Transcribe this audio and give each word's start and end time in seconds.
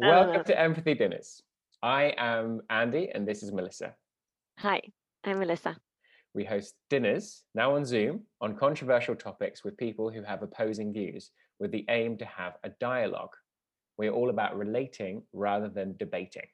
Welcome 0.00 0.44
to 0.44 0.58
uh. 0.58 0.62
Empathy 0.62 0.94
Dinners. 0.94 1.42
I 1.82 2.14
am 2.16 2.62
Andy 2.70 3.10
and 3.14 3.28
this 3.28 3.42
is 3.42 3.52
Melissa. 3.52 3.94
Hi, 4.58 4.80
I'm 5.24 5.38
Melissa. 5.40 5.76
We 6.32 6.42
host 6.42 6.74
dinners, 6.88 7.42
now 7.54 7.76
on 7.76 7.84
Zoom, 7.84 8.22
on 8.40 8.56
controversial 8.56 9.14
topics 9.14 9.62
with 9.62 9.76
people 9.76 10.10
who 10.10 10.22
have 10.22 10.42
opposing 10.42 10.94
views 10.94 11.32
with 11.58 11.70
the 11.70 11.84
aim 11.90 12.16
to 12.16 12.24
have 12.24 12.54
a 12.64 12.70
dialogue. 12.80 13.34
We're 13.98 14.12
all 14.12 14.30
about 14.30 14.56
relating 14.56 15.22
rather 15.34 15.68
than 15.68 15.98
debating. 15.98 16.46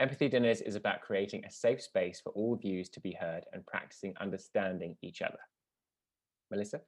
Empathy 0.00 0.28
Dinners 0.28 0.60
is 0.62 0.74
about 0.74 1.02
creating 1.02 1.44
a 1.44 1.50
safe 1.50 1.80
space 1.80 2.20
for 2.20 2.30
all 2.30 2.56
views 2.56 2.88
to 2.88 3.00
be 3.00 3.12
heard 3.12 3.44
and 3.52 3.64
practicing 3.66 4.14
understanding 4.20 4.96
each 5.00 5.22
other. 5.22 5.38
Melissa? 6.50 6.80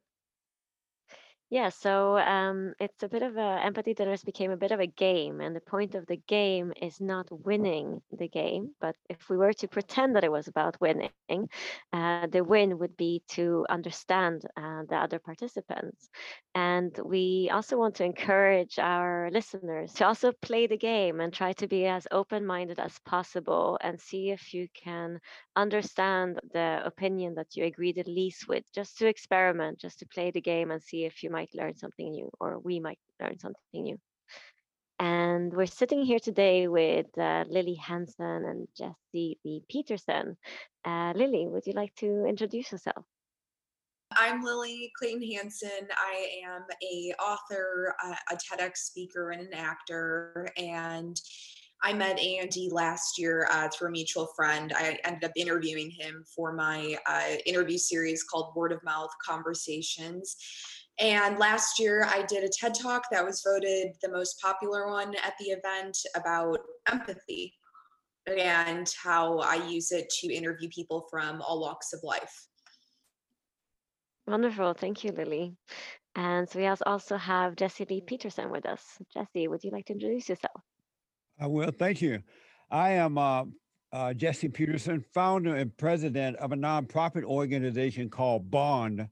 Yeah, 1.50 1.70
so 1.70 2.18
um, 2.18 2.74
it's 2.78 3.02
a 3.02 3.08
bit 3.08 3.22
of 3.22 3.38
a 3.38 3.60
empathy 3.64 3.94
dinners 3.94 4.22
became 4.22 4.50
a 4.50 4.56
bit 4.58 4.70
of 4.70 4.80
a 4.80 4.86
game, 4.86 5.40
and 5.40 5.56
the 5.56 5.60
point 5.62 5.94
of 5.94 6.04
the 6.06 6.16
game 6.28 6.74
is 6.80 7.00
not 7.00 7.26
winning 7.30 8.02
the 8.12 8.28
game, 8.28 8.74
but 8.82 8.96
if 9.08 9.30
we 9.30 9.38
were 9.38 9.54
to 9.54 9.68
pretend 9.68 10.14
that 10.16 10.24
it 10.24 10.30
was 10.32 10.48
about 10.48 10.78
winning, 10.78 11.48
uh, 11.92 12.26
the 12.26 12.44
win 12.44 12.78
would 12.78 12.96
be 12.98 13.22
to 13.28 13.64
understand 13.70 14.42
uh, 14.58 14.82
the 14.90 14.96
other 14.96 15.18
participants. 15.18 16.10
And 16.54 16.98
we 17.04 17.48
also 17.52 17.78
want 17.78 17.94
to 17.96 18.04
encourage 18.04 18.78
our 18.78 19.30
listeners 19.32 19.92
to 19.94 20.06
also 20.06 20.32
play 20.42 20.66
the 20.66 20.76
game 20.76 21.20
and 21.20 21.32
try 21.32 21.52
to 21.54 21.66
be 21.68 21.86
as 21.86 22.06
open-minded 22.10 22.78
as 22.78 22.98
possible 23.06 23.78
and 23.80 23.98
see 24.00 24.30
if 24.30 24.52
you 24.52 24.68
can 24.74 25.20
understand 25.56 26.40
the 26.52 26.82
opinion 26.84 27.34
that 27.36 27.54
you 27.56 27.64
agree 27.64 27.92
the 27.92 28.02
least 28.04 28.48
with, 28.48 28.64
just 28.74 28.98
to 28.98 29.06
experiment, 29.06 29.78
just 29.78 30.00
to 30.00 30.06
play 30.06 30.30
the 30.30 30.40
game 30.40 30.70
and 30.70 30.82
see 30.82 31.04
if 31.04 31.22
you 31.22 31.30
might 31.30 31.37
learn 31.54 31.76
something 31.76 32.10
new 32.10 32.30
or 32.40 32.58
we 32.58 32.80
might 32.80 32.98
learn 33.20 33.38
something 33.38 33.82
new. 33.82 33.98
And 35.00 35.52
we're 35.52 35.66
sitting 35.66 36.02
here 36.02 36.18
today 36.18 36.66
with 36.66 37.06
uh, 37.16 37.44
Lily 37.48 37.74
Hanson 37.74 38.44
and 38.44 38.68
Jesse 38.76 39.38
B. 39.44 39.62
Peterson. 39.68 40.36
Uh, 40.84 41.12
Lily, 41.14 41.46
would 41.46 41.66
you 41.66 41.72
like 41.72 41.94
to 41.96 42.24
introduce 42.26 42.72
yourself? 42.72 43.04
I'm 44.16 44.42
Lily 44.42 44.90
Clayton 44.98 45.22
Hanson. 45.32 45.86
I 45.96 46.40
am 46.44 46.62
a 46.82 47.12
author, 47.22 47.94
a, 48.02 48.34
a 48.34 48.36
TEDx 48.36 48.78
speaker, 48.78 49.30
and 49.30 49.42
an 49.42 49.54
actor. 49.54 50.48
And 50.56 51.20
I 51.82 51.92
met 51.92 52.18
Andy 52.18 52.68
last 52.72 53.18
year 53.18 53.48
uh, 53.52 53.68
through 53.68 53.88
a 53.88 53.92
mutual 53.92 54.28
friend. 54.34 54.72
I 54.74 54.98
ended 55.04 55.24
up 55.24 55.32
interviewing 55.36 55.90
him 55.90 56.24
for 56.34 56.52
my 56.52 56.96
uh, 57.06 57.36
interview 57.46 57.78
series 57.78 58.24
called 58.24 58.56
Word 58.56 58.72
of 58.72 58.82
Mouth 58.82 59.10
Conversations. 59.24 60.36
And 60.98 61.38
last 61.38 61.78
year, 61.78 62.06
I 62.08 62.22
did 62.22 62.42
a 62.42 62.48
TED 62.48 62.74
talk 62.74 63.04
that 63.10 63.24
was 63.24 63.42
voted 63.46 63.92
the 64.02 64.10
most 64.10 64.40
popular 64.40 64.88
one 64.88 65.14
at 65.24 65.34
the 65.38 65.46
event 65.46 65.96
about 66.16 66.58
empathy 66.90 67.54
and 68.26 68.92
how 69.02 69.38
I 69.38 69.54
use 69.68 69.92
it 69.92 70.10
to 70.20 70.32
interview 70.32 70.68
people 70.68 71.06
from 71.10 71.40
all 71.40 71.60
walks 71.60 71.92
of 71.92 72.00
life. 72.02 72.46
Wonderful. 74.26 74.74
Thank 74.74 75.04
you, 75.04 75.12
Lily. 75.12 75.54
And 76.14 76.48
so 76.48 76.58
we 76.58 76.66
also 76.66 77.16
have 77.16 77.56
Jesse 77.56 77.86
Lee 77.88 78.02
Peterson 78.02 78.50
with 78.50 78.66
us. 78.66 78.82
Jesse, 79.14 79.48
would 79.48 79.62
you 79.62 79.70
like 79.70 79.86
to 79.86 79.92
introduce 79.92 80.28
yourself? 80.28 80.60
I 81.40 81.46
will. 81.46 81.70
Thank 81.70 82.02
you. 82.02 82.20
I 82.70 82.90
am 82.90 83.16
uh, 83.16 83.44
uh, 83.92 84.12
Jesse 84.14 84.48
Peterson, 84.48 85.04
founder 85.14 85.54
and 85.54 85.74
president 85.76 86.36
of 86.38 86.52
a 86.52 86.56
nonprofit 86.56 87.22
organization 87.24 88.10
called 88.10 88.50
Bond, 88.50 89.08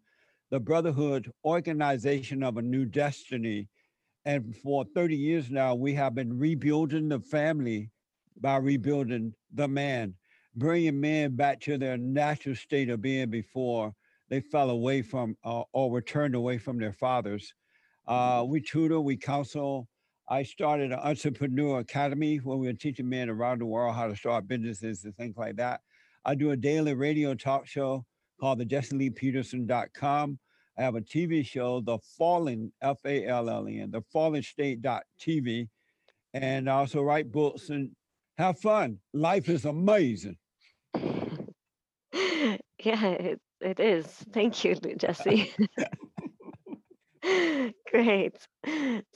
the 0.50 0.60
Brotherhood 0.60 1.30
Organization 1.44 2.42
of 2.42 2.56
a 2.56 2.62
New 2.62 2.84
Destiny. 2.84 3.68
And 4.24 4.56
for 4.56 4.84
30 4.94 5.16
years 5.16 5.50
now, 5.50 5.74
we 5.74 5.94
have 5.94 6.14
been 6.14 6.38
rebuilding 6.38 7.08
the 7.08 7.20
family 7.20 7.90
by 8.40 8.56
rebuilding 8.56 9.34
the 9.54 9.68
man, 9.68 10.14
bringing 10.54 11.00
men 11.00 11.36
back 11.36 11.60
to 11.62 11.78
their 11.78 11.96
natural 11.96 12.54
state 12.54 12.90
of 12.90 13.02
being 13.02 13.30
before 13.30 13.92
they 14.28 14.40
fell 14.40 14.70
away 14.70 15.02
from 15.02 15.36
uh, 15.44 15.62
or 15.72 15.90
were 15.90 16.02
turned 16.02 16.34
away 16.34 16.58
from 16.58 16.78
their 16.78 16.92
fathers. 16.92 17.54
Uh, 18.06 18.44
we 18.46 18.60
tutor, 18.60 19.00
we 19.00 19.16
counsel. 19.16 19.88
I 20.28 20.42
started 20.42 20.90
an 20.92 20.98
entrepreneur 20.98 21.78
academy 21.78 22.38
where 22.38 22.56
we 22.56 22.68
are 22.68 22.72
teaching 22.72 23.08
men 23.08 23.30
around 23.30 23.60
the 23.60 23.66
world 23.66 23.94
how 23.94 24.08
to 24.08 24.16
start 24.16 24.48
businesses 24.48 25.04
and 25.04 25.16
things 25.16 25.36
like 25.36 25.56
that. 25.56 25.80
I 26.24 26.34
do 26.34 26.50
a 26.50 26.56
daily 26.56 26.94
radio 26.94 27.34
talk 27.34 27.66
show 27.68 28.04
called 28.38 28.58
the 28.58 28.66
JesseLeePeterson.com. 28.66 30.38
I 30.78 30.82
have 30.82 30.94
a 30.94 31.00
TV 31.00 31.44
show, 31.44 31.80
The 31.80 31.98
Fallen, 32.18 32.72
F 32.82 32.98
A 33.04 33.26
L 33.26 33.48
L 33.48 33.68
E 33.68 33.80
N, 33.80 33.90
the 33.90 34.02
Fallen 34.12 34.42
State.tv. 34.42 35.68
And 36.34 36.68
I 36.68 36.74
also 36.74 37.02
write 37.02 37.32
books 37.32 37.70
and 37.70 37.90
have 38.36 38.58
fun. 38.58 38.98
Life 39.14 39.48
is 39.48 39.64
amazing. 39.64 40.36
yeah, 40.94 42.58
it, 42.82 43.40
it 43.60 43.80
is. 43.80 44.06
Thank 44.32 44.64
you, 44.64 44.74
Jesse. 44.74 45.54
Great. 47.90 48.36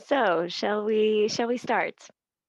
So, 0.06 0.46
shall 0.48 0.84
we 0.84 1.28
shall 1.28 1.48
we 1.48 1.58
start? 1.58 1.94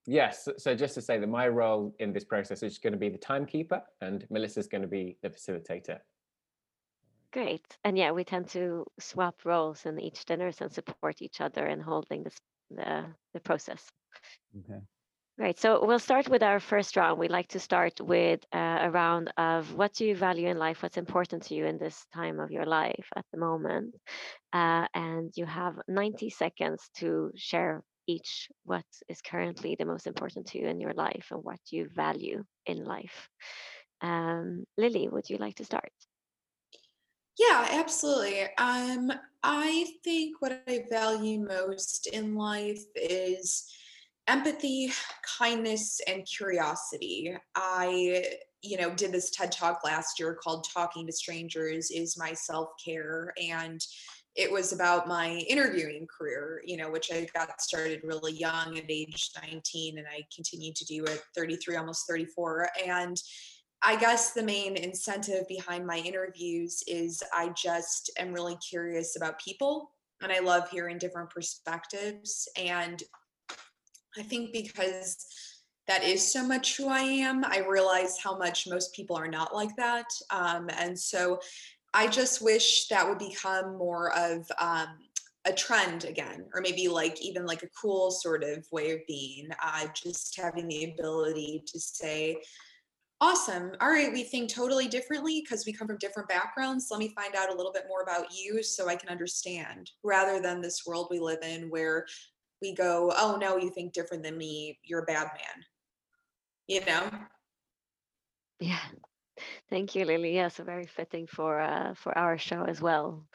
Yes. 0.08 0.48
So 0.58 0.74
just 0.74 0.96
to 0.96 1.02
say 1.02 1.20
that 1.20 1.28
my 1.28 1.48
role 1.48 1.94
in 2.00 2.12
this 2.12 2.26
process 2.26 2.64
is 2.64 2.80
going 2.80 2.94
to 2.94 3.00
be 3.00 3.10
the 3.10 3.18
timekeeper 3.18 3.84
and 4.02 4.26
Melissa's 4.30 4.68
going 4.68 4.82
to 4.82 4.88
be 4.88 5.18
the 5.22 5.30
facilitator. 5.30 6.00
Great. 7.34 7.66
And 7.84 7.98
yeah, 7.98 8.12
we 8.12 8.24
tend 8.24 8.50
to 8.50 8.86
swap 9.00 9.36
roles 9.46 9.86
in 9.86 10.00
each 10.00 10.26
dinners 10.26 10.60
and 10.60 10.72
support 10.72 11.22
each 11.22 11.40
other 11.40 11.66
in 11.68 11.80
holding 11.80 12.24
this, 12.24 12.38
the, 12.70 13.06
the 13.34 13.40
process. 13.40 13.90
Okay. 14.60 14.82
Great. 15.38 15.58
So 15.58 15.84
we'll 15.86 15.98
start 15.98 16.28
with 16.28 16.44
our 16.44 16.60
first 16.60 16.98
round. 16.98 17.18
We'd 17.18 17.32
like 17.32 17.48
to 17.50 17.60
start 17.60 18.02
with 18.02 18.42
uh, 18.54 18.80
a 18.82 18.92
round 18.92 19.32
of 19.38 19.74
what 19.74 19.94
do 19.94 20.06
you 20.06 20.16
value 20.16 20.50
in 20.50 20.60
life? 20.60 20.84
What's 20.84 20.98
important 20.98 21.44
to 21.44 21.56
you 21.56 21.66
in 21.66 21.78
this 21.78 22.06
time 22.14 22.40
of 22.40 22.52
your 22.52 22.66
life 22.66 23.08
at 23.16 23.26
the 23.32 23.40
moment? 23.40 23.96
Uh, 24.52 24.86
and 24.94 25.32
you 25.36 25.46
have 25.46 25.80
90 25.88 26.30
seconds 26.30 26.90
to 26.98 27.32
share 27.36 27.82
each 28.08 28.50
what 28.66 28.86
is 29.08 29.22
currently 29.22 29.76
the 29.80 29.86
most 29.86 30.06
important 30.06 30.48
to 30.48 30.60
you 30.60 30.68
in 30.68 30.82
your 30.82 30.94
life 30.94 31.28
and 31.32 31.44
what 31.44 31.60
you 31.72 31.88
value 31.96 32.44
in 32.66 32.84
life. 32.84 33.30
Um, 34.02 34.66
Lily, 34.78 35.08
would 35.08 35.30
you 35.30 35.38
like 35.38 35.56
to 35.56 35.66
start? 35.66 35.92
Yeah, 37.40 37.68
absolutely. 37.72 38.44
Um, 38.58 39.12
I 39.44 39.86
think 40.04 40.42
what 40.42 40.62
I 40.68 40.84
value 40.90 41.40
most 41.48 42.08
in 42.08 42.36
life 42.36 42.84
is 42.96 43.66
empathy, 44.28 44.92
kindness, 45.40 46.00
and 46.08 46.26
curiosity. 46.26 47.36
I, 47.56 48.26
you 48.62 48.78
know, 48.78 48.94
did 48.94 49.12
this 49.12 49.32
TED 49.32 49.52
talk 49.52 49.84
last 49.84 50.20
year 50.20 50.36
called 50.36 50.68
Talking 50.72 51.08
to 51.08 51.14
Strangers 51.14 51.90
is 51.90 52.18
My 52.18 52.34
Self 52.34 52.70
Care. 52.84 53.34
And 53.42 53.82
it 54.36 54.50
was 54.52 54.72
about 54.72 55.08
my 55.08 55.32
interviewing 55.50 56.08
career, 56.08 56.62
you 56.66 56.78
know, 56.78 56.90
which 56.90 57.12
I 57.12 57.28
got 57.34 57.60
started 57.62 58.02
really 58.04 58.32
young 58.34 58.78
at 58.78 58.86
age 58.90 59.32
19 59.42 59.98
and 59.98 60.08
I 60.08 60.22
continued 60.34 60.76
to 60.78 60.86
do 60.86 61.04
at 61.06 61.22
33, 61.36 61.76
almost 61.76 62.08
34. 62.08 62.70
And 62.88 63.18
I 63.84 63.96
guess 63.96 64.32
the 64.32 64.44
main 64.44 64.78
incentive 64.78 65.48
behind 65.48 65.88
my 65.88 65.98
interviews 65.98 66.84
is 66.88 67.24
I 67.34 67.50
just 67.50 68.12
am 68.20 68.32
really 68.32 68.58
curious 68.58 69.16
about 69.16 69.42
people 69.42 69.92
and 70.22 70.32
I 70.32 70.40
love 70.40 70.70
hearing 70.70 71.00
different 71.00 71.32
perspectives. 71.32 72.48
And 72.56 73.02
I 74.18 74.22
think 74.22 74.54
because 74.54 75.26
that 75.88 76.04
is 76.04 76.32
so 76.32 76.46
much 76.46 76.78
who 76.78 76.90
I 76.90 77.00
am, 77.00 77.44
I 77.44 77.66
realize 77.68 78.20
how 78.20 78.38
much 78.38 78.68
most 78.68 78.94
people 78.94 79.16
are 79.16 79.28
not 79.28 79.54
like 79.54 79.76
that. 79.78 80.06
Um, 80.30 80.70
and 80.78 80.98
so 80.98 81.40
I 81.94 82.08
just 82.08 82.42
wish 82.42 82.88
that 82.88 83.08
would 83.08 83.20
become 83.20 83.78
more 83.78 84.16
of 84.16 84.50
um, 84.60 84.88
a 85.46 85.52
trend 85.52 86.06
again, 86.06 86.46
or 86.54 86.62
maybe 86.62 86.88
like 86.88 87.20
even 87.22 87.46
like 87.46 87.64
a 87.64 87.70
cool 87.70 88.12
sort 88.12 88.44
of 88.44 88.66
way 88.72 88.92
of 88.92 89.00
being. 89.08 89.50
Uh, 89.62 89.88
just 89.94 90.40
having 90.40 90.68
the 90.68 90.94
ability 90.94 91.64
to 91.68 91.80
say, 91.80 92.38
Awesome. 93.24 93.74
All 93.80 93.90
right. 93.90 94.12
We 94.12 94.24
think 94.24 94.52
totally 94.52 94.88
differently 94.88 95.42
because 95.42 95.64
we 95.64 95.74
come 95.74 95.88
from 95.88 96.00
different 96.00 96.28
backgrounds. 96.28 96.88
Let 96.90 97.00
me 97.00 97.14
find 97.16 97.36
out 97.36 97.54
a 97.54 97.56
little 97.56 97.72
bit 97.72 97.86
more 97.88 98.02
about 98.02 98.34
you 98.34 98.64
so 98.64 98.90
I 98.90 98.96
can 98.96 99.10
understand 99.10 99.92
rather 100.04 100.42
than 100.42 100.60
this 100.60 100.88
world 100.88 101.08
we 101.12 101.20
live 101.20 101.44
in 101.44 101.70
where 101.70 102.08
we 102.64 102.74
go, 102.74 103.14
oh 103.16 103.38
no, 103.40 103.58
you 103.58 103.70
think 103.70 103.94
different 103.94 104.24
than 104.24 104.40
me. 104.40 104.80
You're 104.84 105.04
a 105.04 105.06
bad 105.06 105.28
man. 105.28 105.64
You 106.66 106.84
know? 106.84 107.12
Yeah. 108.60 108.80
Thank 109.70 109.94
you, 109.94 110.06
Lily. 110.06 110.34
Yes, 110.34 110.56
so 110.56 110.64
very 110.64 110.88
fitting 110.88 111.28
for 111.28 111.60
uh, 111.60 111.94
for 111.94 112.18
our 112.18 112.40
show 112.40 112.64
as 112.64 112.82
well. 112.82 113.28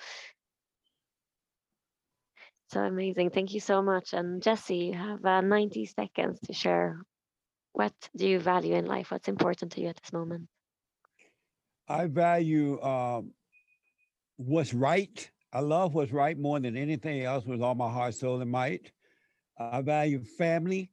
So 2.72 2.80
amazing. 2.80 3.30
Thank 3.30 3.54
you 3.54 3.60
so 3.60 3.82
much. 3.82 4.12
And 4.12 4.42
Jesse, 4.42 4.76
you 4.76 4.94
have 4.94 5.24
uh, 5.24 5.40
90 5.40 5.86
seconds 5.86 6.40
to 6.46 6.52
share 6.52 7.00
what 7.76 7.92
do 8.16 8.26
you 8.26 8.38
value 8.38 8.74
in 8.74 8.86
life? 8.86 9.10
What's 9.10 9.28
important 9.28 9.72
to 9.72 9.82
you 9.82 9.88
at 9.88 9.96
this 9.96 10.10
moment? 10.10 10.48
I 11.86 12.06
value 12.06 12.80
um, 12.80 13.32
what's 14.38 14.72
right. 14.72 15.30
I 15.52 15.60
love 15.60 15.92
what's 15.92 16.10
right 16.10 16.38
more 16.38 16.58
than 16.58 16.74
anything 16.74 17.22
else 17.22 17.44
with 17.44 17.60
all 17.60 17.74
my 17.74 17.90
heart, 17.90 18.14
soul, 18.14 18.40
and 18.40 18.50
might. 18.50 18.92
I 19.58 19.82
value 19.82 20.24
family. 20.24 20.90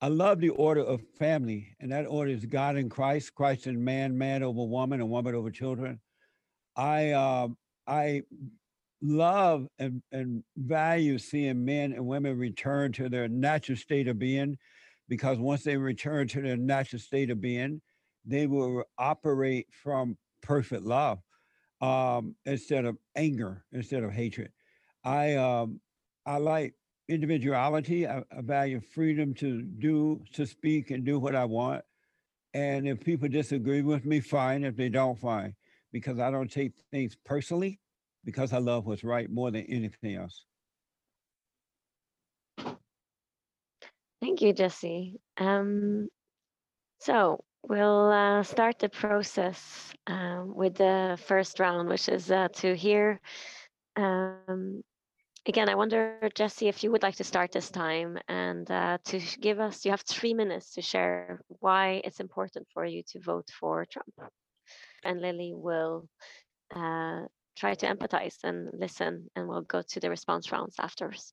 I 0.00 0.08
love 0.08 0.40
the 0.40 0.48
order 0.50 0.80
of 0.82 1.02
family, 1.20 1.76
and 1.78 1.92
that 1.92 2.04
order 2.06 2.32
is 2.32 2.44
God 2.44 2.74
and 2.74 2.90
Christ, 2.90 3.32
Christ 3.36 3.66
and 3.66 3.84
man, 3.84 4.18
man 4.18 4.42
over 4.42 4.64
woman, 4.64 5.00
and 5.00 5.08
woman 5.08 5.36
over 5.36 5.52
children. 5.52 6.00
I 6.74 7.12
um, 7.12 7.56
I 7.86 8.22
love 9.00 9.68
and, 9.78 10.02
and 10.10 10.42
value 10.56 11.18
seeing 11.18 11.64
men 11.64 11.92
and 11.92 12.04
women 12.04 12.36
return 12.36 12.90
to 12.94 13.08
their 13.08 13.28
natural 13.28 13.78
state 13.78 14.08
of 14.08 14.18
being, 14.18 14.58
because 15.08 15.38
once 15.38 15.64
they 15.64 15.76
return 15.76 16.28
to 16.28 16.40
their 16.40 16.56
natural 16.56 17.00
state 17.00 17.30
of 17.30 17.40
being, 17.40 17.80
they 18.24 18.46
will 18.46 18.84
operate 18.98 19.66
from 19.82 20.16
perfect 20.42 20.82
love 20.82 21.18
um, 21.80 22.34
instead 22.46 22.84
of 22.84 22.96
anger, 23.16 23.64
instead 23.72 24.02
of 24.02 24.12
hatred. 24.12 24.50
I 25.04 25.34
um, 25.34 25.80
I 26.24 26.38
like 26.38 26.74
individuality. 27.08 28.06
I, 28.06 28.18
I 28.18 28.40
value 28.40 28.80
freedom 28.80 29.34
to 29.34 29.62
do, 29.62 30.22
to 30.32 30.46
speak, 30.46 30.90
and 30.90 31.04
do 31.04 31.18
what 31.18 31.34
I 31.34 31.44
want. 31.44 31.82
And 32.54 32.88
if 32.88 33.00
people 33.00 33.28
disagree 33.28 33.82
with 33.82 34.04
me, 34.04 34.20
fine. 34.20 34.64
If 34.64 34.76
they 34.76 34.88
don't, 34.88 35.18
fine. 35.18 35.54
Because 35.92 36.18
I 36.18 36.30
don't 36.30 36.50
take 36.50 36.72
things 36.90 37.16
personally, 37.24 37.80
because 38.24 38.52
I 38.52 38.58
love 38.58 38.86
what's 38.86 39.04
right 39.04 39.30
more 39.30 39.50
than 39.50 39.66
anything 39.66 40.14
else. 40.14 40.46
Thank 44.34 44.42
you, 44.42 44.52
Jesse. 44.52 45.14
Um, 45.38 46.08
so 46.98 47.44
we'll 47.62 48.10
uh, 48.10 48.42
start 48.42 48.80
the 48.80 48.88
process 48.88 49.92
um, 50.08 50.56
with 50.56 50.74
the 50.74 51.16
first 51.28 51.60
round, 51.60 51.88
which 51.88 52.08
is 52.08 52.32
uh, 52.32 52.48
to 52.54 52.74
hear. 52.74 53.20
Um, 53.94 54.82
again, 55.46 55.68
I 55.68 55.76
wonder, 55.76 56.18
Jesse, 56.34 56.66
if 56.66 56.82
you 56.82 56.90
would 56.90 57.04
like 57.04 57.14
to 57.18 57.22
start 57.22 57.52
this 57.52 57.70
time 57.70 58.18
and 58.26 58.68
uh, 58.68 58.98
to 59.04 59.20
give 59.40 59.60
us, 59.60 59.84
you 59.84 59.92
have 59.92 60.00
three 60.00 60.34
minutes 60.34 60.72
to 60.72 60.82
share 60.82 61.40
why 61.60 62.02
it's 62.02 62.18
important 62.18 62.66
for 62.74 62.84
you 62.84 63.04
to 63.10 63.20
vote 63.20 63.48
for 63.60 63.86
Trump. 63.86 64.32
And 65.04 65.20
Lily 65.20 65.52
will 65.54 66.08
uh, 66.74 67.20
try 67.56 67.74
to 67.74 67.86
empathize 67.86 68.38
and 68.42 68.68
listen, 68.72 69.30
and 69.36 69.46
we'll 69.46 69.62
go 69.62 69.82
to 69.90 70.00
the 70.00 70.10
response 70.10 70.50
rounds 70.50 70.74
afterwards. 70.80 71.32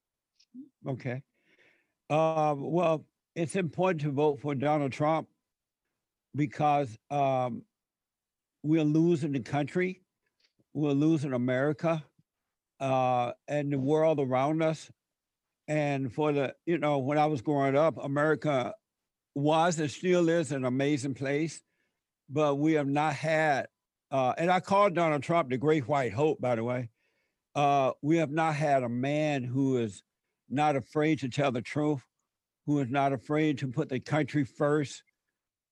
Okay. 0.87 1.23
Uh, 2.11 2.53
well, 2.57 3.05
it's 3.35 3.55
important 3.55 4.01
to 4.01 4.11
vote 4.11 4.41
for 4.41 4.53
Donald 4.53 4.91
Trump 4.91 5.29
because 6.35 6.97
um, 7.09 7.63
we're 8.63 8.83
losing 8.83 9.31
the 9.31 9.39
country, 9.39 10.01
we're 10.73 10.91
losing 10.91 11.31
America, 11.31 12.03
uh, 12.81 13.31
and 13.47 13.71
the 13.71 13.79
world 13.79 14.19
around 14.19 14.61
us. 14.61 14.91
And 15.69 16.13
for 16.13 16.33
the, 16.33 16.53
you 16.65 16.79
know, 16.79 16.97
when 16.97 17.17
I 17.17 17.27
was 17.27 17.41
growing 17.41 17.77
up, 17.77 17.95
America 18.03 18.73
was 19.33 19.79
and 19.79 19.89
still 19.89 20.27
is 20.27 20.51
an 20.51 20.65
amazing 20.65 21.13
place, 21.13 21.61
but 22.29 22.55
we 22.55 22.73
have 22.73 22.87
not 22.87 23.13
had, 23.13 23.67
uh, 24.11 24.33
and 24.37 24.51
I 24.51 24.59
called 24.59 24.95
Donald 24.95 25.23
Trump 25.23 25.49
the 25.49 25.57
Great 25.57 25.87
White 25.87 26.11
Hope, 26.11 26.41
by 26.41 26.55
the 26.55 26.63
way. 26.65 26.89
Uh, 27.55 27.91
we 28.01 28.17
have 28.17 28.31
not 28.31 28.55
had 28.55 28.83
a 28.83 28.89
man 28.89 29.45
who 29.45 29.77
is 29.77 30.03
not 30.51 30.75
afraid 30.75 31.19
to 31.19 31.29
tell 31.29 31.51
the 31.51 31.61
truth, 31.61 32.05
who 32.65 32.79
is 32.79 32.89
not 32.89 33.13
afraid 33.13 33.57
to 33.59 33.67
put 33.67 33.89
the 33.89 33.99
country 33.99 34.43
first, 34.43 35.03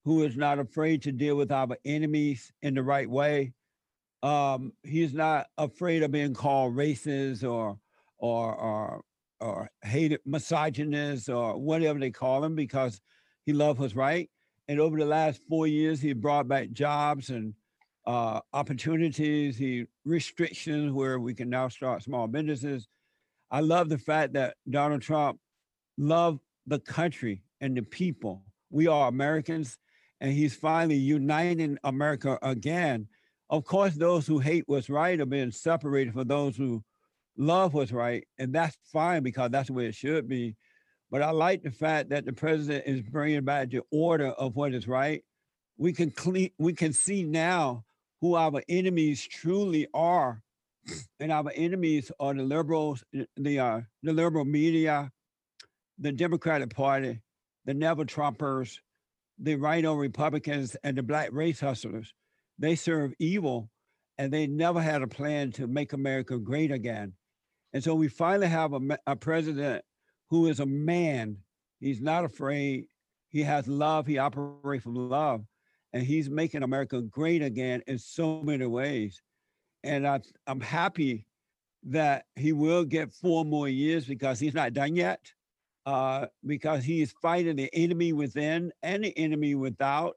who 0.04 0.24
is 0.24 0.36
not 0.36 0.58
afraid 0.58 1.02
to 1.02 1.12
deal 1.12 1.36
with 1.36 1.52
our 1.52 1.76
enemies 1.84 2.52
in 2.62 2.74
the 2.74 2.82
right 2.82 3.08
way. 3.08 3.52
Um, 4.22 4.72
he's 4.82 5.14
not 5.14 5.46
afraid 5.56 6.02
of 6.02 6.10
being 6.10 6.34
called 6.34 6.74
racist 6.74 7.48
or 7.48 7.78
or 8.18 8.54
or 8.54 9.02
or 9.40 9.70
hated 9.82 10.20
misogynist 10.26 11.28
or 11.28 11.56
whatever 11.58 11.98
they 11.98 12.10
call 12.10 12.44
him 12.44 12.54
because 12.54 13.00
he 13.46 13.52
loved 13.52 13.80
what's 13.80 13.96
right. 13.96 14.28
And 14.68 14.78
over 14.78 14.98
the 14.98 15.06
last 15.06 15.40
four 15.48 15.66
years, 15.66 16.00
he 16.00 16.12
brought 16.12 16.46
back 16.46 16.70
jobs 16.72 17.30
and 17.30 17.54
uh, 18.06 18.40
opportunities, 18.52 19.56
he 19.56 19.86
restrictions 20.04 20.92
where 20.92 21.18
we 21.18 21.34
can 21.34 21.48
now 21.48 21.68
start 21.68 22.02
small 22.02 22.26
businesses. 22.26 22.88
I 23.50 23.60
love 23.60 23.88
the 23.88 23.98
fact 23.98 24.34
that 24.34 24.56
Donald 24.68 25.02
Trump 25.02 25.38
loved 25.98 26.40
the 26.66 26.78
country 26.78 27.42
and 27.60 27.76
the 27.76 27.82
people. 27.82 28.44
We 28.70 28.86
are 28.86 29.08
Americans, 29.08 29.78
and 30.20 30.32
he's 30.32 30.54
finally 30.54 30.96
uniting 30.96 31.78
America 31.82 32.38
again. 32.42 33.08
Of 33.48 33.64
course, 33.64 33.94
those 33.94 34.26
who 34.26 34.38
hate 34.38 34.64
what's 34.66 34.88
right 34.88 35.20
are 35.20 35.26
being 35.26 35.50
separated 35.50 36.14
from 36.14 36.28
those 36.28 36.56
who 36.56 36.84
love 37.36 37.74
what's 37.74 37.90
right, 37.90 38.24
and 38.38 38.52
that's 38.52 38.76
fine 38.92 39.24
because 39.24 39.50
that's 39.50 39.66
the 39.66 39.72
way 39.72 39.86
it 39.86 39.94
should 39.94 40.28
be. 40.28 40.56
But 41.10 41.22
I 41.22 41.30
like 41.30 41.64
the 41.64 41.72
fact 41.72 42.10
that 42.10 42.24
the 42.24 42.32
president 42.32 42.84
is 42.86 43.02
bringing 43.02 43.44
back 43.44 43.70
the 43.70 43.82
order 43.90 44.28
of 44.28 44.54
what 44.54 44.74
is 44.74 44.86
right. 44.86 45.24
We 45.76 45.92
can 45.92 46.12
clean, 46.12 46.50
we 46.58 46.72
can 46.72 46.92
see 46.92 47.24
now 47.24 47.84
who 48.20 48.36
our 48.36 48.62
enemies 48.68 49.26
truly 49.26 49.88
are, 49.92 50.42
and 51.18 51.32
our 51.32 51.50
enemies 51.54 52.10
are 52.20 52.34
the 52.34 52.42
liberals, 52.42 53.04
the 53.36 53.58
uh, 53.58 53.80
the 54.02 54.12
liberal 54.12 54.44
media, 54.44 55.10
the 55.98 56.12
Democratic 56.12 56.74
Party, 56.74 57.20
the 57.64 57.74
Never 57.74 58.04
Trumpers, 58.04 58.78
the 59.38 59.56
RINO 59.56 59.94
Republicans, 59.94 60.76
and 60.82 60.96
the 60.96 61.02
Black 61.02 61.30
race 61.32 61.60
hustlers. 61.60 62.14
They 62.58 62.74
serve 62.74 63.12
evil, 63.18 63.70
and 64.18 64.32
they 64.32 64.46
never 64.46 64.80
had 64.80 65.02
a 65.02 65.06
plan 65.06 65.52
to 65.52 65.66
make 65.66 65.92
America 65.92 66.38
great 66.38 66.70
again. 66.70 67.14
And 67.72 67.82
so 67.82 67.94
we 67.94 68.08
finally 68.08 68.48
have 68.48 68.72
a, 68.72 68.80
a 69.06 69.16
president 69.16 69.84
who 70.28 70.46
is 70.48 70.60
a 70.60 70.66
man. 70.66 71.38
He's 71.78 72.00
not 72.00 72.24
afraid. 72.24 72.86
He 73.28 73.42
has 73.42 73.68
love. 73.68 74.06
He 74.06 74.18
operates 74.18 74.84
from 74.84 74.94
love, 74.94 75.44
and 75.92 76.02
he's 76.02 76.28
making 76.28 76.62
America 76.62 77.00
great 77.00 77.42
again 77.42 77.82
in 77.86 77.98
so 77.98 78.42
many 78.42 78.66
ways. 78.66 79.22
And 79.82 80.06
I, 80.06 80.20
I'm 80.46 80.60
happy 80.60 81.26
that 81.84 82.26
he 82.36 82.52
will 82.52 82.84
get 82.84 83.12
four 83.12 83.44
more 83.44 83.68
years 83.68 84.04
because 84.04 84.38
he's 84.38 84.54
not 84.54 84.72
done 84.72 84.96
yet 84.96 85.32
uh, 85.86 86.26
because 86.44 86.84
he 86.84 87.02
is 87.02 87.14
fighting 87.22 87.56
the 87.56 87.70
enemy 87.72 88.12
within 88.12 88.72
and 88.82 89.04
the 89.04 89.16
enemy 89.18 89.54
without. 89.54 90.16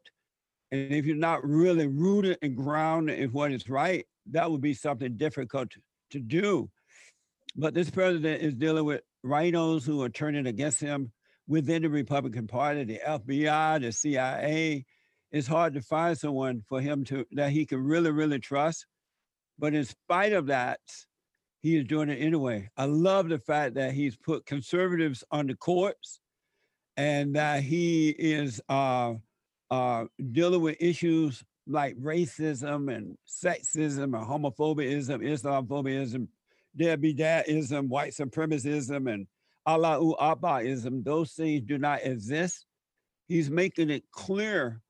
And 0.72 0.92
if 0.92 1.06
you're 1.06 1.16
not 1.16 1.48
really 1.48 1.88
rooted 1.88 2.38
and 2.42 2.56
grounded 2.56 3.20
in 3.20 3.32
what 3.32 3.52
is 3.52 3.70
right, 3.70 4.06
that 4.32 4.50
would 4.50 4.62
be 4.62 4.74
something 4.74 5.18
difficult 5.18 5.72
to, 5.72 6.20
do. 6.20 6.70
But 7.56 7.74
this 7.74 7.90
president 7.90 8.44
is 8.44 8.54
dealing 8.54 8.86
with 8.86 9.02
RINOs 9.26 9.84
who 9.84 10.04
are 10.04 10.10
turning 10.10 10.46
against 10.46 10.80
him 10.80 11.12
within 11.48 11.82
the 11.82 11.90
Republican 11.90 12.46
Party, 12.46 12.84
the 12.84 13.02
FBI, 13.04 13.82
the 13.82 13.92
CIA. 13.92 14.86
It's 15.32 15.48
hard 15.48 15.74
to 15.74 15.82
find 15.82 16.16
someone 16.16 16.62
for 16.70 16.80
him 16.82 17.04
to 17.06 17.26
that 17.32 17.50
he 17.50 17.66
can 17.66 17.84
really, 17.84 18.12
really 18.12 18.38
trust. 18.38 18.86
But 19.64 19.76
in 19.76 19.86
spite 19.86 20.34
of 20.34 20.48
that, 20.48 20.82
he 21.62 21.78
is 21.78 21.86
doing 21.86 22.10
it 22.10 22.16
anyway. 22.16 22.70
I 22.76 22.84
love 22.84 23.30
the 23.30 23.40
fact 23.40 23.76
that 23.76 23.94
he's 23.94 24.18
put 24.18 24.46
conservatives 24.46 25.24
on 25.32 25.48
the 25.48 25.56
courts 25.56 26.20
and 26.98 27.34
that 27.38 27.64
he 27.64 28.10
is 28.10 28.60
uh, 28.68 29.14
uh, 29.72 30.04
dealing 30.34 30.60
with 30.60 30.76
issues 30.82 31.46
like 31.66 31.96
racism 31.96 32.94
and 32.94 33.18
sexism 33.26 34.04
and 34.04 34.16
homophobiaism, 34.16 35.24
Islamophobia, 35.24 36.28
Debidatism, 36.78 37.88
white 37.88 38.12
supremacism, 38.12 39.14
and 39.14 39.28
Allahu 39.66 40.14
Abbaism. 40.18 41.06
Those 41.06 41.32
things 41.32 41.62
do 41.62 41.78
not 41.78 42.04
exist. 42.04 42.66
He's 43.30 43.50
making 43.50 43.92
it 43.92 44.04
clear 44.12 44.82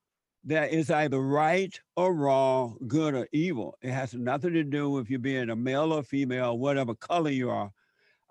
that 0.46 0.74
it's 0.74 0.90
either 0.90 1.22
right 1.22 1.80
or 1.96 2.14
wrong, 2.14 2.78
good 2.88 3.16
or 3.16 3.28
evil. 3.32 3.78
It 3.82 3.92
has 3.92 4.14
nothing 4.14 4.54
to 4.54 4.64
do 4.64 4.90
with 4.90 5.10
you 5.10 5.20
being 5.20 5.50
a 5.50 5.56
male 5.56 5.94
or 5.94 6.04
female, 6.04 6.58
whatever 6.58 6.94
color 6.96 7.30
you 7.30 7.50
are. 7.50 7.72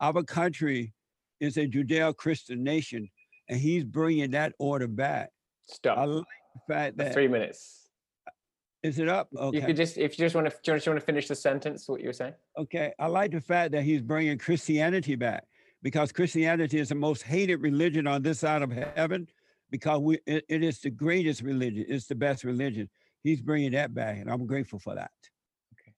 Our 0.00 0.22
country 0.22 0.92
is 1.40 1.56
a 1.56 1.66
Judeo-Christian 1.66 2.62
nation, 2.62 3.08
and 3.48 3.58
he's 3.58 3.84
bringing 3.84 4.30
that 4.32 4.52
order 4.58 4.88
back. 4.88 5.30
Stop. 5.66 5.98
I 5.98 6.04
like 6.04 6.24
the 6.54 6.74
fact 6.74 6.96
that 6.98 7.14
Three 7.14 7.28
minutes. 7.28 7.88
is 8.82 8.98
it 8.98 9.08
up? 9.08 9.28
Okay. 9.34 9.60
You 9.60 9.66
could 9.66 9.76
just, 9.76 9.96
if 9.96 10.18
you 10.18 10.24
just 10.24 10.34
want 10.34 10.50
to, 10.50 10.56
do 10.62 10.72
you 10.72 10.76
just 10.76 10.86
want 10.86 11.00
to 11.00 11.06
finish 11.06 11.28
the 11.28 11.34
sentence, 11.34 11.88
what 11.88 12.00
you 12.00 12.08
were 12.08 12.12
saying? 12.12 12.34
Okay, 12.58 12.92
I 12.98 13.06
like 13.06 13.30
the 13.30 13.40
fact 13.40 13.72
that 13.72 13.84
he's 13.84 14.02
bringing 14.02 14.36
Christianity 14.36 15.14
back 15.14 15.44
because 15.82 16.12
Christianity 16.12 16.78
is 16.78 16.90
the 16.90 16.94
most 16.94 17.22
hated 17.22 17.56
religion 17.56 18.06
on 18.06 18.22
this 18.22 18.40
side 18.40 18.62
of 18.62 18.70
heaven 18.70 19.28
because 19.72 19.98
we 19.98 20.18
it, 20.26 20.44
it 20.48 20.62
is 20.62 20.78
the 20.80 20.90
greatest 20.90 21.42
religion. 21.42 21.84
It's 21.88 22.06
the 22.06 22.14
best 22.14 22.44
religion. 22.44 22.88
He's 23.24 23.40
bringing 23.40 23.72
that 23.72 23.92
back, 23.92 24.18
and 24.18 24.30
I'm 24.30 24.46
grateful 24.46 24.78
for 24.78 24.94
that. 24.94 25.10
Okay. 25.72 25.92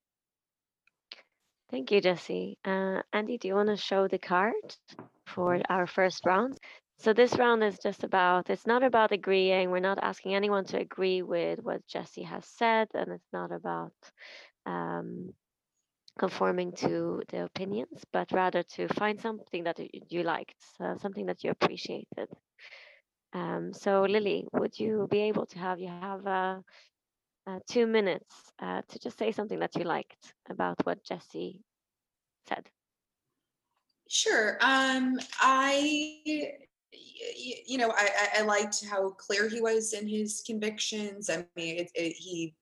Thank 1.71 1.90
you, 1.90 2.00
Jesse. 2.00 2.57
Uh, 2.64 3.02
Andy, 3.12 3.37
do 3.37 3.49
you 3.49 3.54
want 3.54 3.69
to 3.69 3.76
show 3.76 4.09
the 4.09 4.19
card 4.19 4.54
for 5.26 5.61
our 5.69 5.87
first 5.87 6.25
round? 6.25 6.57
So 6.99 7.12
this 7.12 7.37
round 7.37 7.64
is 7.64 7.78
just 7.83 8.04
about, 8.04 8.50
it's 8.50 8.66
not 8.66 8.85
about 8.85 9.11
agreeing. 9.11 9.71
We're 9.71 9.81
not 9.81 9.99
asking 10.00 10.35
anyone 10.35 10.64
to 10.66 10.78
agree 10.78 11.23
with 11.23 11.59
what 11.62 11.85
Jesse 11.88 12.23
has 12.23 12.47
said, 12.47 12.88
and 12.95 13.12
it's 13.12 13.33
not 13.33 13.50
about 13.50 13.93
um, 14.64 15.35
conforming 16.19 16.73
to 16.73 17.23
the 17.31 17.45
opinions, 17.45 18.04
but 18.12 18.31
rather 18.31 18.62
to 18.62 18.87
find 18.88 19.21
something 19.21 19.64
that 19.64 19.81
you 20.09 20.23
liked, 20.23 20.62
uh, 20.78 20.97
something 20.99 21.26
that 21.26 21.43
you 21.43 21.50
appreciated. 21.50 22.28
Um, 23.35 23.73
so 23.73 24.03
Lily, 24.03 24.47
would 24.53 24.79
you 24.79 25.09
be 25.11 25.19
able 25.23 25.45
to 25.47 25.59
have 25.59 25.81
you 25.81 25.88
have 25.88 26.26
uh, 26.26 26.61
uh, 27.47 27.59
two 27.69 27.87
minutes 27.87 28.53
uh, 28.61 28.83
to 28.88 28.99
just 28.99 29.19
say 29.19 29.33
something 29.33 29.59
that 29.59 29.75
you 29.75 29.85
liked 29.85 30.35
about 30.49 30.76
what 30.87 31.03
Jesse 31.05 31.61
said? 32.49 32.69
Sure. 34.09 34.57
Um, 34.61 35.19
I, 35.41 36.21
you 37.67 37.79
know, 37.79 37.91
I, 37.91 38.09
I, 38.37 38.41
I 38.41 38.43
liked 38.43 38.85
how 38.88 39.11
clear 39.11 39.49
he 39.49 39.61
was 39.61 39.93
in 39.95 40.07
his 40.07 40.43
convictions. 40.47 41.29
I 41.29 41.45
mean, 41.57 41.79
it, 41.79 41.91
it, 41.95 42.12
he 42.12 42.55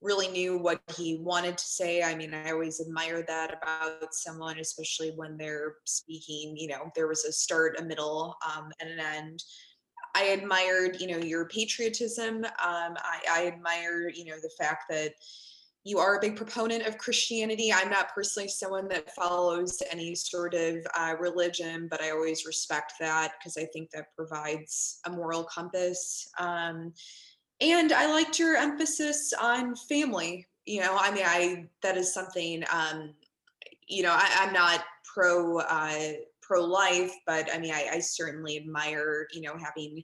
really 0.00 0.28
knew 0.28 0.58
what 0.58 0.80
he 0.96 1.18
wanted 1.18 1.58
to 1.58 1.64
say. 1.64 2.02
I 2.02 2.14
mean, 2.14 2.32
I 2.32 2.52
always 2.52 2.80
admire 2.80 3.24
that 3.26 3.58
about 3.60 4.14
someone, 4.14 4.58
especially 4.58 5.12
when 5.16 5.36
they're 5.36 5.76
speaking. 5.84 6.56
You 6.56 6.68
know, 6.68 6.90
there 6.94 7.08
was 7.08 7.24
a 7.24 7.32
start, 7.32 7.78
a 7.78 7.84
middle, 7.84 8.36
um, 8.46 8.70
and 8.80 8.90
an 8.90 9.00
end. 9.00 9.42
I 10.16 10.28
admired, 10.28 10.96
you 10.98 11.08
know, 11.08 11.18
your 11.18 11.46
patriotism. 11.46 12.44
Um, 12.44 12.50
I, 12.96 13.20
I 13.30 13.46
admire, 13.46 14.08
you 14.08 14.24
know, 14.24 14.36
the 14.42 14.50
fact 14.58 14.84
that 14.88 15.12
you 15.84 15.98
are 15.98 16.16
a 16.16 16.20
big 16.20 16.36
proponent 16.36 16.86
of 16.86 16.96
Christianity. 16.96 17.70
I'm 17.72 17.90
not 17.90 18.14
personally 18.14 18.48
someone 18.48 18.88
that 18.88 19.14
follows 19.14 19.82
any 19.90 20.14
sort 20.14 20.54
of 20.54 20.78
uh, 20.98 21.14
religion, 21.20 21.86
but 21.90 22.02
I 22.02 22.10
always 22.10 22.46
respect 22.46 22.94
that 22.98 23.34
because 23.38 23.58
I 23.58 23.66
think 23.66 23.90
that 23.90 24.06
provides 24.16 25.00
a 25.04 25.10
moral 25.10 25.44
compass. 25.44 26.28
Um, 26.38 26.94
and 27.60 27.92
I 27.92 28.10
liked 28.10 28.38
your 28.38 28.56
emphasis 28.56 29.34
on 29.38 29.76
family. 29.76 30.46
You 30.64 30.80
know, 30.80 30.96
I 30.98 31.12
mean, 31.12 31.24
I 31.24 31.66
that 31.82 31.96
is 31.98 32.12
something. 32.12 32.64
Um, 32.72 33.14
you 33.86 34.02
know, 34.02 34.12
I, 34.12 34.28
I'm 34.40 34.52
not 34.52 34.82
pro 35.04 35.58
uh, 35.60 36.12
pro 36.46 36.62
life, 36.62 37.12
but 37.26 37.52
I 37.52 37.58
mean, 37.58 37.72
I, 37.72 37.88
I 37.92 37.98
certainly 38.00 38.56
admire 38.56 39.26
you 39.32 39.42
know 39.42 39.56
having 39.56 40.02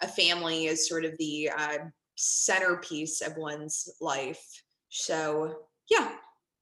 a 0.00 0.08
family 0.08 0.68
as 0.68 0.88
sort 0.88 1.04
of 1.04 1.12
the 1.18 1.50
uh, 1.56 1.78
centerpiece 2.16 3.20
of 3.20 3.36
one's 3.36 3.88
life. 4.00 4.44
So 4.88 5.66
yeah, 5.90 6.12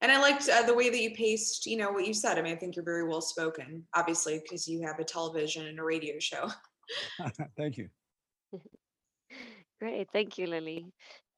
and 0.00 0.10
I 0.10 0.20
liked 0.20 0.48
uh, 0.48 0.62
the 0.62 0.74
way 0.74 0.90
that 0.90 1.00
you 1.00 1.14
paced. 1.14 1.66
You 1.66 1.76
know 1.76 1.92
what 1.92 2.06
you 2.06 2.14
said. 2.14 2.38
I 2.38 2.42
mean, 2.42 2.54
I 2.54 2.56
think 2.56 2.76
you're 2.76 2.84
very 2.84 3.06
well 3.06 3.20
spoken. 3.20 3.84
Obviously, 3.94 4.40
because 4.42 4.66
you 4.66 4.82
have 4.86 4.98
a 4.98 5.04
television 5.04 5.66
and 5.66 5.78
a 5.78 5.84
radio 5.84 6.18
show. 6.18 6.50
Thank 7.56 7.78
you. 7.78 7.88
Great, 9.80 10.08
thank 10.12 10.36
you, 10.36 10.46
Lily. 10.46 10.84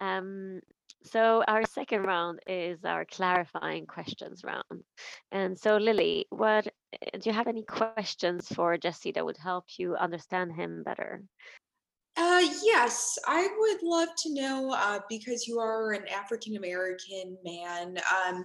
Um, 0.00 0.60
so 1.04 1.42
our 1.48 1.64
second 1.66 2.02
round 2.02 2.40
is 2.46 2.84
our 2.84 3.04
clarifying 3.04 3.86
questions 3.86 4.42
round. 4.44 4.84
And 5.30 5.58
so 5.58 5.76
Lily, 5.76 6.26
what 6.30 6.66
uh, 6.66 7.18
do 7.18 7.30
you 7.30 7.32
have 7.32 7.48
any 7.48 7.62
questions 7.62 8.48
for 8.48 8.76
Jesse 8.76 9.12
that 9.12 9.24
would 9.24 9.36
help 9.36 9.64
you 9.78 9.96
understand 9.96 10.52
him 10.52 10.82
better? 10.82 11.22
Uh, 12.16 12.46
yes, 12.62 13.18
I 13.26 13.48
would 13.58 13.82
love 13.82 14.10
to 14.18 14.34
know 14.34 14.72
uh, 14.72 15.00
because 15.08 15.46
you 15.46 15.58
are 15.58 15.92
an 15.92 16.06
African 16.08 16.56
American 16.56 17.38
man, 17.42 17.96
um, 18.26 18.44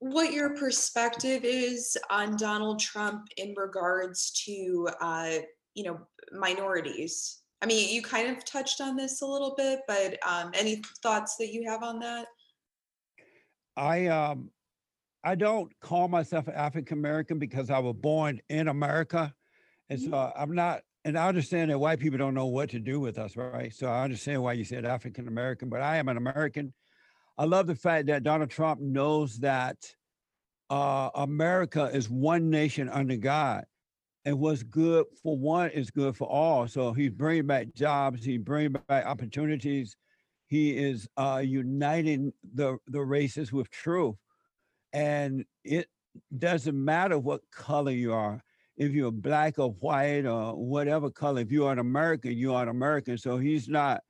what 0.00 0.32
your 0.32 0.56
perspective 0.56 1.44
is 1.44 1.96
on 2.10 2.36
Donald 2.36 2.80
Trump 2.80 3.28
in 3.38 3.54
regards 3.56 4.30
to, 4.44 4.88
uh, 5.00 5.38
you 5.74 5.84
know, 5.84 6.00
minorities. 6.32 7.39
I 7.62 7.66
mean, 7.66 7.94
you 7.94 8.02
kind 8.02 8.34
of 8.34 8.44
touched 8.44 8.80
on 8.80 8.96
this 8.96 9.20
a 9.20 9.26
little 9.26 9.54
bit, 9.54 9.80
but 9.86 10.18
um, 10.26 10.50
any 10.54 10.82
thoughts 11.02 11.36
that 11.36 11.52
you 11.52 11.68
have 11.68 11.82
on 11.82 11.98
that? 12.00 12.26
I 13.76 14.06
um 14.06 14.50
I 15.22 15.34
don't 15.34 15.72
call 15.80 16.08
myself 16.08 16.48
African 16.48 16.98
American 16.98 17.38
because 17.38 17.70
I 17.70 17.78
was 17.78 17.94
born 17.94 18.40
in 18.48 18.68
America. 18.68 19.34
And 19.90 20.00
Mhm. 20.00 20.10
so 20.10 20.32
I'm 20.36 20.54
not 20.54 20.82
and 21.04 21.18
I 21.18 21.28
understand 21.28 21.70
that 21.70 21.78
white 21.78 21.98
people 21.98 22.18
don't 22.18 22.34
know 22.34 22.46
what 22.46 22.70
to 22.70 22.78
do 22.78 23.00
with 23.00 23.18
us, 23.18 23.36
right? 23.36 23.72
So 23.72 23.88
I 23.88 24.04
understand 24.04 24.42
why 24.42 24.54
you 24.54 24.64
said 24.64 24.84
African 24.84 25.28
American, 25.28 25.68
but 25.68 25.82
I 25.82 25.96
am 25.96 26.08
an 26.08 26.16
American. 26.16 26.74
I 27.38 27.44
love 27.44 27.66
the 27.66 27.74
fact 27.74 28.06
that 28.08 28.22
Donald 28.22 28.50
Trump 28.50 28.80
knows 28.80 29.38
that 29.38 29.94
uh, 30.68 31.10
America 31.14 31.90
is 31.92 32.08
one 32.08 32.50
nation 32.50 32.88
under 32.88 33.16
God. 33.16 33.64
And 34.24 34.38
what's 34.38 34.62
good 34.62 35.06
for 35.22 35.36
one 35.36 35.70
is 35.70 35.90
good 35.90 36.16
for 36.16 36.28
all. 36.28 36.68
So 36.68 36.92
he's 36.92 37.10
bringing 37.10 37.46
back 37.46 37.74
jobs, 37.74 38.24
he's 38.24 38.38
bringing 38.38 38.72
back 38.72 39.06
opportunities. 39.06 39.96
He 40.46 40.76
is 40.76 41.08
uh, 41.16 41.42
uniting 41.44 42.32
the, 42.54 42.76
the 42.88 43.00
races 43.00 43.52
with 43.52 43.70
truth. 43.70 44.16
And 44.92 45.44
it 45.64 45.86
doesn't 46.36 46.84
matter 46.84 47.18
what 47.18 47.40
color 47.52 47.92
you 47.92 48.12
are. 48.12 48.42
If 48.76 48.92
you're 48.92 49.12
black 49.12 49.58
or 49.58 49.70
white 49.72 50.26
or 50.26 50.54
whatever 50.54 51.10
color, 51.10 51.42
if 51.42 51.52
you 51.52 51.66
are 51.66 51.72
an 51.72 51.78
American, 51.78 52.32
you 52.32 52.54
are 52.54 52.62
an 52.62 52.68
American. 52.68 53.16
So 53.16 53.38
he's 53.38 53.68
not, 53.68 54.00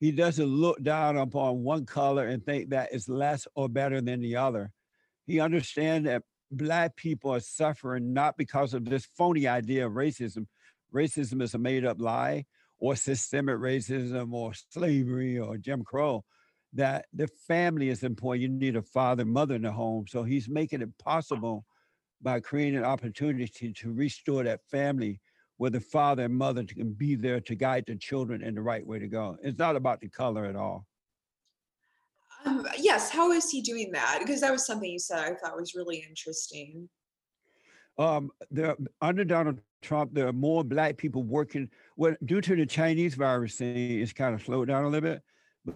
he 0.00 0.12
doesn't 0.12 0.46
look 0.46 0.82
down 0.82 1.18
upon 1.18 1.62
one 1.62 1.86
color 1.86 2.26
and 2.26 2.44
think 2.44 2.70
that 2.70 2.88
it's 2.92 3.08
less 3.08 3.46
or 3.54 3.68
better 3.68 4.00
than 4.00 4.20
the 4.20 4.36
other. 4.36 4.70
He 5.26 5.40
understands 5.40 6.06
that 6.06 6.22
black 6.52 6.96
people 6.96 7.32
are 7.32 7.40
suffering 7.40 8.12
not 8.12 8.36
because 8.36 8.74
of 8.74 8.84
this 8.84 9.06
phony 9.16 9.46
idea 9.46 9.86
of 9.86 9.92
racism. 9.92 10.46
Racism 10.94 11.42
is 11.42 11.54
a 11.54 11.58
made 11.58 11.84
up 11.84 12.00
lie 12.00 12.44
or 12.78 12.96
systemic 12.96 13.56
racism 13.56 14.32
or 14.32 14.52
slavery 14.70 15.38
or 15.38 15.56
Jim 15.56 15.82
Crow. 15.82 16.24
That 16.74 17.06
the 17.12 17.28
family 17.46 17.90
is 17.90 18.02
important. 18.02 18.42
You 18.42 18.48
need 18.48 18.76
a 18.76 18.82
father, 18.82 19.24
mother 19.24 19.56
in 19.56 19.62
the 19.62 19.72
home. 19.72 20.06
So 20.08 20.22
he's 20.22 20.48
making 20.48 20.80
it 20.80 20.96
possible 20.98 21.64
by 22.22 22.40
creating 22.40 22.78
an 22.78 22.84
opportunity 22.84 23.72
to 23.72 23.92
restore 23.92 24.44
that 24.44 24.60
family 24.70 25.20
where 25.58 25.70
the 25.70 25.80
father 25.80 26.24
and 26.24 26.34
mother 26.34 26.64
can 26.64 26.92
be 26.92 27.14
there 27.14 27.40
to 27.40 27.54
guide 27.54 27.84
the 27.86 27.96
children 27.96 28.42
in 28.42 28.54
the 28.54 28.62
right 28.62 28.86
way 28.86 28.98
to 28.98 29.06
go. 29.06 29.36
It's 29.42 29.58
not 29.58 29.76
about 29.76 30.00
the 30.00 30.08
color 30.08 30.46
at 30.46 30.56
all. 30.56 30.86
Um, 32.44 32.66
yes, 32.78 33.10
how 33.10 33.30
is 33.32 33.50
he 33.50 33.60
doing 33.60 33.92
that? 33.92 34.18
Because 34.20 34.40
that 34.40 34.52
was 34.52 34.66
something 34.66 34.90
you 34.90 34.98
said 34.98 35.18
I 35.18 35.34
thought 35.34 35.56
was 35.56 35.74
really 35.74 36.04
interesting. 36.08 36.88
um, 37.98 38.30
there 38.50 38.76
under 39.00 39.24
Donald 39.24 39.60
Trump, 39.82 40.14
there 40.14 40.28
are 40.28 40.32
more 40.32 40.64
black 40.64 40.96
people 40.96 41.22
working. 41.22 41.68
Well, 41.96 42.16
due 42.24 42.40
to 42.40 42.56
the 42.56 42.66
Chinese 42.66 43.14
virus 43.14 43.56
thing, 43.56 44.00
it's 44.00 44.12
kind 44.12 44.34
of 44.34 44.42
slowed 44.42 44.68
down 44.68 44.84
a 44.84 44.88
little 44.88 45.08
bit. 45.10 45.22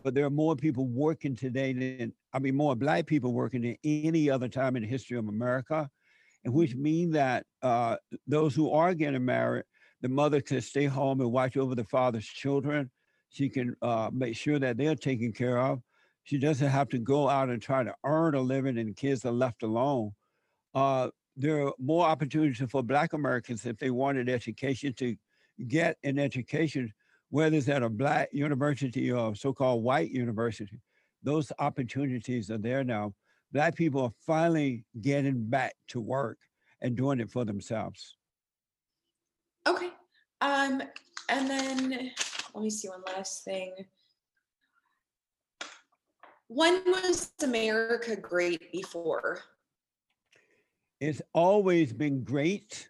But, 0.02 0.14
there 0.14 0.24
are 0.26 0.30
more 0.30 0.56
people 0.56 0.86
working 0.88 1.36
today 1.36 1.72
than 1.72 2.12
I 2.32 2.38
mean, 2.40 2.56
more 2.56 2.74
black 2.74 3.06
people 3.06 3.32
working 3.32 3.62
than 3.62 3.76
any 3.84 4.28
other 4.28 4.48
time 4.48 4.76
in 4.76 4.82
the 4.82 4.88
history 4.88 5.16
of 5.16 5.28
America, 5.28 5.88
and 6.44 6.52
which 6.52 6.74
mean 6.74 7.12
that 7.12 7.46
uh, 7.62 7.96
those 8.26 8.54
who 8.54 8.72
are 8.72 8.94
getting 8.94 9.24
married, 9.24 9.64
the 10.00 10.08
mother 10.08 10.40
can 10.40 10.60
stay 10.60 10.86
home 10.86 11.20
and 11.20 11.30
watch 11.30 11.56
over 11.56 11.74
the 11.74 11.84
father's 11.84 12.26
children. 12.26 12.90
She 13.30 13.48
can 13.48 13.76
uh, 13.80 14.10
make 14.12 14.36
sure 14.36 14.58
that 14.58 14.76
they're 14.76 14.96
taken 14.96 15.32
care 15.32 15.58
of. 15.58 15.80
She 16.26 16.38
doesn't 16.38 16.68
have 16.68 16.88
to 16.88 16.98
go 16.98 17.28
out 17.28 17.50
and 17.50 17.62
try 17.62 17.84
to 17.84 17.94
earn 18.02 18.34
a 18.34 18.40
living, 18.40 18.78
and 18.78 18.96
kids 18.96 19.24
are 19.24 19.30
left 19.30 19.62
alone. 19.62 20.10
Uh, 20.74 21.10
there 21.36 21.64
are 21.64 21.72
more 21.78 22.04
opportunities 22.04 22.68
for 22.68 22.82
Black 22.82 23.12
Americans 23.12 23.64
if 23.64 23.78
they 23.78 23.90
wanted 23.90 24.28
education 24.28 24.92
to 24.94 25.14
get 25.68 25.98
an 26.02 26.18
education, 26.18 26.92
whether 27.30 27.56
it's 27.56 27.68
at 27.68 27.84
a 27.84 27.88
Black 27.88 28.28
university 28.32 29.12
or 29.12 29.36
so-called 29.36 29.84
white 29.84 30.10
university. 30.10 30.80
Those 31.22 31.52
opportunities 31.60 32.50
are 32.50 32.58
there 32.58 32.82
now. 32.82 33.14
Black 33.52 33.76
people 33.76 34.02
are 34.02 34.12
finally 34.26 34.84
getting 35.00 35.48
back 35.48 35.76
to 35.88 36.00
work 36.00 36.38
and 36.80 36.96
doing 36.96 37.20
it 37.20 37.30
for 37.30 37.44
themselves. 37.44 38.16
Okay. 39.64 39.90
Um, 40.40 40.82
and 41.28 41.48
then 41.48 42.10
let 42.52 42.64
me 42.64 42.70
see 42.70 42.88
one 42.88 43.02
last 43.06 43.44
thing. 43.44 43.74
When 46.48 46.82
was 46.86 47.32
America 47.42 48.16
great 48.16 48.70
before? 48.70 49.40
It's 51.00 51.20
always 51.34 51.92
been 51.92 52.22
great, 52.22 52.88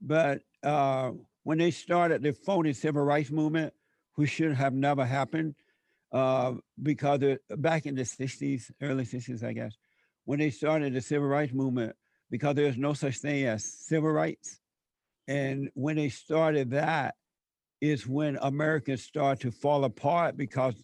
but 0.00 0.40
uh, 0.62 1.10
when 1.42 1.58
they 1.58 1.70
started 1.70 2.22
the 2.22 2.32
phony 2.32 2.72
civil 2.72 3.02
rights 3.02 3.30
movement, 3.30 3.74
which 4.14 4.30
should 4.30 4.54
have 4.54 4.72
never 4.72 5.04
happened, 5.04 5.54
uh, 6.12 6.54
because 6.82 7.20
back 7.56 7.86
in 7.86 7.94
the 7.94 8.02
60s, 8.02 8.70
early 8.80 9.04
60s, 9.04 9.42
I 9.42 9.52
guess, 9.52 9.76
when 10.24 10.38
they 10.38 10.50
started 10.50 10.94
the 10.94 11.00
civil 11.00 11.28
rights 11.28 11.52
movement, 11.52 11.96
because 12.30 12.54
there's 12.54 12.78
no 12.78 12.92
such 12.94 13.18
thing 13.18 13.44
as 13.44 13.64
civil 13.64 14.10
rights. 14.10 14.60
And 15.26 15.70
when 15.74 15.96
they 15.96 16.08
started 16.08 16.70
that, 16.70 17.16
is 17.80 18.06
when 18.06 18.38
Americans 18.40 19.02
started 19.02 19.42
to 19.42 19.50
fall 19.50 19.84
apart 19.84 20.36
because 20.36 20.74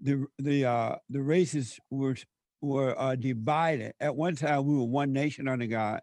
the 0.00 0.26
the 0.38 0.64
uh, 0.64 0.96
the 1.10 1.22
races 1.22 1.78
were 1.90 2.16
were 2.60 2.98
uh, 2.98 3.14
divided. 3.14 3.94
At 4.00 4.16
one 4.16 4.36
time, 4.36 4.66
we 4.66 4.76
were 4.76 4.84
one 4.84 5.12
nation 5.12 5.48
under 5.48 5.66
God, 5.66 6.00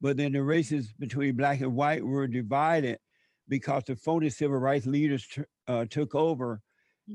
but 0.00 0.16
then 0.16 0.32
the 0.32 0.42
races 0.42 0.92
between 0.98 1.36
black 1.36 1.60
and 1.60 1.74
white 1.74 2.04
were 2.04 2.26
divided 2.26 2.98
because 3.48 3.84
the 3.86 3.96
phony 3.96 4.30
civil 4.30 4.58
rights 4.58 4.86
leaders 4.86 5.26
t- 5.26 5.42
uh, 5.68 5.84
took 5.90 6.14
over 6.14 6.60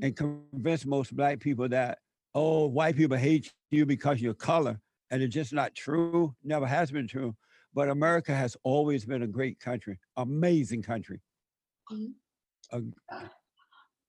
and 0.02 0.14
convinced 0.16 0.86
most 0.86 1.16
black 1.16 1.40
people 1.40 1.68
that 1.68 1.98
oh, 2.34 2.66
white 2.66 2.96
people 2.96 3.16
hate 3.16 3.50
you 3.70 3.86
because 3.86 4.20
you're 4.20 4.34
color, 4.34 4.78
and 5.10 5.22
it's 5.22 5.34
just 5.34 5.52
not 5.52 5.74
true. 5.74 6.34
Never 6.44 6.66
has 6.66 6.90
been 6.90 7.08
true. 7.08 7.34
But 7.74 7.88
America 7.88 8.34
has 8.34 8.56
always 8.62 9.04
been 9.04 9.22
a 9.22 9.26
great 9.26 9.58
country, 9.58 9.98
amazing 10.16 10.82
country. 10.82 11.20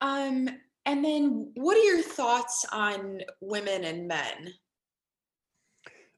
Um, 0.02 0.50
and 0.88 1.04
then 1.06 1.52
what 1.56 1.78
are 1.78 1.84
your 1.84 2.02
thoughts 2.02 2.66
on 2.72 3.22
women 3.42 3.84
and 3.84 4.08
men? 4.08 4.54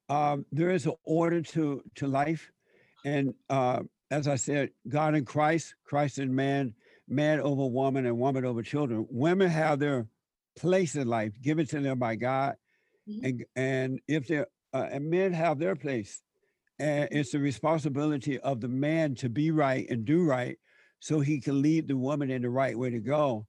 um, 0.09 0.45
there 0.51 0.69
is 0.71 0.85
an 0.85 0.95
order 1.03 1.41
to 1.41 1.83
to 1.95 2.07
life, 2.07 2.51
and 3.05 3.33
uh, 3.49 3.81
as 4.09 4.27
I 4.27 4.35
said, 4.37 4.71
God 4.87 5.13
in 5.15 5.23
Christ, 5.25 5.75
Christ 5.85 6.17
in 6.17 6.33
man, 6.33 6.73
man 7.07 7.39
over 7.39 7.67
woman, 7.67 8.05
and 8.07 8.17
woman 8.17 8.43
over 8.45 8.63
children. 8.63 9.05
Women 9.09 9.49
have 9.49 9.79
their 9.79 10.07
place 10.57 10.95
in 10.95 11.07
life 11.07 11.33
given 11.41 11.65
to 11.67 11.79
them 11.79 11.99
by 11.99 12.15
God, 12.15 12.55
Mhm. 13.07 13.23
and 13.23 13.45
and 13.55 13.99
if 14.07 14.27
they're 14.27 14.47
uh, 14.73 14.87
and 14.91 15.09
men 15.09 15.31
have 15.33 15.59
their 15.59 15.75
place, 15.75 16.21
and 16.79 17.07
it's 17.11 17.31
the 17.31 17.39
responsibility 17.39 18.39
of 18.39 18.61
the 18.61 18.67
man 18.67 19.13
to 19.15 19.29
be 19.29 19.51
right 19.51 19.87
and 19.91 20.05
do 20.05 20.23
right, 20.23 20.57
so 20.99 21.19
he 21.19 21.39
can 21.39 21.61
lead 21.61 21.87
the 21.87 21.97
woman 21.97 22.31
in 22.31 22.41
the 22.41 22.49
right 22.49 22.77
way 22.77 22.89
to 22.89 22.99
go. 22.99 23.45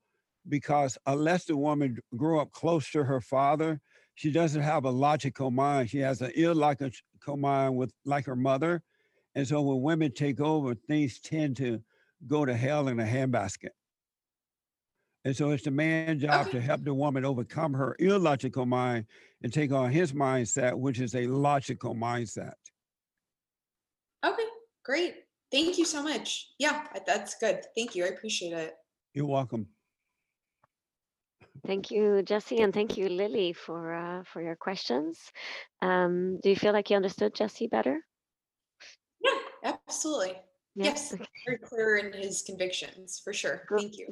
Because 0.49 0.97
unless 1.06 1.44
the 1.44 1.56
woman 1.56 1.99
grew 2.16 2.40
up 2.40 2.50
close 2.52 2.90
to 2.92 3.04
her 3.04 3.20
father, 3.20 3.80
she 4.14 4.30
doesn't 4.30 4.62
have 4.62 4.85
a 4.85 4.90
logical 4.90 5.50
mind. 5.50 5.90
She 5.90 5.99
has 5.99 6.20
an 6.23 6.32
illogical 6.35 7.37
mind 7.37 7.76
with 7.76 7.92
like 8.04 8.26
her 8.26 8.37
mother. 8.37 8.82
And 9.35 9.47
so 9.47 9.62
when 9.62 9.82
women 9.82 10.12
take 10.12 10.40
over, 10.40 10.75
things 10.75 11.20
tend 11.20 11.56
to 11.59 11.82
go 12.26 12.44
to 12.44 12.54
hell 12.56 12.88
in 12.88 12.99
a 13.00 13.04
handbasket. 13.04 13.70
And 15.25 15.37
so 15.37 15.50
it's 15.50 15.64
the 15.64 15.70
man's 15.70 16.23
job 16.23 16.47
Okay. 16.47 16.59
to 16.59 16.61
help 16.61 16.82
the 16.82 16.94
woman 16.94 17.25
overcome 17.25 17.75
her 17.75 17.94
illogical 17.99 18.64
mind 18.66 19.06
and 19.42 19.52
take 19.52 19.70
on 19.73 19.90
his 19.90 20.12
mindset, 20.12 20.78
which 20.78 20.99
is 21.00 21.14
a 21.14 21.26
logical 21.26 21.94
mindset. 21.94 22.54
Okay, 24.25 24.44
great. 24.85 25.25
Thank 25.50 25.78
you 25.78 25.85
so 25.85 26.02
much. 26.02 26.52
Yeah, 26.59 26.87
that's 27.06 27.35
good. 27.38 27.64
Thank 27.75 27.94
you. 27.94 28.04
I 28.04 28.09
appreciate 28.09 28.52
it. 28.52 28.75
You're 29.14 29.26
welcome. 29.26 29.68
Thank 31.67 31.90
you, 31.90 32.23
Jesse, 32.23 32.61
and 32.61 32.73
thank 32.73 32.97
you, 32.97 33.09
Lily, 33.09 33.52
for 33.52 33.95
uh, 33.95 34.23
for 34.25 34.43
your 34.43 34.57
questions. 34.57 35.19
Um, 35.83 36.38
do 36.43 36.49
you 36.49 36.57
feel 36.57 36.73
like 36.73 36.90
you 36.90 36.97
understood 36.97 37.35
Jesse 37.35 37.67
better? 37.67 38.00
Yeah, 39.21 39.38
absolutely. 39.64 40.37
Yeah? 40.75 40.85
Yes, 40.85 41.12
Okay, 41.12 41.26
very 41.47 41.59
clear 41.59 41.97
in 41.97 42.12
his 42.12 42.43
convictions 42.43 43.21
for 43.23 43.33
sure. 43.33 43.64
Good. 43.69 43.81
Thank 43.81 43.99
you. 43.99 44.09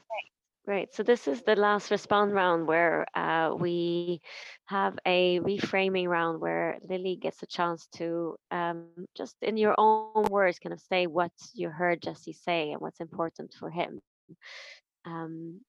Great. 0.68 0.94
So 0.94 1.02
this 1.02 1.26
is 1.26 1.40
the 1.40 1.56
last 1.56 1.90
respond 1.90 2.34
round 2.34 2.66
where 2.66 3.06
uh, 3.16 3.54
we 3.54 4.20
have 4.66 4.98
a 5.06 5.40
reframing 5.40 6.08
round 6.08 6.42
where 6.42 6.78
Lily 6.86 7.16
gets 7.16 7.42
a 7.42 7.46
chance 7.46 7.86
to 7.94 8.36
um, 8.50 8.84
just 9.16 9.34
in 9.40 9.56
your 9.56 9.74
own 9.78 10.24
words 10.28 10.58
kind 10.58 10.74
of 10.74 10.80
say 10.80 11.06
what 11.06 11.32
you 11.54 11.70
heard 11.70 12.02
Jesse 12.02 12.34
say 12.34 12.72
and 12.72 12.82
what's 12.82 13.00
important 13.00 13.54
for 13.58 13.70
him. 13.70 13.98
Um, 15.06 15.62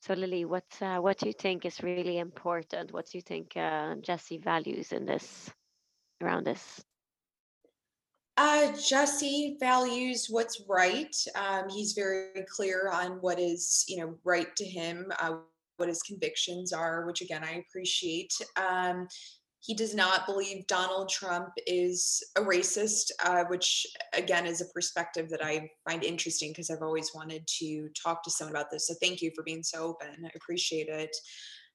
so 0.00 0.14
Lily, 0.14 0.44
what 0.44 0.66
uh, 0.80 0.98
what 0.98 1.18
do 1.18 1.26
you 1.26 1.32
think 1.32 1.64
is 1.64 1.82
really 1.82 2.18
important? 2.18 2.92
What 2.92 3.06
do 3.10 3.18
you 3.18 3.22
think 3.22 3.56
uh, 3.56 3.96
Jesse 3.96 4.38
values 4.38 4.92
in 4.92 5.04
this 5.04 5.50
around 6.22 6.44
this? 6.44 6.82
Uh, 8.36 8.70
Jesse 8.76 9.56
values 9.58 10.28
what's 10.30 10.62
right. 10.68 11.14
Um, 11.34 11.68
he's 11.68 11.92
very 11.92 12.44
clear 12.48 12.88
on 12.92 13.20
what 13.20 13.40
is, 13.40 13.84
you 13.88 13.98
know, 13.98 14.14
right 14.24 14.54
to 14.54 14.64
him, 14.64 15.10
uh, 15.18 15.38
what 15.76 15.88
his 15.88 16.02
convictions 16.02 16.72
are, 16.72 17.04
which 17.04 17.20
again 17.20 17.42
I 17.42 17.64
appreciate. 17.68 18.32
Um, 18.56 19.08
he 19.68 19.74
does 19.74 19.94
not 19.94 20.24
believe 20.24 20.66
Donald 20.66 21.10
Trump 21.10 21.50
is 21.66 22.22
a 22.38 22.40
racist, 22.40 23.10
uh, 23.22 23.44
which 23.50 23.86
again 24.14 24.46
is 24.46 24.62
a 24.62 24.72
perspective 24.72 25.28
that 25.28 25.44
I 25.44 25.70
find 25.86 26.02
interesting 26.02 26.52
because 26.52 26.70
I've 26.70 26.80
always 26.80 27.10
wanted 27.14 27.46
to 27.58 27.90
talk 27.90 28.22
to 28.22 28.30
someone 28.30 28.56
about 28.56 28.70
this. 28.70 28.86
So 28.86 28.94
thank 28.94 29.20
you 29.20 29.30
for 29.36 29.44
being 29.44 29.62
so 29.62 29.84
open. 29.84 30.24
I 30.24 30.30
appreciate 30.34 30.88
it. 30.88 31.14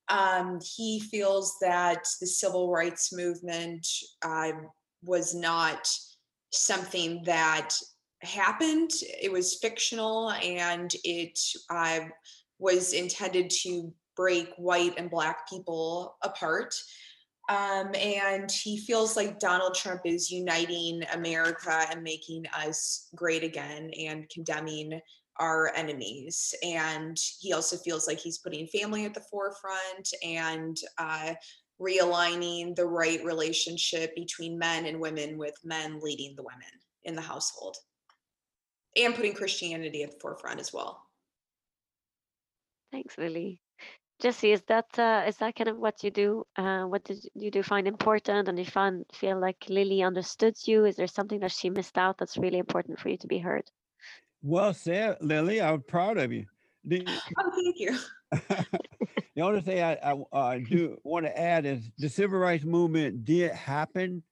Um, 0.09 0.59
he 0.75 1.01
feels 1.01 1.55
that 1.61 2.03
the 2.20 2.25
civil 2.25 2.72
rights 2.72 3.13
movement 3.13 3.87
uh, 4.24 4.53
was 5.03 5.35
not 5.35 5.87
something 6.51 7.22
that 7.25 7.75
happened. 8.24 8.89
It 9.22 9.31
was 9.31 9.59
fictional 9.61 10.31
and 10.31 10.91
it 11.03 11.39
uh, 11.70 12.00
was 12.57 12.94
intended 12.94 13.51
to 13.61 13.94
break 14.15 14.51
white 14.57 14.96
and 14.98 15.11
black 15.11 15.48
people 15.48 16.18
apart. 16.24 16.74
Um, 17.53 17.94
and 17.94 18.50
he 18.50 18.77
feels 18.77 19.16
like 19.16 19.37
Donald 19.37 19.75
Trump 19.75 20.01
is 20.05 20.31
uniting 20.31 21.03
America 21.13 21.85
and 21.92 22.01
making 22.01 22.46
us 22.48 23.09
great 23.13 23.44
again 23.44 23.92
and 24.00 24.27
condemning 24.29 25.00
our 25.39 25.72
enemies. 25.75 26.55
And 26.63 27.16
he 27.39 27.53
also 27.53 27.77
feels 27.77 28.07
like 28.07 28.20
he's 28.20 28.39
putting 28.39 28.66
family 28.68 29.05
at 29.05 29.13
the 29.13 29.24
forefront 29.29 30.13
and 30.24 30.75
uh, 30.98 31.35
realigning 31.79 32.75
the 32.75 32.87
right 32.87 33.24
relationship 33.24 34.16
between 34.16 34.57
men 34.57 34.87
and 34.87 35.00
women, 35.00 35.37
with 35.37 35.55
men 35.63 36.00
leading 36.01 36.35
the 36.35 36.44
women 36.44 36.72
in 37.03 37.16
the 37.16 37.22
household 37.22 37.77
and 38.98 39.13
putting 39.13 39.33
Christianity 39.35 40.01
at 40.01 40.11
the 40.11 40.20
forefront 40.20 40.59
as 40.59 40.74
well. 40.74 41.03
Thanks, 42.92 43.16
Lily. 43.18 43.59
Jesse, 44.24 44.53
is 44.53 44.62
that 44.70 44.88
uh, 44.98 45.25
is 45.27 45.36
that 45.38 45.53
kind 45.53 45.68
of 45.68 45.77
what 45.77 46.01
you 46.01 46.09
do? 46.09 46.46
Uh, 46.55 46.83
what 46.83 47.03
did 47.03 47.27
you 47.36 47.51
do 47.51 47.62
find 47.62 47.86
important, 47.86 48.48
and 48.48 48.57
you 48.57 48.64
find 48.64 49.03
feel 49.14 49.38
like 49.38 49.57
Lily 49.68 50.01
understood 50.01 50.55
you? 50.64 50.86
Is 50.86 50.96
there 50.96 51.07
something 51.07 51.42
that 51.42 51.51
she 51.51 51.70
missed 51.70 51.98
out 51.98 52.18
that's 52.18 52.38
really 52.38 52.57
important 52.57 53.01
for 53.01 53.09
you 53.09 53.18
to 53.18 53.27
be 53.27 53.38
heard? 53.38 53.70
Well 54.42 54.74
said, 54.74 55.18
Lily. 55.20 55.62
I'm 55.62 55.81
proud 55.81 56.18
of 56.18 56.31
you. 56.31 56.46
The, 56.86 57.05
Oh, 57.38 57.51
thank 57.51 57.75
you. 57.77 58.00
the 59.36 59.42
only 59.42 59.59
thing 59.59 59.83
I, 59.83 59.96
I 59.96 60.14
uh, 60.31 60.59
do 60.70 60.98
want 61.03 61.25
to 61.25 61.38
add 61.38 61.66
is 61.66 61.92
the 61.98 62.07
civil 62.07 62.40
rights 62.40 62.64
movement 62.64 63.25
did 63.25 63.51
happen, 63.51 64.24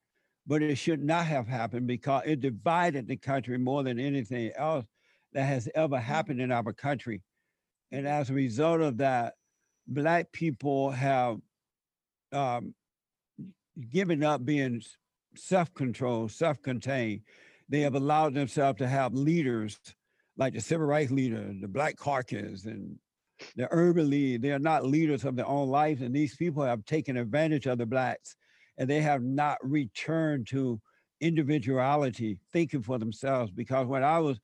but 0.46 0.62
it 0.62 0.76
should 0.76 1.04
not 1.04 1.26
have 1.26 1.46
happened 1.46 1.86
because 1.86 2.22
it 2.24 2.40
divided 2.40 3.08
the 3.08 3.18
country 3.18 3.58
more 3.58 3.82
than 3.82 4.00
anything 4.00 4.52
else 4.56 4.86
that 5.34 5.44
has 5.44 5.68
ever 5.74 5.98
happened 5.98 6.40
in 6.40 6.50
our 6.50 6.72
country. 6.72 7.20
And 7.90 8.08
as 8.08 8.30
a 8.30 8.34
result 8.34 8.80
of 8.80 8.96
that, 8.96 9.34
black 9.94 10.32
people 10.32 10.90
have 10.90 11.38
um, 12.32 12.74
given 13.90 14.22
up 14.22 14.44
being 14.44 14.82
self-controlled, 15.34 16.30
self-contained. 16.30 17.22
They 17.68 17.80
have 17.80 17.94
allowed 17.94 18.34
themselves 18.34 18.78
to 18.78 18.88
have 18.88 19.14
leaders 19.14 19.78
like 20.36 20.54
the 20.54 20.60
civil 20.60 20.86
rights 20.86 21.10
leader, 21.10 21.54
the 21.60 21.68
Black 21.68 21.96
Caucus, 21.96 22.64
and 22.64 22.98
the 23.56 23.68
urban 23.70 24.10
league. 24.10 24.42
They 24.42 24.52
are 24.52 24.58
not 24.58 24.86
leaders 24.86 25.24
of 25.24 25.36
their 25.36 25.46
own 25.46 25.68
lives, 25.68 26.02
and 26.02 26.14
these 26.14 26.36
people 26.36 26.62
have 26.62 26.84
taken 26.84 27.16
advantage 27.16 27.66
of 27.66 27.78
the 27.78 27.86
blacks, 27.86 28.36
and 28.78 28.88
they 28.88 29.00
have 29.00 29.22
not 29.22 29.58
returned 29.62 30.46
to 30.48 30.80
individuality, 31.20 32.38
thinking 32.52 32.82
for 32.82 32.98
themselves. 32.98 33.50
Because 33.50 33.86
when 33.86 34.04
I 34.04 34.18
was 34.18 34.38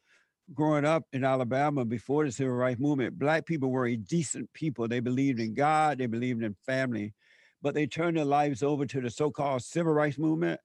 growing 0.55 0.85
up 0.85 1.05
in 1.13 1.25
Alabama 1.25 1.85
before 1.85 2.25
the 2.25 2.33
civil 2.33 2.55
rights 2.55 2.81
movement, 2.81 3.19
black 3.19 3.47
people 3.47 3.71
were 3.71 3.87
a 3.87 3.97
decent 3.97 4.53
people. 4.55 4.89
They 4.89 5.01
believed 5.01 5.41
in 5.41 5.55
God, 5.55 5.99
they 5.99 6.07
believed 6.07 6.43
in 6.43 6.55
family, 6.67 7.15
but 7.63 7.75
they 7.75 7.87
turned 7.87 8.17
their 8.17 8.25
lives 8.25 8.63
over 8.63 8.87
to 8.87 9.01
the 9.01 9.11
so-called 9.11 9.63
civil 9.63 9.93
rights 9.93 10.19
movement 10.19 10.61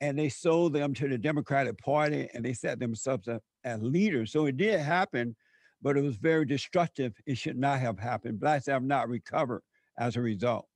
and 0.00 0.18
they 0.18 0.28
sold 0.28 0.72
them 0.74 0.94
to 0.94 1.08
the 1.08 1.18
Democratic 1.18 1.78
Party 1.78 2.28
and 2.34 2.44
they 2.44 2.52
set 2.52 2.78
themselves 2.78 3.28
up 3.28 3.42
as 3.64 3.82
leaders. 3.82 4.32
So 4.32 4.46
it 4.46 4.56
did 4.56 4.80
happen, 4.80 5.36
but 5.82 5.96
it 5.96 6.02
was 6.02 6.16
very 6.16 6.44
destructive. 6.44 7.14
It 7.26 7.38
should 7.38 7.58
not 7.58 7.80
have 7.80 7.98
happened. 7.98 8.40
Blacks 8.40 8.66
have 8.66 8.82
not 8.82 9.08
recovered 9.08 9.62
as 9.98 10.16
a 10.16 10.20
result. 10.20 10.66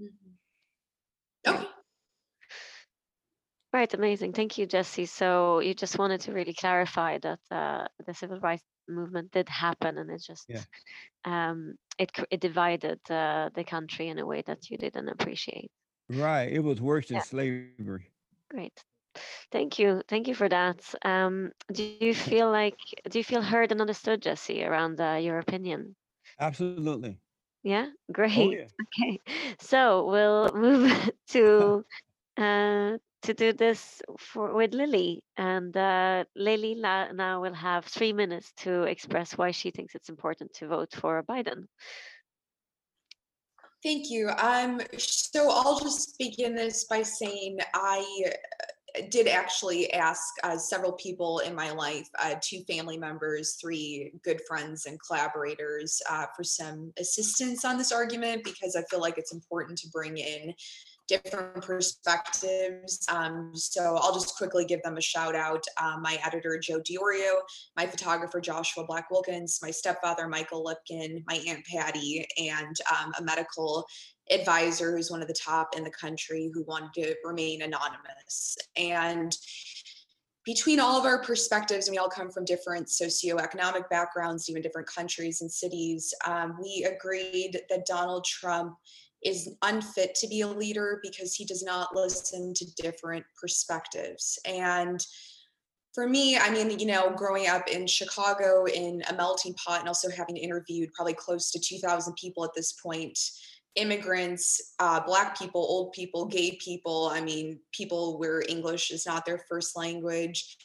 Mhm. 0.00 0.38
Okay. 1.46 1.71
Right, 3.72 3.92
amazing. 3.94 4.32
Thank 4.32 4.58
you, 4.58 4.66
Jesse. 4.66 5.06
So 5.06 5.60
you 5.60 5.74
just 5.74 5.98
wanted 5.98 6.20
to 6.22 6.32
really 6.32 6.54
clarify 6.54 7.18
that 7.18 7.40
uh, 7.50 7.86
the 8.06 8.14
civil 8.14 8.38
rights 8.40 8.64
movement 8.88 9.32
did 9.32 9.48
happen, 9.48 9.98
and 9.98 10.10
it 10.10 10.22
just 10.22 10.48
Yeah. 10.48 10.64
um, 11.24 11.76
it 11.98 12.10
it 12.30 12.40
divided 12.40 13.00
uh, 13.10 13.50
the 13.54 13.64
country 13.64 14.08
in 14.08 14.18
a 14.18 14.26
way 14.26 14.42
that 14.42 14.70
you 14.70 14.78
didn't 14.78 15.08
appreciate. 15.08 15.70
Right. 16.08 16.52
It 16.52 16.60
was 16.60 16.80
worse 16.80 17.08
than 17.08 17.20
Yeah. 17.20 17.24
slavery. 17.24 17.82
Great. 18.50 18.84
Thank 19.52 19.78
you. 19.78 20.02
Thank 20.08 20.28
you 20.28 20.34
for 20.34 20.48
that. 20.48 20.94
Um, 21.04 21.52
do 21.72 21.82
you 21.84 21.92
feel 22.14 22.28
like 22.50 22.58
do 22.88 22.98
you 22.98 23.04
feel 23.04 23.22
heard 23.42 23.52
and 23.52 23.64
understood, 23.80 24.06
Jesse, 24.22 24.54
around 24.54 25.00
uh, 25.00 25.14
your 25.14 25.38
opinion? 25.38 25.94
Absolutely. 26.38 27.18
Yeah, 27.62 27.90
Oh, 28.34 28.50
great. 28.50 28.50
yeah. 28.50 28.68
Okay, 28.80 29.20
so 29.58 30.06
we'll 30.06 30.52
move 30.54 31.10
to 31.28 31.84
uh, 32.36 32.98
to 33.22 33.34
do 33.34 33.52
this 33.52 34.02
for 34.18 34.54
with 34.54 34.74
Lily, 34.74 35.22
and 35.36 35.76
uh, 35.76 36.24
Lily 36.36 36.74
la- 36.76 37.12
now 37.12 37.40
will 37.40 37.54
have 37.54 37.84
three 37.84 38.12
minutes 38.12 38.52
to 38.58 38.82
express 38.82 39.38
why 39.38 39.50
she 39.50 39.70
thinks 39.70 39.94
it's 39.94 40.08
important 40.08 40.52
to 40.54 40.68
vote 40.68 40.92
for 40.92 41.22
Biden. 41.22 41.66
Thank 43.82 44.10
you. 44.10 44.28
Um, 44.28 44.80
so 44.96 45.50
I'll 45.50 45.80
just 45.80 46.16
begin 46.18 46.54
this 46.54 46.84
by 46.84 47.02
saying 47.02 47.58
I 47.74 48.32
did 49.10 49.26
actually 49.26 49.92
ask 49.92 50.22
uh, 50.42 50.56
several 50.56 50.92
people 50.92 51.40
in 51.40 51.54
my 51.54 51.70
life, 51.70 52.08
uh, 52.22 52.34
two 52.40 52.62
family 52.68 52.98
members, 52.98 53.56
three 53.60 54.12
good 54.22 54.40
friends 54.46 54.86
and 54.86 54.98
collaborators, 55.06 56.00
uh, 56.10 56.26
for 56.36 56.44
some 56.44 56.92
assistance 56.98 57.64
on 57.64 57.78
this 57.78 57.92
argument 57.92 58.44
because 58.44 58.76
I 58.76 58.82
feel 58.90 59.00
like 59.00 59.18
it's 59.18 59.32
important 59.32 59.78
to 59.78 59.88
bring 59.88 60.18
in 60.18 60.54
different 61.08 61.62
perspectives. 61.62 63.04
Um, 63.08 63.50
so 63.54 63.96
I'll 64.00 64.14
just 64.14 64.36
quickly 64.36 64.64
give 64.64 64.82
them 64.82 64.96
a 64.96 65.00
shout 65.00 65.34
out. 65.34 65.64
Uh, 65.76 65.98
my 66.00 66.18
editor, 66.24 66.58
Joe 66.58 66.80
Diorio, 66.80 67.34
my 67.76 67.86
photographer, 67.86 68.40
Joshua 68.40 68.84
Black 68.86 69.10
Wilkins, 69.10 69.58
my 69.62 69.70
stepfather, 69.70 70.28
Michael 70.28 70.64
Lipkin, 70.64 71.22
my 71.26 71.42
Aunt 71.46 71.64
Patty, 71.66 72.26
and 72.38 72.76
um, 72.90 73.12
a 73.18 73.22
medical 73.22 73.86
advisor 74.30 74.96
who's 74.96 75.10
one 75.10 75.22
of 75.22 75.28
the 75.28 75.34
top 75.34 75.76
in 75.76 75.84
the 75.84 75.90
country 75.90 76.50
who 76.54 76.64
wanted 76.64 76.92
to 76.94 77.14
remain 77.24 77.62
anonymous. 77.62 78.56
And 78.76 79.36
between 80.44 80.80
all 80.80 80.98
of 80.98 81.04
our 81.04 81.22
perspectives, 81.22 81.86
and 81.86 81.94
we 81.94 81.98
all 81.98 82.08
come 82.08 82.30
from 82.30 82.44
different 82.44 82.88
socioeconomic 82.88 83.88
backgrounds, 83.90 84.48
even 84.50 84.62
different 84.62 84.88
countries 84.88 85.40
and 85.40 85.50
cities, 85.50 86.12
um, 86.26 86.56
we 86.60 86.88
agreed 86.90 87.60
that 87.68 87.86
Donald 87.86 88.24
Trump 88.24 88.74
is 89.24 89.50
unfit 89.62 90.14
to 90.16 90.26
be 90.26 90.40
a 90.40 90.46
leader 90.46 91.00
because 91.02 91.34
he 91.34 91.44
does 91.44 91.62
not 91.62 91.94
listen 91.94 92.52
to 92.54 92.74
different 92.74 93.24
perspectives. 93.40 94.38
And 94.44 95.04
for 95.94 96.08
me, 96.08 96.38
I 96.38 96.50
mean, 96.50 96.78
you 96.78 96.86
know, 96.86 97.12
growing 97.14 97.48
up 97.48 97.68
in 97.68 97.86
Chicago 97.86 98.64
in 98.64 99.02
a 99.08 99.14
melting 99.14 99.54
pot 99.54 99.80
and 99.80 99.88
also 99.88 100.10
having 100.10 100.36
interviewed 100.36 100.92
probably 100.94 101.14
close 101.14 101.50
to 101.50 101.60
2,000 101.60 102.14
people 102.14 102.44
at 102.44 102.54
this 102.56 102.72
point, 102.72 103.18
immigrants, 103.74 104.74
uh, 104.78 105.00
Black 105.00 105.38
people, 105.38 105.60
old 105.60 105.92
people, 105.92 106.26
gay 106.26 106.58
people, 106.62 107.10
I 107.12 107.20
mean, 107.20 107.60
people 107.72 108.18
where 108.18 108.42
English 108.48 108.90
is 108.90 109.06
not 109.06 109.26
their 109.26 109.44
first 109.48 109.76
language. 109.76 110.56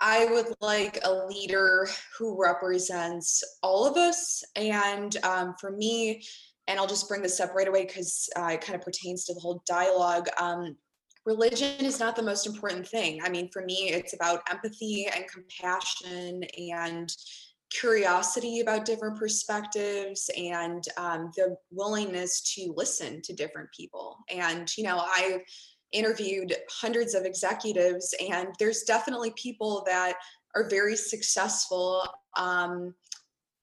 I 0.00 0.24
would 0.26 0.46
like 0.60 0.98
a 1.04 1.26
leader 1.26 1.88
who 2.18 2.40
represents 2.40 3.44
all 3.62 3.86
of 3.86 3.96
us. 3.96 4.42
And 4.56 5.14
um, 5.24 5.54
for 5.60 5.70
me, 5.70 6.22
and 6.70 6.78
I'll 6.78 6.86
just 6.86 7.08
bring 7.08 7.20
this 7.20 7.40
up 7.40 7.54
right 7.54 7.66
away 7.66 7.84
because 7.84 8.28
uh, 8.36 8.50
it 8.52 8.60
kind 8.60 8.76
of 8.78 8.84
pertains 8.84 9.24
to 9.24 9.34
the 9.34 9.40
whole 9.40 9.62
dialogue. 9.66 10.28
Um, 10.38 10.76
religion 11.26 11.84
is 11.84 11.98
not 11.98 12.14
the 12.14 12.22
most 12.22 12.46
important 12.46 12.86
thing. 12.86 13.20
I 13.24 13.28
mean, 13.28 13.50
for 13.52 13.64
me, 13.64 13.90
it's 13.90 14.14
about 14.14 14.42
empathy 14.48 15.08
and 15.12 15.24
compassion 15.28 16.44
and 16.56 17.12
curiosity 17.70 18.60
about 18.60 18.84
different 18.84 19.18
perspectives 19.18 20.30
and 20.36 20.84
um, 20.96 21.32
the 21.36 21.56
willingness 21.72 22.40
to 22.54 22.72
listen 22.76 23.20
to 23.22 23.32
different 23.32 23.68
people. 23.76 24.18
And, 24.28 24.70
you 24.78 24.84
know, 24.84 24.98
I 24.98 25.40
interviewed 25.90 26.54
hundreds 26.70 27.14
of 27.14 27.24
executives, 27.24 28.14
and 28.30 28.48
there's 28.60 28.84
definitely 28.84 29.32
people 29.36 29.82
that 29.86 30.14
are 30.54 30.68
very 30.68 30.96
successful 30.96 32.04
um, 32.36 32.94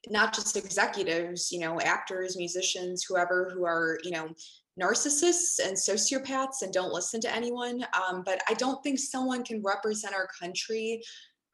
not 0.10 0.34
just 0.34 0.58
executives, 0.58 1.52
you 1.52 1.60
know, 1.60 1.80
actors, 1.82 2.38
musicians, 2.38 3.04
whoever 3.08 3.50
who 3.54 3.65
are, 3.65 4.00
you 4.04 4.12
know, 4.12 4.30
narcissists 4.80 5.60
and 5.63 5.76
sociopaths 5.76 6.62
and 6.62 6.72
don't 6.72 6.93
listen 6.93 7.20
to 7.22 7.34
anyone. 7.34 7.84
Um, 7.93 8.24
but 8.26 8.41
I 8.48 8.54
don't 8.54 8.82
think 8.84 9.00
someone 9.00 9.43
can 9.43 9.62
represent 9.63 10.13
our 10.13 10.28
country 10.39 11.02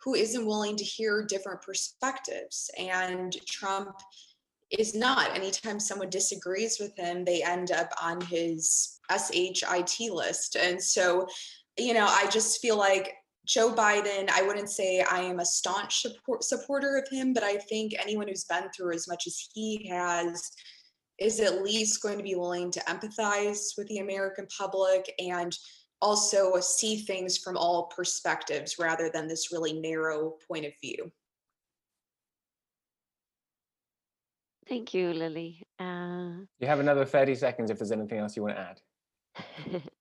who 0.03 0.15
isn't 0.15 0.45
willing 0.45 0.75
to 0.75 0.83
hear 0.83 1.25
different 1.25 1.61
perspectives. 1.61 2.69
And 2.77 3.33
Trump 3.47 3.95
is 4.77 4.93
not. 4.93 5.35
Anytime 5.35 5.79
someone 5.79 6.09
disagrees 6.09 6.77
with 6.79 6.97
him, 6.97 7.23
they 7.23 7.41
end 7.43 7.71
up 7.71 7.89
on 8.01 8.19
his 8.21 8.99
SHIT 9.09 10.11
list. 10.11 10.55
And 10.55 10.81
so, 10.81 11.27
you 11.77 11.93
know, 11.93 12.05
I 12.07 12.27
just 12.29 12.59
feel 12.61 12.77
like 12.77 13.13
Joe 13.45 13.73
Biden, 13.73 14.29
I 14.29 14.41
wouldn't 14.41 14.69
say 14.69 15.01
I 15.01 15.19
am 15.19 15.39
a 15.39 15.45
staunch 15.45 16.01
support, 16.01 16.43
supporter 16.43 16.97
of 16.97 17.07
him, 17.09 17.33
but 17.33 17.43
I 17.43 17.57
think 17.57 17.93
anyone 17.99 18.27
who's 18.27 18.45
been 18.45 18.69
through 18.75 18.93
as 18.93 19.07
much 19.07 19.27
as 19.27 19.49
he 19.53 19.87
has 19.89 20.51
is 21.19 21.39
at 21.39 21.61
least 21.61 22.01
going 22.01 22.17
to 22.17 22.23
be 22.23 22.35
willing 22.35 22.71
to 22.71 22.79
empathize 22.81 23.77
with 23.77 23.87
the 23.87 23.99
American 23.99 24.47
public 24.57 25.13
and 25.19 25.57
also 26.01 26.59
see 26.59 26.97
things 26.97 27.37
from 27.37 27.57
all 27.57 27.91
perspectives 27.95 28.79
rather 28.79 29.09
than 29.09 29.27
this 29.27 29.51
really 29.51 29.73
narrow 29.73 30.35
point 30.47 30.65
of 30.65 30.73
view. 30.81 31.11
Thank 34.67 34.93
you, 34.93 35.13
Lily. 35.13 35.63
Uh... 35.79 36.45
You 36.59 36.67
have 36.67 36.79
another 36.79 37.05
30 37.05 37.35
seconds 37.35 37.69
if 37.69 37.77
there's 37.77 37.91
anything 37.91 38.19
else 38.19 38.37
you 38.37 38.43
want 38.43 38.55
to 38.55 38.61
add. 38.61 39.81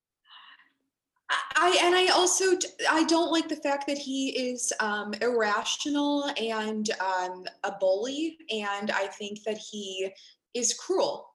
I 1.65 1.79
and 1.81 1.95
I 1.95 2.09
also 2.09 2.59
I 2.91 3.05
don't 3.05 3.31
like 3.31 3.49
the 3.49 3.55
fact 3.55 3.87
that 3.87 3.97
he 3.97 4.31
is 4.31 4.73
um, 4.81 5.15
irrational 5.21 6.29
and 6.37 6.91
um, 6.99 7.45
a 7.63 7.71
bully, 7.79 8.37
and 8.51 8.91
I 8.91 9.07
think 9.07 9.45
that 9.45 9.59
he 9.59 10.11
is 10.55 10.75
cruel. 10.75 11.29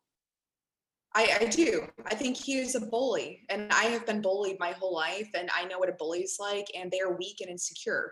I, 1.16 1.38
I 1.40 1.46
do. 1.46 1.88
I 2.06 2.14
think 2.14 2.36
he 2.36 2.58
is 2.60 2.76
a 2.76 2.82
bully, 2.82 3.46
and 3.48 3.72
I 3.72 3.86
have 3.86 4.06
been 4.06 4.22
bullied 4.22 4.60
my 4.60 4.74
whole 4.74 4.94
life, 4.94 5.30
and 5.34 5.50
I 5.56 5.64
know 5.64 5.80
what 5.80 5.88
a 5.88 5.94
bully 5.94 6.24
is 6.24 6.36
like, 6.42 6.68
and 6.78 6.92
they 6.92 7.00
are 7.00 7.16
weak 7.18 7.38
and 7.40 7.50
insecure. 7.50 8.12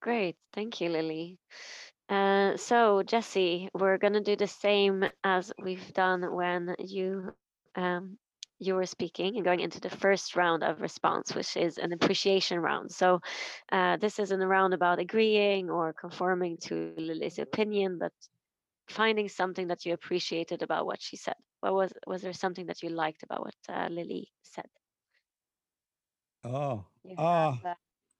Great, 0.00 0.34
thank 0.52 0.80
you, 0.80 0.88
Lily. 0.88 1.38
Uh, 2.08 2.56
so 2.56 3.04
Jesse, 3.04 3.68
we're 3.72 3.98
gonna 3.98 4.20
do 4.20 4.34
the 4.34 4.48
same 4.48 5.04
as 5.22 5.52
we've 5.62 5.92
done 5.92 6.34
when 6.34 6.74
you 6.80 7.32
um, 7.76 8.18
you 8.62 8.74
were 8.74 8.86
speaking 8.86 9.36
and 9.36 9.44
going 9.44 9.60
into 9.60 9.80
the 9.80 9.90
first 9.90 10.36
round 10.36 10.62
of 10.62 10.80
response, 10.80 11.34
which 11.34 11.56
is 11.56 11.78
an 11.78 11.92
appreciation 11.92 12.60
round. 12.60 12.90
So 12.92 13.20
uh, 13.70 13.96
this 13.96 14.18
isn't 14.18 14.42
a 14.42 14.46
round 14.46 14.72
about 14.74 14.98
agreeing 14.98 15.70
or 15.70 15.92
conforming 15.92 16.56
to 16.68 16.92
Lily's 16.96 17.38
opinion, 17.38 17.98
but 17.98 18.12
finding 18.88 19.28
something 19.28 19.68
that 19.68 19.84
you 19.84 19.92
appreciated 19.94 20.62
about 20.62 20.86
what 20.86 21.00
she 21.02 21.16
said. 21.16 21.34
What 21.60 21.74
was 21.74 21.92
was 22.06 22.22
there 22.22 22.32
something 22.32 22.66
that 22.66 22.82
you 22.82 22.90
liked 22.90 23.22
about 23.22 23.40
what 23.40 23.54
uh, 23.68 23.88
Lily 23.90 24.28
said? 24.42 24.66
Oh, 26.44 26.84
You 27.04 27.14
uh, 27.16 27.52
have, 27.52 27.64
uh, 27.64 27.74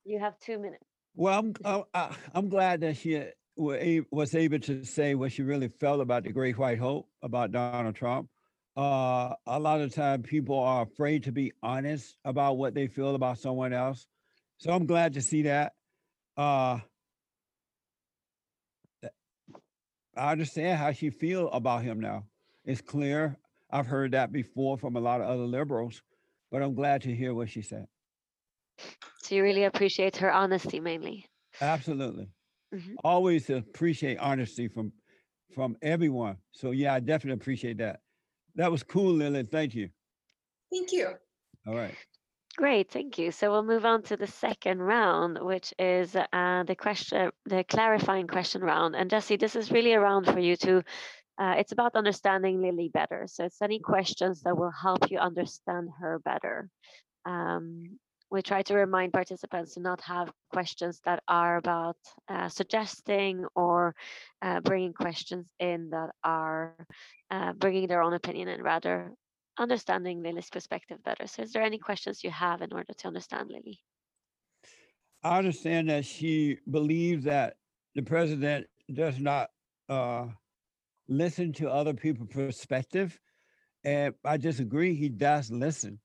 you 0.04 0.18
have 0.20 0.38
two 0.38 0.58
minutes. 0.58 0.84
well, 1.14 1.38
I'm 1.38 1.54
uh, 1.64 1.82
uh, 1.94 2.12
I'm 2.34 2.48
glad 2.48 2.80
that 2.82 2.96
she 2.96 3.22
was 3.56 4.34
able 4.34 4.58
to 4.60 4.84
say 4.84 5.14
what 5.14 5.32
she 5.32 5.42
really 5.42 5.68
felt 5.68 6.00
about 6.00 6.24
the 6.24 6.32
Great 6.32 6.56
White 6.56 6.78
Hope 6.78 7.08
about 7.22 7.52
Donald 7.52 7.94
Trump. 7.94 8.28
Uh, 8.76 9.34
a 9.46 9.58
lot 9.58 9.80
of 9.80 9.94
time 9.94 10.22
people 10.22 10.58
are 10.58 10.82
afraid 10.82 11.24
to 11.24 11.32
be 11.32 11.52
honest 11.62 12.16
about 12.24 12.56
what 12.56 12.74
they 12.74 12.86
feel 12.86 13.14
about 13.14 13.38
someone 13.38 13.72
else. 13.72 14.06
So 14.56 14.72
I'm 14.72 14.86
glad 14.86 15.14
to 15.14 15.20
see 15.22 15.42
that. 15.42 15.74
Uh, 16.36 16.78
I 20.16 20.32
understand 20.32 20.78
how 20.78 20.92
she 20.92 21.10
feel 21.10 21.48
about 21.50 21.82
him 21.82 22.00
now. 22.00 22.24
It's 22.64 22.80
clear. 22.80 23.36
I've 23.70 23.86
heard 23.86 24.12
that 24.12 24.32
before 24.32 24.78
from 24.78 24.96
a 24.96 25.00
lot 25.00 25.20
of 25.20 25.26
other 25.26 25.44
liberals, 25.44 26.02
but 26.50 26.62
I'm 26.62 26.74
glad 26.74 27.02
to 27.02 27.14
hear 27.14 27.34
what 27.34 27.48
she 27.48 27.62
said. 27.62 27.86
So 29.22 29.34
you 29.34 29.42
really 29.42 29.64
appreciate 29.64 30.16
her 30.18 30.32
honesty 30.32 30.80
mainly. 30.80 31.26
Absolutely. 31.60 32.28
Mhm. 32.74 32.96
Always 33.04 33.48
appreciate 33.50 34.18
honesty 34.18 34.68
from 34.68 34.92
from 35.54 35.76
everyone. 35.82 36.36
So 36.52 36.70
yeah, 36.70 36.94
I 36.94 37.00
definitely 37.00 37.40
appreciate 37.40 37.78
that. 37.78 38.00
That 38.56 38.70
was 38.70 38.82
cool, 38.82 39.12
Lily. 39.12 39.44
Thank 39.44 39.74
you. 39.74 39.90
Thank 40.70 40.92
you. 40.92 41.08
All 41.66 41.74
right. 41.74 41.94
Great, 42.56 42.90
thank 42.90 43.16
you. 43.16 43.32
So 43.32 43.50
we'll 43.50 43.64
move 43.64 43.86
on 43.86 44.02
to 44.04 44.16
the 44.16 44.26
second 44.26 44.80
round, 44.80 45.38
which 45.40 45.72
is 45.78 46.14
uh, 46.14 46.64
the 46.64 46.76
question, 46.76 47.30
the 47.46 47.64
clarifying 47.64 48.26
question 48.26 48.60
round. 48.60 48.94
And 48.94 49.08
Jesse, 49.08 49.36
this 49.36 49.56
is 49.56 49.72
really 49.72 49.92
a 49.92 50.00
round 50.00 50.26
for 50.26 50.38
you 50.38 50.56
to. 50.56 50.82
Uh, 51.38 51.54
it's 51.56 51.72
about 51.72 51.94
understanding 51.94 52.60
Lily 52.60 52.90
better. 52.92 53.26
So 53.26 53.46
it's 53.46 53.62
any 53.62 53.80
questions 53.80 54.42
that 54.42 54.56
will 54.56 54.70
help 54.70 55.10
you 55.10 55.18
understand 55.18 55.88
her 56.00 56.18
better. 56.18 56.68
Um, 57.24 57.98
we 58.32 58.40
try 58.40 58.62
to 58.62 58.74
remind 58.74 59.12
participants 59.12 59.74
to 59.74 59.80
not 59.80 60.00
have 60.00 60.32
questions 60.50 61.00
that 61.04 61.22
are 61.28 61.58
about 61.58 61.98
uh, 62.28 62.48
suggesting 62.48 63.44
or 63.54 63.94
uh, 64.40 64.58
bringing 64.60 64.94
questions 64.94 65.46
in 65.60 65.90
that 65.90 66.10
are 66.24 66.74
uh, 67.30 67.52
bringing 67.52 67.86
their 67.86 68.02
own 68.02 68.14
opinion 68.14 68.48
and 68.48 68.62
rather 68.62 69.12
understanding 69.58 70.22
Lily's 70.22 70.48
perspective 70.48 70.96
better. 71.04 71.26
So, 71.26 71.42
is 71.42 71.52
there 71.52 71.62
any 71.62 71.76
questions 71.76 72.24
you 72.24 72.30
have 72.30 72.62
in 72.62 72.72
order 72.72 72.94
to 72.94 73.06
understand 73.06 73.50
Lily? 73.50 73.78
I 75.22 75.36
understand 75.36 75.90
that 75.90 76.06
she 76.06 76.56
believes 76.70 77.24
that 77.24 77.56
the 77.94 78.02
president 78.02 78.66
does 78.94 79.20
not 79.20 79.50
uh, 79.90 80.24
listen 81.06 81.52
to 81.54 81.70
other 81.70 81.92
people's 81.92 82.30
perspective. 82.30 83.20
And 83.84 84.14
I 84.24 84.36
disagree. 84.36 84.94
He 84.94 85.08
does 85.08 85.50
listen. 85.50 85.98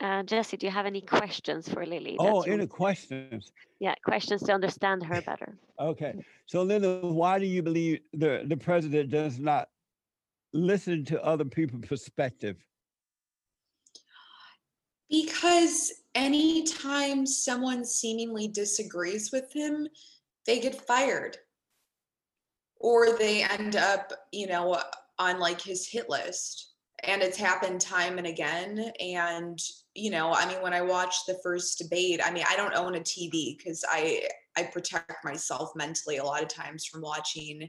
Uh, 0.00 0.22
Jesse, 0.22 0.56
do 0.56 0.66
you 0.66 0.72
have 0.72 0.86
any 0.86 1.00
questions 1.02 1.68
for 1.68 1.84
Lily? 1.84 2.16
that 2.18 2.24
Oh, 2.26 2.42
any 2.42 2.58
want- 2.58 2.70
questions? 2.70 3.52
Yeah, 3.80 3.94
questions 4.04 4.42
to 4.44 4.52
understand 4.52 5.02
her 5.04 5.20
better. 5.22 5.56
Okay. 5.80 6.14
So, 6.46 6.62
Linda, 6.62 6.98
why 7.02 7.38
do 7.38 7.46
you 7.46 7.62
believe 7.62 8.00
the, 8.12 8.42
the 8.46 8.56
president 8.56 9.10
does 9.10 9.38
not 9.38 9.68
listen 10.52 11.04
to 11.04 11.22
other 11.24 11.44
people's 11.44 11.84
perspective? 11.86 12.56
Because 15.08 15.92
anytime 16.16 17.26
someone 17.26 17.84
seemingly 17.84 18.48
disagrees 18.48 19.30
with 19.32 19.52
him, 19.52 19.86
they 20.46 20.58
get 20.58 20.84
fired. 20.86 21.36
Or 22.80 23.16
they 23.16 23.44
end 23.44 23.76
up, 23.76 24.12
you 24.32 24.48
know, 24.48 24.80
on 25.18 25.38
like 25.38 25.60
his 25.60 25.86
hit 25.88 26.10
list. 26.10 26.67
And 27.04 27.22
it's 27.22 27.36
happened 27.36 27.80
time 27.80 28.18
and 28.18 28.26
again. 28.26 28.92
And, 29.00 29.58
you 29.94 30.10
know, 30.10 30.32
I 30.32 30.46
mean, 30.46 30.60
when 30.62 30.74
I 30.74 30.80
watched 30.80 31.26
the 31.26 31.38
first 31.42 31.78
debate, 31.78 32.20
I 32.24 32.30
mean, 32.30 32.44
I 32.48 32.56
don't 32.56 32.74
own 32.74 32.96
a 32.96 33.00
TV 33.00 33.56
because 33.56 33.84
I 33.88 34.28
I 34.56 34.64
protect 34.64 35.24
myself 35.24 35.70
mentally 35.76 36.16
a 36.16 36.24
lot 36.24 36.42
of 36.42 36.48
times 36.48 36.84
from 36.84 37.02
watching 37.02 37.68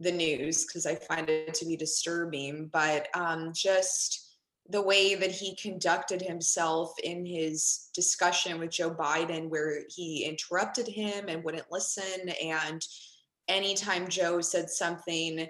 the 0.00 0.10
news 0.10 0.64
because 0.64 0.86
I 0.86 0.96
find 0.96 1.28
it 1.28 1.54
to 1.54 1.66
be 1.66 1.76
disturbing. 1.76 2.68
But 2.72 3.08
um, 3.14 3.52
just 3.54 4.36
the 4.68 4.82
way 4.82 5.14
that 5.14 5.30
he 5.30 5.56
conducted 5.56 6.20
himself 6.20 6.92
in 7.02 7.24
his 7.24 7.88
discussion 7.94 8.58
with 8.58 8.70
Joe 8.70 8.90
Biden, 8.90 9.48
where 9.48 9.82
he 9.88 10.24
interrupted 10.24 10.86
him 10.86 11.26
and 11.28 11.42
wouldn't 11.42 11.70
listen. 11.70 12.28
And 12.42 12.84
anytime 13.48 14.08
Joe 14.08 14.40
said 14.40 14.68
something 14.68 15.48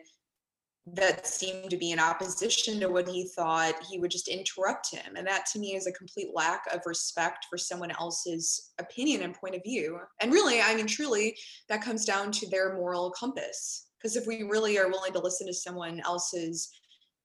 that 0.94 1.27
seemed 1.27 1.70
to 1.70 1.77
be 1.77 1.90
in 1.90 1.98
opposition 1.98 2.81
to 2.81 2.88
what 2.88 3.09
he 3.09 3.29
thought, 3.35 3.74
he 3.88 3.98
would 3.98 4.11
just 4.11 4.29
interrupt 4.29 4.90
him. 4.92 5.16
And 5.16 5.27
that 5.27 5.46
to 5.46 5.59
me 5.59 5.74
is 5.74 5.87
a 5.87 5.92
complete 5.92 6.29
lack 6.35 6.62
of 6.72 6.81
respect 6.87 7.46
for 7.51 7.59
someone 7.59 7.90
else's 7.92 8.72
opinion 8.79 9.22
and 9.22 9.35
point 9.35 9.55
of 9.55 9.62
view. 9.64 9.98
And 10.20 10.33
really, 10.33 10.61
I 10.61 10.74
mean, 10.74 10.87
truly, 10.87 11.37
that 11.68 11.83
comes 11.83 12.05
down 12.05 12.33
to 12.33 12.48
their 12.48 12.74
moral 12.74 13.11
compass. 13.11 13.87
Because 13.98 14.16
if 14.16 14.27
we 14.27 14.44
really 14.44 14.79
are 14.79 14.88
willing 14.88 15.12
to 15.12 15.18
listen 15.18 15.46
to 15.48 15.55
someone 15.55 16.01
else's 16.05 16.70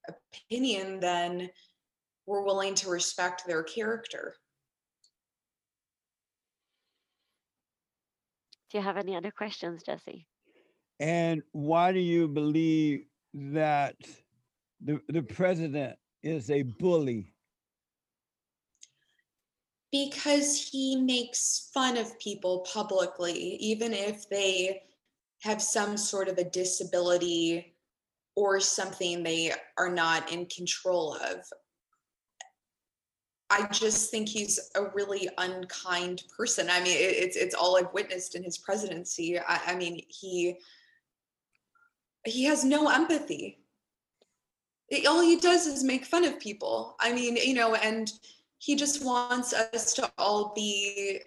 opinion, 0.07 0.99
then 0.99 1.49
we're 2.25 2.45
willing 2.45 2.73
to 2.75 2.89
respect 2.89 3.43
their 3.45 3.63
character. 3.63 4.35
Do 8.71 8.79
you 8.79 8.83
have 8.83 8.97
any 8.97 9.15
other 9.15 9.31
questions, 9.31 9.83
Jesse? 9.83 10.25
And 10.99 11.43
why 11.51 11.91
do 11.91 11.99
you 11.99 12.27
believe 12.27 13.05
that 13.33 13.95
the, 14.81 14.99
the 15.09 15.21
president 15.21 15.97
is 16.21 16.49
a 16.49 16.63
bully? 16.63 17.33
Because 19.91 20.69
he 20.71 20.95
makes 20.95 21.69
fun 21.73 21.97
of 21.97 22.17
people 22.19 22.65
publicly, 22.71 23.33
even 23.33 23.93
if 23.93 24.27
they 24.29 24.81
have 25.41 25.61
some 25.61 25.97
sort 25.97 26.29
of 26.29 26.37
a 26.37 26.43
disability 26.43 27.75
or 28.35 28.59
something 28.59 29.21
they 29.21 29.51
are 29.77 29.91
not 29.91 30.31
in 30.31 30.45
control 30.47 31.15
of. 31.15 31.45
I 33.49 33.67
just 33.71 34.09
think 34.09 34.29
he's 34.29 34.71
a 34.75 34.85
really 34.95 35.29
unkind 35.37 36.23
person. 36.35 36.69
I 36.71 36.79
mean, 36.79 36.95
it's 36.97 37.35
it's 37.35 37.53
all 37.53 37.77
I've 37.77 37.93
witnessed 37.93 38.33
in 38.33 38.43
his 38.43 38.57
presidency. 38.57 39.37
I, 39.37 39.61
I 39.67 39.75
mean, 39.75 40.01
he 40.07 40.57
he 42.25 42.45
has 42.45 42.63
no 42.63 42.89
empathy. 42.89 43.59
It, 44.89 45.07
all 45.07 45.21
he 45.21 45.37
does 45.37 45.65
is 45.65 45.83
make 45.83 46.05
fun 46.05 46.25
of 46.25 46.39
people. 46.39 46.95
I 46.99 47.13
mean, 47.13 47.35
you 47.37 47.53
know, 47.53 47.75
and 47.75 48.11
he 48.59 48.75
just 48.75 49.03
wants 49.03 49.53
us 49.53 49.93
to 49.95 50.11
all 50.17 50.53
be 50.55 51.19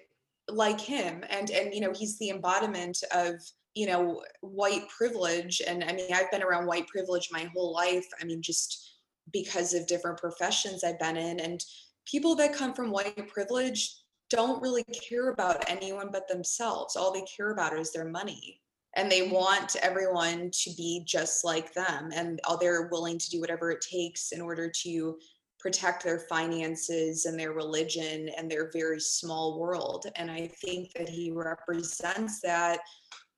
like 0.48 0.80
him. 0.80 1.24
And 1.28 1.50
and 1.50 1.74
you 1.74 1.80
know, 1.80 1.92
he's 1.92 2.18
the 2.18 2.30
embodiment 2.30 3.02
of 3.12 3.34
you 3.74 3.86
know 3.86 4.22
white 4.40 4.88
privilege. 4.88 5.60
And 5.66 5.84
I 5.84 5.92
mean, 5.92 6.12
I've 6.12 6.30
been 6.30 6.42
around 6.42 6.66
white 6.66 6.86
privilege 6.88 7.28
my 7.32 7.50
whole 7.54 7.72
life. 7.72 8.06
I 8.20 8.24
mean, 8.24 8.42
just 8.42 8.96
because 9.32 9.74
of 9.74 9.86
different 9.86 10.18
professions 10.18 10.84
I've 10.84 11.00
been 11.00 11.16
in 11.16 11.40
and 11.40 11.60
people 12.06 12.36
that 12.36 12.54
come 12.54 12.72
from 12.72 12.90
white 12.90 13.28
privilege 13.28 13.96
don't 14.30 14.62
really 14.62 14.84
care 15.08 15.30
about 15.30 15.68
anyone 15.68 16.08
but 16.12 16.28
themselves. 16.28 16.96
All 16.96 17.12
they 17.12 17.22
care 17.22 17.52
about 17.52 17.78
is 17.78 17.92
their 17.92 18.04
money. 18.04 18.60
And 18.96 19.12
they 19.12 19.28
want 19.28 19.76
everyone 19.76 20.50
to 20.50 20.70
be 20.76 21.02
just 21.04 21.44
like 21.44 21.72
them. 21.74 22.10
And 22.14 22.40
they're 22.60 22.88
willing 22.88 23.18
to 23.18 23.30
do 23.30 23.40
whatever 23.40 23.70
it 23.70 23.80
takes 23.82 24.32
in 24.32 24.40
order 24.40 24.70
to 24.82 25.18
protect 25.60 26.02
their 26.02 26.20
finances 26.20 27.26
and 27.26 27.38
their 27.38 27.52
religion 27.52 28.30
and 28.36 28.50
their 28.50 28.70
very 28.72 29.00
small 29.00 29.58
world. 29.58 30.06
And 30.16 30.30
I 30.30 30.48
think 30.64 30.92
that 30.94 31.08
he 31.08 31.30
represents 31.30 32.40
that. 32.40 32.80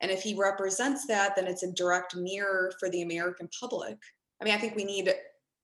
And 0.01 0.11
if 0.11 0.23
he 0.23 0.35
represents 0.35 1.07
that, 1.07 1.35
then 1.35 1.47
it's 1.47 1.65
a 1.65 1.73
direct 1.73 2.15
mirror 2.15 2.73
for 2.79 2.89
the 2.91 3.03
American 3.03 3.49
public. 3.59 3.99
I 4.41 4.45
mean, 4.45 4.55
I 4.55 4.59
think 4.59 4.77
we 4.77 4.85
need 4.85 5.13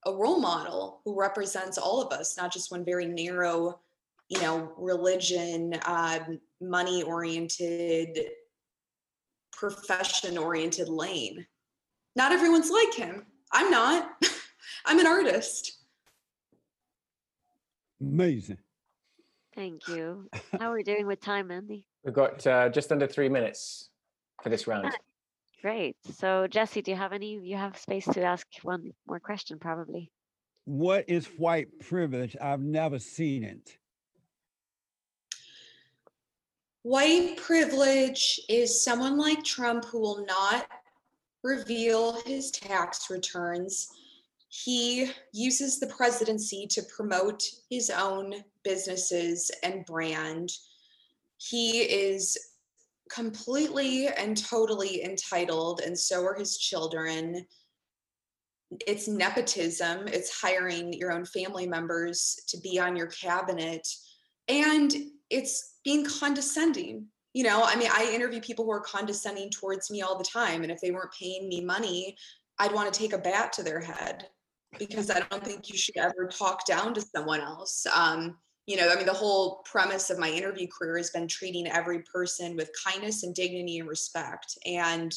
a 0.06 0.12
role 0.12 0.40
model 0.40 1.00
who 1.04 1.18
represents 1.18 1.78
all 1.78 2.02
of 2.02 2.12
us, 2.12 2.36
not 2.36 2.52
just 2.52 2.72
one 2.72 2.84
very 2.84 3.06
narrow, 3.06 3.80
you 4.28 4.40
know, 4.40 4.72
religion, 4.76 5.78
um, 5.86 6.40
money 6.60 7.02
oriented, 7.02 8.18
profession 9.56 10.38
oriented 10.38 10.88
lane. 10.88 11.46
Not 12.16 12.32
everyone's 12.32 12.70
like 12.70 12.94
him. 12.94 13.26
I'm 13.52 13.70
not. 13.70 14.10
I'm 14.86 14.98
an 14.98 15.06
artist. 15.06 15.78
Amazing. 18.00 18.58
Thank 19.54 19.88
you. 19.88 20.28
How 20.58 20.70
are 20.70 20.74
we 20.74 20.82
doing 20.82 21.06
with 21.06 21.20
time, 21.20 21.50
Andy? 21.50 21.86
We've 22.04 22.14
got 22.14 22.46
uh, 22.46 22.68
just 22.68 22.90
under 22.92 23.06
three 23.06 23.28
minutes 23.28 23.88
for 24.42 24.48
this 24.48 24.66
round. 24.66 24.92
Great. 25.62 25.96
So 26.16 26.46
Jesse, 26.46 26.82
do 26.82 26.90
you 26.90 26.96
have 26.96 27.12
any, 27.12 27.38
you 27.42 27.56
have 27.56 27.78
space 27.78 28.04
to 28.06 28.22
ask 28.22 28.46
one 28.62 28.90
more 29.06 29.20
question 29.20 29.58
probably. 29.58 30.10
What 30.66 31.04
is 31.08 31.26
white 31.26 31.78
privilege? 31.80 32.36
I've 32.40 32.60
never 32.60 32.98
seen 32.98 33.44
it. 33.44 33.78
White 36.84 37.38
privilege 37.38 38.38
is 38.46 38.84
someone 38.84 39.16
like 39.16 39.42
Trump 39.42 39.86
who 39.86 40.00
will 40.00 40.26
not 40.26 40.66
reveal 41.42 42.20
his 42.26 42.50
tax 42.50 43.08
returns. 43.08 43.88
He 44.50 45.10
uses 45.32 45.80
the 45.80 45.86
presidency 45.86 46.66
to 46.66 46.82
promote 46.94 47.42
his 47.70 47.88
own 47.88 48.34
businesses 48.64 49.50
and 49.62 49.86
brand. 49.86 50.50
He 51.38 51.78
is 51.80 52.36
completely 53.10 54.08
and 54.08 54.36
totally 54.36 55.04
entitled, 55.04 55.80
and 55.80 55.98
so 55.98 56.22
are 56.22 56.34
his 56.34 56.58
children. 56.58 57.46
It's 58.86 59.08
nepotism, 59.08 60.06
it's 60.08 60.38
hiring 60.38 60.92
your 60.92 61.12
own 61.12 61.24
family 61.24 61.66
members 61.66 62.42
to 62.48 62.58
be 62.58 62.78
on 62.78 62.94
your 62.94 63.06
cabinet, 63.06 63.88
and 64.48 64.92
it's 65.30 65.76
being 65.84 66.06
condescending. 66.06 67.06
You 67.32 67.44
know, 67.44 67.62
I 67.64 67.74
mean, 67.76 67.88
I 67.92 68.12
interview 68.14 68.40
people 68.40 68.64
who 68.64 68.70
are 68.70 68.80
condescending 68.80 69.50
towards 69.50 69.90
me 69.90 70.02
all 70.02 70.16
the 70.16 70.24
time, 70.24 70.62
and 70.62 70.70
if 70.70 70.80
they 70.80 70.92
weren't 70.92 71.12
paying 71.18 71.48
me 71.48 71.60
money, 71.64 72.16
I'd 72.58 72.72
want 72.72 72.92
to 72.92 72.98
take 72.98 73.12
a 73.12 73.18
bat 73.18 73.52
to 73.54 73.62
their 73.62 73.80
head 73.80 74.28
because 74.78 75.10
I 75.10 75.20
don't 75.20 75.44
think 75.44 75.68
you 75.68 75.76
should 75.76 75.96
ever 75.96 76.28
talk 76.28 76.66
down 76.66 76.94
to 76.94 77.00
someone 77.00 77.40
else. 77.40 77.86
Um, 77.94 78.36
you 78.66 78.76
know, 78.76 78.88
I 78.90 78.96
mean, 78.96 79.06
the 79.06 79.12
whole 79.12 79.62
premise 79.64 80.10
of 80.10 80.18
my 80.18 80.30
interview 80.30 80.66
career 80.66 80.96
has 80.96 81.10
been 81.10 81.28
treating 81.28 81.66
every 81.66 82.02
person 82.02 82.56
with 82.56 82.70
kindness 82.84 83.22
and 83.22 83.34
dignity 83.34 83.78
and 83.78 83.88
respect. 83.88 84.56
And 84.64 85.12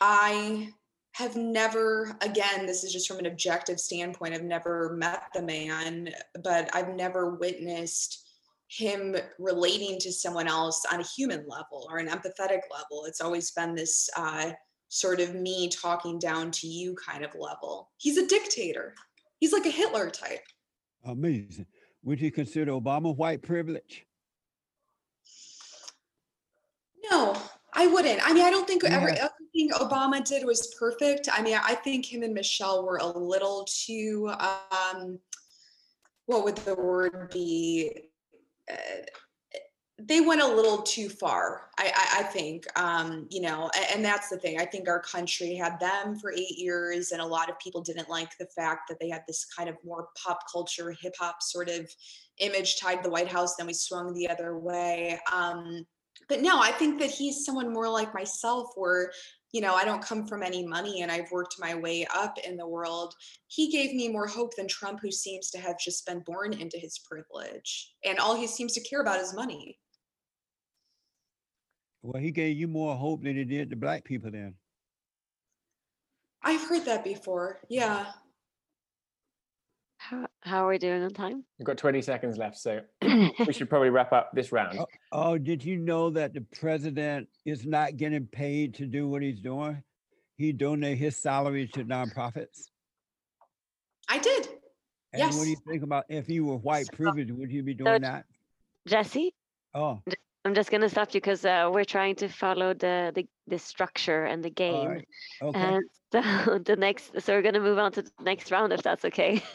I 0.00 0.70
have 1.12 1.36
never, 1.36 2.16
again, 2.22 2.64
this 2.64 2.84
is 2.84 2.92
just 2.92 3.06
from 3.06 3.18
an 3.18 3.26
objective 3.26 3.78
standpoint, 3.78 4.34
I've 4.34 4.42
never 4.42 4.96
met 4.96 5.24
the 5.34 5.42
man, 5.42 6.08
but 6.42 6.74
I've 6.74 6.94
never 6.94 7.34
witnessed 7.34 8.26
him 8.74 9.14
relating 9.38 9.98
to 9.98 10.10
someone 10.10 10.48
else 10.48 10.84
on 10.90 11.00
a 11.00 11.04
human 11.04 11.44
level 11.46 11.86
or 11.90 11.98
an 11.98 12.08
empathetic 12.08 12.62
level. 12.72 13.04
It's 13.06 13.20
always 13.20 13.50
been 13.50 13.74
this 13.74 14.08
uh, 14.16 14.52
sort 14.88 15.20
of 15.20 15.34
me 15.34 15.68
talking 15.68 16.18
down 16.18 16.50
to 16.52 16.66
you 16.66 16.94
kind 16.94 17.22
of 17.22 17.34
level. 17.34 17.90
He's 17.98 18.16
a 18.16 18.26
dictator. 18.26 18.94
He's 19.40 19.52
like 19.52 19.66
a 19.66 19.70
Hitler 19.70 20.08
type. 20.08 20.44
Amazing. 21.04 21.66
Would 22.04 22.20
you 22.20 22.30
consider 22.30 22.72
Obama 22.72 23.14
white 23.14 23.42
privilege? 23.42 24.06
No, 27.10 27.36
I 27.74 27.86
wouldn't. 27.88 28.20
I 28.24 28.32
mean, 28.32 28.44
I 28.44 28.50
don't 28.50 28.66
think 28.66 28.84
yeah. 28.84 28.96
every, 28.96 29.12
everything 29.12 29.70
Obama 29.74 30.24
did 30.24 30.46
was 30.46 30.74
perfect. 30.78 31.28
I 31.30 31.42
mean, 31.42 31.58
I 31.62 31.74
think 31.74 32.06
him 32.06 32.22
and 32.22 32.32
Michelle 32.32 32.86
were 32.86 32.98
a 32.98 33.06
little 33.06 33.66
too, 33.68 34.32
um, 34.40 35.18
what 36.26 36.44
would 36.44 36.56
the 36.58 36.74
word 36.74 37.30
be? 37.32 38.08
They 39.98 40.20
went 40.20 40.40
a 40.40 40.46
little 40.46 40.82
too 40.82 41.08
far 41.08 41.70
i 41.78 41.92
i, 41.94 42.20
I 42.20 42.22
think 42.24 42.66
um, 42.78 43.26
you 43.30 43.40
know 43.40 43.70
and, 43.74 43.86
and, 43.94 44.04
that's 44.04 44.28
the 44.28 44.38
thing 44.38 44.58
i 44.58 44.64
think 44.64 44.88
our 44.88 45.00
country 45.00 45.54
had 45.54 45.78
them 45.80 46.18
for 46.18 46.32
eight 46.32 46.58
years 46.58 47.12
and 47.12 47.20
a 47.20 47.26
lot 47.26 47.48
of 47.48 47.58
people 47.58 47.82
didn't 47.82 48.08
like 48.08 48.36
the 48.38 48.46
fact 48.46 48.88
that 48.88 48.98
they 49.00 49.08
had 49.08 49.22
this 49.26 49.44
kind 49.56 49.68
of 49.68 49.76
more 49.84 50.08
pop 50.22 50.40
culture 50.50 50.94
hip 51.00 51.14
hop 51.18 51.42
sort 51.42 51.68
of 51.68 51.88
image 52.38 52.78
tied 52.78 52.96
to 52.96 53.02
the 53.04 53.10
white 53.10 53.28
house 53.28 53.56
then 53.56 53.66
we 53.66 53.72
swung 53.74 54.12
the 54.14 54.28
other 54.28 54.58
way 54.58 55.18
um, 55.32 55.84
but 56.28 56.40
no 56.40 56.60
i 56.60 56.72
think 56.72 56.98
that 56.98 57.10
he's 57.10 57.44
someone 57.44 57.72
more 57.72 57.88
like 57.88 58.14
myself 58.14 58.68
where 58.74 59.12
you 59.52 59.60
know, 59.60 59.74
I 59.74 59.84
don't 59.84 60.02
come 60.02 60.26
from 60.26 60.42
any 60.42 60.66
money 60.66 61.02
and 61.02 61.12
I've 61.12 61.30
worked 61.30 61.56
my 61.60 61.74
way 61.74 62.06
up 62.14 62.38
in 62.38 62.56
the 62.56 62.66
world. 62.66 63.14
He 63.48 63.70
gave 63.70 63.94
me 63.94 64.08
more 64.08 64.26
hope 64.26 64.56
than 64.56 64.66
Trump, 64.66 65.00
who 65.00 65.12
seems 65.12 65.50
to 65.50 65.58
have 65.58 65.78
just 65.78 66.06
been 66.06 66.20
born 66.20 66.54
into 66.54 66.78
his 66.78 66.98
privilege. 66.98 67.92
And 68.04 68.18
all 68.18 68.34
he 68.34 68.46
seems 68.46 68.72
to 68.74 68.80
care 68.80 69.02
about 69.02 69.20
is 69.20 69.34
money. 69.34 69.78
Well, 72.02 72.20
he 72.20 72.30
gave 72.30 72.56
you 72.56 72.66
more 72.66 72.96
hope 72.96 73.22
than 73.22 73.36
he 73.36 73.44
did 73.44 73.70
the 73.70 73.76
black 73.76 74.04
people 74.04 74.30
then. 74.30 74.54
I've 76.42 76.68
heard 76.68 76.86
that 76.86 77.04
before. 77.04 77.60
Yeah. 77.68 78.06
How, 80.08 80.26
how 80.40 80.64
are 80.66 80.68
we 80.70 80.78
doing 80.78 81.02
on 81.02 81.10
time? 81.10 81.44
We've 81.58 81.66
got 81.66 81.78
20 81.78 82.02
seconds 82.02 82.36
left, 82.36 82.56
so 82.58 82.80
we 83.02 83.52
should 83.52 83.70
probably 83.70 83.90
wrap 83.90 84.12
up 84.12 84.30
this 84.34 84.50
round. 84.50 84.78
Oh, 84.80 84.86
oh, 85.12 85.38
did 85.38 85.64
you 85.64 85.76
know 85.76 86.10
that 86.10 86.34
the 86.34 86.40
president 86.58 87.28
is 87.44 87.64
not 87.64 87.96
getting 87.96 88.26
paid 88.26 88.74
to 88.74 88.86
do 88.86 89.08
what 89.08 89.22
he's 89.22 89.40
doing? 89.40 89.82
He 90.38 90.52
donate 90.52 90.98
his 90.98 91.16
salary 91.16 91.68
to 91.74 91.84
nonprofits. 91.84 92.64
I 94.08 94.18
did. 94.18 94.48
And 95.12 95.22
what 95.36 95.44
do 95.44 95.50
you 95.50 95.56
think 95.68 95.82
about 95.84 96.04
if 96.08 96.28
you 96.28 96.44
were 96.46 96.56
white 96.56 96.86
So- 96.86 96.96
privileged, 96.96 97.30
would 97.30 97.52
you 97.52 97.62
be 97.62 97.74
doing 97.74 97.94
j- 97.94 97.98
that? 98.00 98.24
Jesse, 98.88 99.34
Oh, 99.74 100.02
I'm 100.44 100.54
just 100.54 100.70
gonna 100.72 100.88
stop 100.88 101.14
you 101.14 101.20
because 101.20 101.44
uh, 101.44 101.70
we're 101.72 101.84
trying 101.84 102.16
to 102.16 102.28
follow 102.28 102.74
the, 102.74 103.12
the 103.14 103.26
the 103.46 103.58
structure 103.58 104.24
and 104.24 104.42
the 104.44 104.50
game. 104.50 104.88
right. 104.88 105.08
Okay, 105.40 105.60
And 105.60 105.84
so 106.12 106.58
the 106.58 106.74
next, 106.76 107.20
so 107.22 107.34
we're 107.34 107.42
gonna 107.42 107.60
move 107.60 107.78
on 107.78 107.92
to 107.92 108.02
the 108.02 108.10
next 108.20 108.50
round 108.50 108.72
if 108.72 108.82
that's 108.82 109.04
okay. 109.04 109.40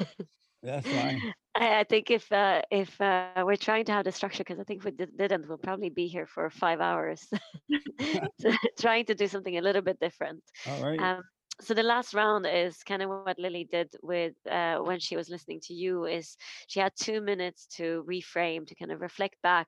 that's 0.67 0.87
fine. 0.87 1.21
I, 1.55 1.79
I 1.79 1.83
think 1.83 2.11
if 2.11 2.31
uh, 2.31 2.61
if 2.71 2.99
uh, 3.01 3.43
we're 3.43 3.55
trying 3.55 3.85
to 3.85 3.91
have 3.91 4.05
the 4.05 4.11
structure, 4.11 4.43
because 4.43 4.59
I 4.59 4.63
think 4.63 4.79
if 4.79 4.85
we 4.85 4.91
did, 4.91 5.17
didn't, 5.17 5.47
we'll 5.47 5.57
probably 5.57 5.89
be 5.89 6.07
here 6.07 6.27
for 6.27 6.49
five 6.49 6.79
hours, 6.79 7.27
trying 8.79 9.05
to 9.05 9.15
do 9.15 9.27
something 9.27 9.57
a 9.57 9.61
little 9.61 9.81
bit 9.81 9.99
different. 9.99 10.43
All 10.67 10.83
right. 10.83 10.99
Um, 10.99 11.23
so 11.59 11.73
the 11.73 11.83
last 11.83 12.13
round 12.13 12.45
is 12.45 12.83
kind 12.83 13.01
of 13.01 13.09
what 13.09 13.39
Lily 13.39 13.67
did 13.71 13.89
with 14.03 14.33
uh, 14.49 14.77
when 14.77 14.99
she 14.99 15.15
was 15.15 15.29
listening 15.29 15.59
to 15.63 15.73
you. 15.73 16.05
Is 16.05 16.37
she 16.67 16.79
had 16.79 16.93
two 16.95 17.19
minutes 17.19 17.65
to 17.77 18.05
reframe, 18.07 18.67
to 18.67 18.75
kind 18.75 18.91
of 18.91 19.01
reflect 19.01 19.35
back 19.41 19.67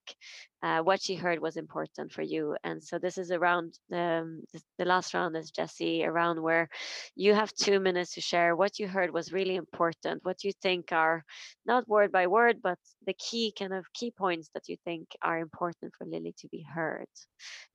uh, 0.61 0.81
what 0.81 1.01
she 1.01 1.15
heard 1.15 1.39
was 1.39 1.57
important 1.57 2.11
for 2.11 2.21
you. 2.21 2.55
And 2.63 2.83
so 2.83 2.99
this 2.99 3.17
is 3.17 3.31
around 3.31 3.79
um, 3.91 4.43
this, 4.53 4.63
the 4.77 4.85
last 4.85 5.15
round 5.15 5.35
is 5.35 5.49
Jesse 5.49 6.05
around 6.05 6.39
where 6.41 6.69
you 7.15 7.33
have 7.33 7.51
two 7.53 7.79
minutes 7.79 8.13
to 8.13 8.21
share 8.21 8.55
what 8.55 8.77
you 8.77 8.87
heard 8.87 9.11
was 9.11 9.33
really 9.33 9.55
important, 9.55 10.23
what 10.23 10.43
you 10.43 10.51
think 10.61 10.91
are 10.91 11.23
not 11.65 11.87
word 11.87 12.11
by 12.11 12.27
word, 12.27 12.57
but 12.61 12.77
the 13.07 13.15
key 13.15 13.51
kind 13.57 13.73
of 13.73 13.91
key 13.93 14.11
points 14.11 14.49
that 14.53 14.67
you 14.67 14.77
think 14.85 15.07
are 15.23 15.39
important 15.39 15.93
for 15.97 16.05
Lily 16.05 16.35
to 16.37 16.47
be 16.49 16.61
heard, 16.61 17.07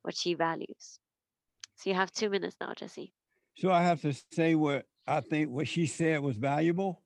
what 0.03 0.16
she 0.16 0.35
values. 0.35 1.00
So 1.77 1.90
you 1.90 1.96
have 1.96 2.12
two 2.12 2.31
minutes 2.31 2.57
now, 2.61 2.74
Jesse. 2.77 3.12
So 3.56 3.70
I 3.70 3.82
have 3.82 4.00
to 4.02 4.12
say 4.32 4.54
what 4.54 4.86
I 5.06 5.20
think 5.20 5.50
what 5.50 5.68
she 5.68 5.86
said 5.86 6.20
was 6.20 6.36
valuable. 6.36 7.00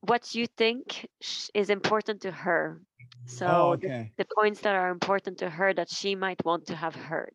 what 0.00 0.34
you 0.34 0.46
think 0.46 1.08
is 1.54 1.68
important 1.70 2.20
to 2.22 2.30
her. 2.30 2.80
So 3.26 3.46
Oh, 3.46 3.76
the, 3.76 4.08
the 4.16 4.26
points 4.38 4.60
that 4.60 4.74
are 4.76 4.90
important 4.90 5.38
to 5.38 5.50
her 5.50 5.74
that 5.74 5.90
she 5.90 6.14
might 6.14 6.44
want 6.44 6.66
to 6.66 6.76
have 6.76 6.94
heard. 6.94 7.34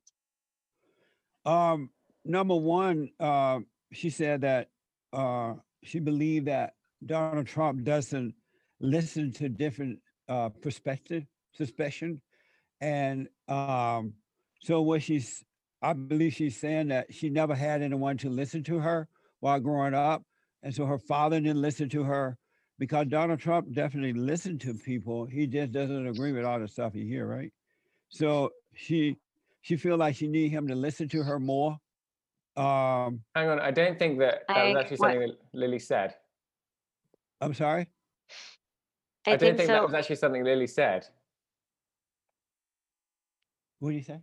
Um, 1.45 1.89
number 2.23 2.55
one, 2.55 3.09
uh, 3.19 3.59
she 3.91 4.09
said 4.09 4.41
that 4.41 4.69
uh, 5.11 5.55
she 5.83 5.99
believed 5.99 6.47
that 6.47 6.75
Donald 7.05 7.47
Trump 7.47 7.83
doesn't 7.83 8.33
listen 8.79 9.33
to 9.33 9.49
different 9.49 9.99
uh, 10.29 10.49
perspective, 10.49 11.25
suspicion, 11.51 12.21
and 12.79 13.27
um, 13.49 14.13
so 14.61 14.81
what 14.81 15.01
she's, 15.03 15.43
I 15.81 15.93
believe 15.93 16.33
she's 16.33 16.57
saying 16.57 16.89
that 16.89 17.13
she 17.13 17.29
never 17.29 17.55
had 17.55 17.81
anyone 17.81 18.17
to 18.19 18.29
listen 18.29 18.63
to 18.65 18.79
her 18.79 19.07
while 19.39 19.59
growing 19.59 19.93
up, 19.93 20.23
and 20.63 20.73
so 20.73 20.85
her 20.85 20.99
father 20.99 21.39
didn't 21.39 21.61
listen 21.61 21.89
to 21.89 22.03
her 22.03 22.37
because 22.77 23.07
Donald 23.07 23.39
Trump 23.39 23.71
definitely 23.73 24.13
listened 24.13 24.61
to 24.61 24.73
people. 24.73 25.25
He 25.25 25.47
just 25.47 25.71
doesn't 25.71 26.07
agree 26.07 26.31
with 26.31 26.45
all 26.45 26.59
the 26.59 26.67
stuff 26.67 26.93
you 26.95 27.05
hear, 27.05 27.25
right? 27.25 27.51
So 28.09 28.51
she 28.75 29.17
she 29.61 29.77
feel 29.77 29.97
like 29.97 30.15
she 30.15 30.27
need 30.27 30.49
him 30.49 30.67
to 30.67 30.75
listen 30.75 31.07
to 31.09 31.23
her 31.23 31.39
more. 31.39 31.77
Um, 32.57 33.21
Hang 33.35 33.49
on, 33.49 33.59
I 33.59 33.71
don't 33.71 33.97
think 33.97 34.19
that 34.19 34.43
that 34.47 34.65
was 34.65 34.75
I- 34.75 34.79
actually 34.79 34.97
what- 34.97 35.11
something 35.11 35.19
that 35.21 35.37
Lily 35.53 35.79
said. 35.79 36.15
I'm 37.39 37.53
sorry. 37.55 37.87
I, 39.25 39.31
I, 39.31 39.35
don't 39.35 39.39
think, 39.39 39.57
think 39.57 39.67
so. 39.67 39.73
that 39.73 39.83
was 39.83 39.93
actually 39.93 40.15
something 40.17 40.43
Lily 40.43 40.67
said. 40.67 41.07
What 43.79 43.91
do 43.91 43.95
you 43.95 44.03
say? 44.03 44.19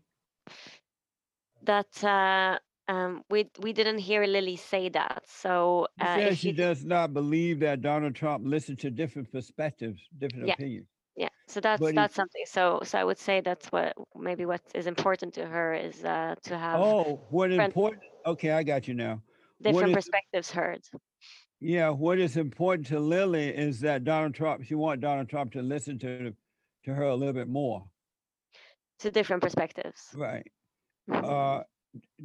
That 1.68 1.92
uh, 2.04 2.58
um, 2.92 3.22
we 3.30 3.40
we 3.60 3.72
didn't 3.72 3.98
hear 3.98 4.22
Lily 4.26 4.56
say 4.56 4.88
that. 5.00 5.22
So 5.26 5.86
She 6.00 6.04
uh, 6.06 6.14
said 6.16 6.32
if 6.32 6.38
she 6.38 6.52
does 6.52 6.84
not 6.84 7.12
believe 7.20 7.60
that 7.60 7.82
Donald 7.82 8.14
Trump 8.14 8.40
listened 8.46 8.78
to 8.84 8.90
different 8.90 9.30
perspectives, 9.30 10.00
different 10.22 10.46
Yeah. 10.48 10.54
opinions. 10.58 10.88
yeah, 11.24 11.28
so 11.46 11.60
that's 11.60 11.80
but 11.80 11.90
he- 11.92 11.98
that's 12.00 12.14
something. 12.20 12.44
So 12.46 12.80
so 12.88 12.98
I 12.98 13.04
would 13.08 13.18
say 13.18 13.40
that's 13.40 13.66
what 13.74 13.92
maybe 14.28 14.44
what 14.52 14.62
is 14.74 14.86
important 14.86 15.30
to 15.34 15.44
her 15.54 15.68
is 15.88 15.96
uh, 16.04 16.34
to 16.48 16.56
have 16.64 16.80
Oh, 16.80 17.20
what 17.30 17.48
important? 17.52 18.02
Okay, 18.32 18.50
I 18.60 18.62
got 18.72 18.88
you 18.88 18.94
now. 18.94 19.14
different 19.62 19.90
is- 19.90 19.94
perspectives 20.00 20.50
heard. 20.50 20.82
Yeah, 21.60 21.88
what 22.04 22.18
is 22.26 22.36
important 22.36 22.86
to 22.92 23.00
Lily 23.00 23.48
is 23.66 23.80
that 23.80 24.04
Donald 24.04 24.34
Trump. 24.40 24.64
She 24.64 24.76
want 24.76 25.00
Donald 25.08 25.28
Trump 25.28 25.48
to 25.56 25.62
listen 25.74 25.98
to 26.04 26.32
to 26.84 26.90
her 26.98 27.06
a 27.14 27.16
little 27.20 27.34
bit 27.42 27.48
more. 27.48 27.78
To 29.00 29.10
different 29.10 29.42
perspectives. 29.42 30.00
Right. 30.14 30.46
Mhm. 31.08 31.24
Uh, 31.24 31.64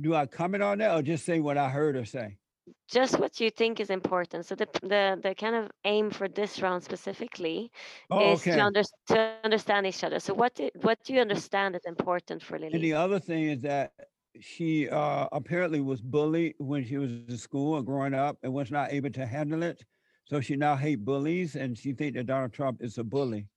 do 0.01 0.15
I 0.15 0.25
comment 0.27 0.63
on 0.63 0.79
that 0.79 0.95
or 0.95 1.01
just 1.01 1.25
say 1.25 1.39
what 1.39 1.57
I 1.57 1.69
heard 1.69 1.95
her 1.95 2.05
say? 2.05 2.39
just 2.87 3.19
what 3.19 3.39
you 3.39 3.49
think 3.49 3.79
is 3.79 3.89
important. 3.89 4.45
So 4.45 4.55
the 4.55 4.67
the 4.81 5.19
the 5.21 5.35
kind 5.35 5.55
of 5.55 5.71
aim 5.83 6.09
for 6.11 6.27
this 6.27 6.61
round 6.61 6.83
specifically 6.83 7.71
Oh, 8.09 8.33
is 8.33 8.39
okay. 8.39 8.51
to, 8.51 8.59
under, 8.59 8.83
to 9.07 9.39
understand 9.43 9.85
each 9.87 10.03
other. 10.03 10.19
So 10.19 10.33
what 10.33 10.55
do, 10.55 10.69
what 10.81 11.03
do 11.03 11.13
you 11.13 11.19
understand 11.21 11.75
is 11.75 11.81
important 11.85 12.41
for 12.43 12.57
Lily? 12.59 12.73
And 12.73 12.83
the 12.83 12.93
other 12.93 13.19
thing 13.19 13.43
is 13.49 13.61
that 13.61 13.93
she 14.39 14.89
uh, 14.89 15.27
apparently 15.31 15.81
was 15.81 16.01
bullied 16.01 16.55
when 16.57 16.85
she 16.85 16.97
was 16.97 17.11
in 17.11 17.37
school 17.37 17.77
and 17.77 17.85
growing 17.85 18.13
up 18.13 18.37
and 18.43 18.53
was 18.53 18.71
not 18.71 18.91
able 18.91 19.11
to 19.11 19.25
handle 19.25 19.63
it. 19.63 19.83
So 20.25 20.39
she 20.41 20.55
now 20.55 20.75
hate 20.75 21.03
bullies 21.03 21.55
and 21.55 21.77
she 21.77 21.93
think 21.93 22.15
that 22.15 22.25
Donald 22.25 22.53
Trump 22.53 22.81
is 22.81 22.97
a 22.97 23.03
bully. 23.03 23.47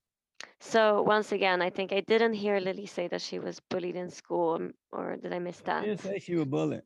So 0.61 1.03
once 1.03 1.33
again, 1.33 1.63
I 1.63 1.71
think 1.71 1.93
I 1.93 2.01
didn't 2.01 2.33
hear 2.35 2.59
Lily 2.59 2.87
say 2.87 3.09
that 3.09 3.21
she 3.23 3.39
was 3.39 3.61
bullied 3.71 3.97
in 3.97 4.11
school, 4.11 4.55
um, 4.55 4.73
or 4.91 5.17
did 5.17 5.33
I 5.33 5.39
miss 5.39 5.61
that? 5.61 5.85
She 5.85 5.91
that? 5.91 6.03
didn't 6.03 6.13
say 6.13 6.19
she 6.19 6.35
was 6.35 6.47
bullied. 6.47 6.83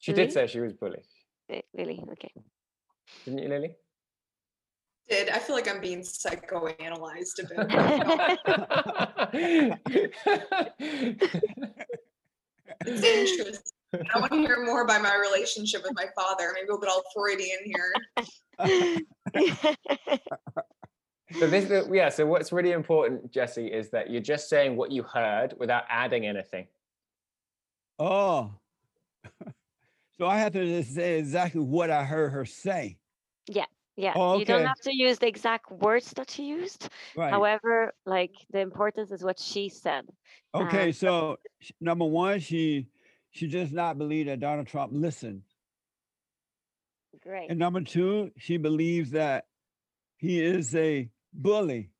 She 0.00 0.12
Lily? 0.12 0.26
did 0.26 0.32
say 0.32 0.46
she 0.46 0.60
was 0.60 0.72
bullied, 0.72 1.04
Lily, 1.74 2.04
okay. 2.12 2.32
didn't 3.24 3.42
you, 3.42 3.48
Lily? 3.48 3.76
Did 5.08 5.30
I 5.30 5.38
feel 5.38 5.56
like 5.56 5.68
I'm 5.68 5.80
being 5.80 6.00
psychoanalyzed 6.00 7.38
a 7.40 7.46
bit? 7.48 7.58
It's 12.86 13.02
interesting. 13.02 13.54
I 14.14 14.20
want 14.20 14.32
to 14.32 14.38
hear 14.38 14.64
more 14.64 14.82
about 14.82 15.02
my 15.02 15.16
relationship 15.16 15.82
with 15.82 15.92
my 15.94 16.06
father. 16.14 16.52
Maybe 16.54 16.66
we'll 16.68 16.78
get 16.78 16.90
all 16.90 17.02
Freudian 17.14 17.58
here. 17.64 17.94
so 21.32 21.46
this, 21.46 21.88
yeah. 21.90 22.08
So 22.08 22.26
what's 22.26 22.52
really 22.52 22.72
important, 22.72 23.30
Jesse, 23.32 23.66
is 23.66 23.90
that 23.90 24.10
you're 24.10 24.22
just 24.22 24.48
saying 24.48 24.76
what 24.76 24.90
you 24.90 25.02
heard 25.02 25.54
without 25.58 25.84
adding 25.88 26.26
anything. 26.26 26.66
Oh. 27.98 28.52
so 30.18 30.26
I 30.26 30.38
have 30.38 30.52
to 30.52 30.82
say 30.84 31.18
exactly 31.18 31.60
what 31.60 31.90
I 31.90 32.04
heard 32.04 32.30
her 32.30 32.44
say. 32.44 32.98
yeah, 33.46 33.66
yeah 33.96 34.12
Oh, 34.14 34.30
okay. 34.30 34.40
you 34.40 34.44
don't 34.46 34.66
have 34.66 34.80
to 34.82 34.94
use 34.94 35.18
the 35.18 35.26
exact 35.26 35.70
words 35.70 36.12
that 36.12 36.30
she 36.30 36.44
used. 36.44 36.88
Right. 37.16 37.30
However, 37.30 37.92
like 38.06 38.32
the 38.50 38.60
importance 38.60 39.10
is 39.10 39.22
what 39.22 39.38
she 39.38 39.68
said. 39.68 40.04
okay, 40.54 40.86
um, 40.86 40.92
so 40.92 41.36
number 41.80 42.04
one, 42.04 42.40
she 42.40 42.88
she 43.30 43.48
does 43.48 43.72
not 43.72 43.98
believe 43.98 44.26
that 44.26 44.40
Donald 44.40 44.68
Trump 44.68 44.92
listened. 44.94 45.42
Great. 47.22 47.50
And 47.50 47.58
number 47.58 47.80
two, 47.82 48.30
she 48.38 48.56
believes 48.56 49.10
that 49.10 49.46
he 50.16 50.42
is 50.42 50.74
a 50.74 51.10
bully. 51.38 51.90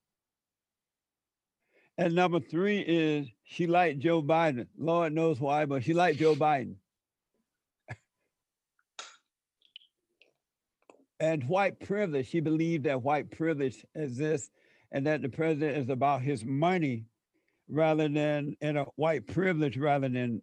And 1.96 2.14
number 2.14 2.40
three 2.40 2.80
is 2.80 3.28
she 3.44 3.66
liked 3.66 4.00
Joe 4.00 4.22
Biden. 4.22 4.66
Lord 4.76 5.14
knows 5.14 5.40
why, 5.40 5.64
but 5.64 5.82
she 5.82 5.94
liked 5.94 6.18
Joe 6.18 6.34
Biden. 6.34 6.74
and 11.20 11.42
white 11.48 11.80
privilege, 11.80 12.28
she 12.28 12.40
believed 12.40 12.84
that 12.84 13.02
white 13.02 13.30
privilege 13.30 13.84
exists 13.94 14.50
and 14.92 15.06
that 15.06 15.22
the 15.22 15.28
president 15.28 15.78
is 15.78 15.88
about 15.88 16.22
his 16.22 16.44
money 16.44 17.06
rather 17.68 18.08
than 18.08 18.56
and 18.60 18.78
a 18.78 18.86
white 18.96 19.26
privilege 19.26 19.76
rather 19.76 20.08
than 20.08 20.42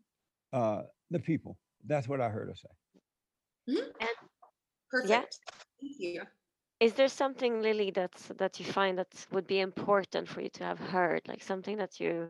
uh, 0.53 0.81
the 1.11 1.19
people. 1.19 1.57
That's 1.85 2.07
what 2.07 2.21
I 2.21 2.29
heard 2.29 2.49
her 2.49 2.55
say. 2.55 2.69
Perfect. 4.89 5.09
Yeah. 5.09 5.21
Thank 5.81 5.99
you. 5.99 6.21
Is 6.85 6.93
there 6.93 7.07
something, 7.07 7.63
Lily, 7.63 7.89
that's 7.89 8.27
that 8.37 8.59
you 8.59 8.65
find 8.65 8.99
that 8.99 9.07
would 9.31 9.47
be 9.47 9.59
important 9.59 10.29
for 10.29 10.41
you 10.41 10.49
to 10.49 10.63
have 10.63 10.79
heard, 10.79 11.27
like 11.27 11.41
something 11.41 11.77
that 11.77 11.99
you 11.99 12.29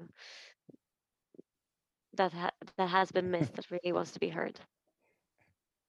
that 2.14 2.32
ha- 2.32 2.58
that 2.78 2.88
has 2.88 3.12
been 3.12 3.30
missed 3.30 3.54
that 3.56 3.70
really 3.70 3.92
wants 3.92 4.12
to 4.12 4.20
be 4.22 4.30
heard? 4.30 4.58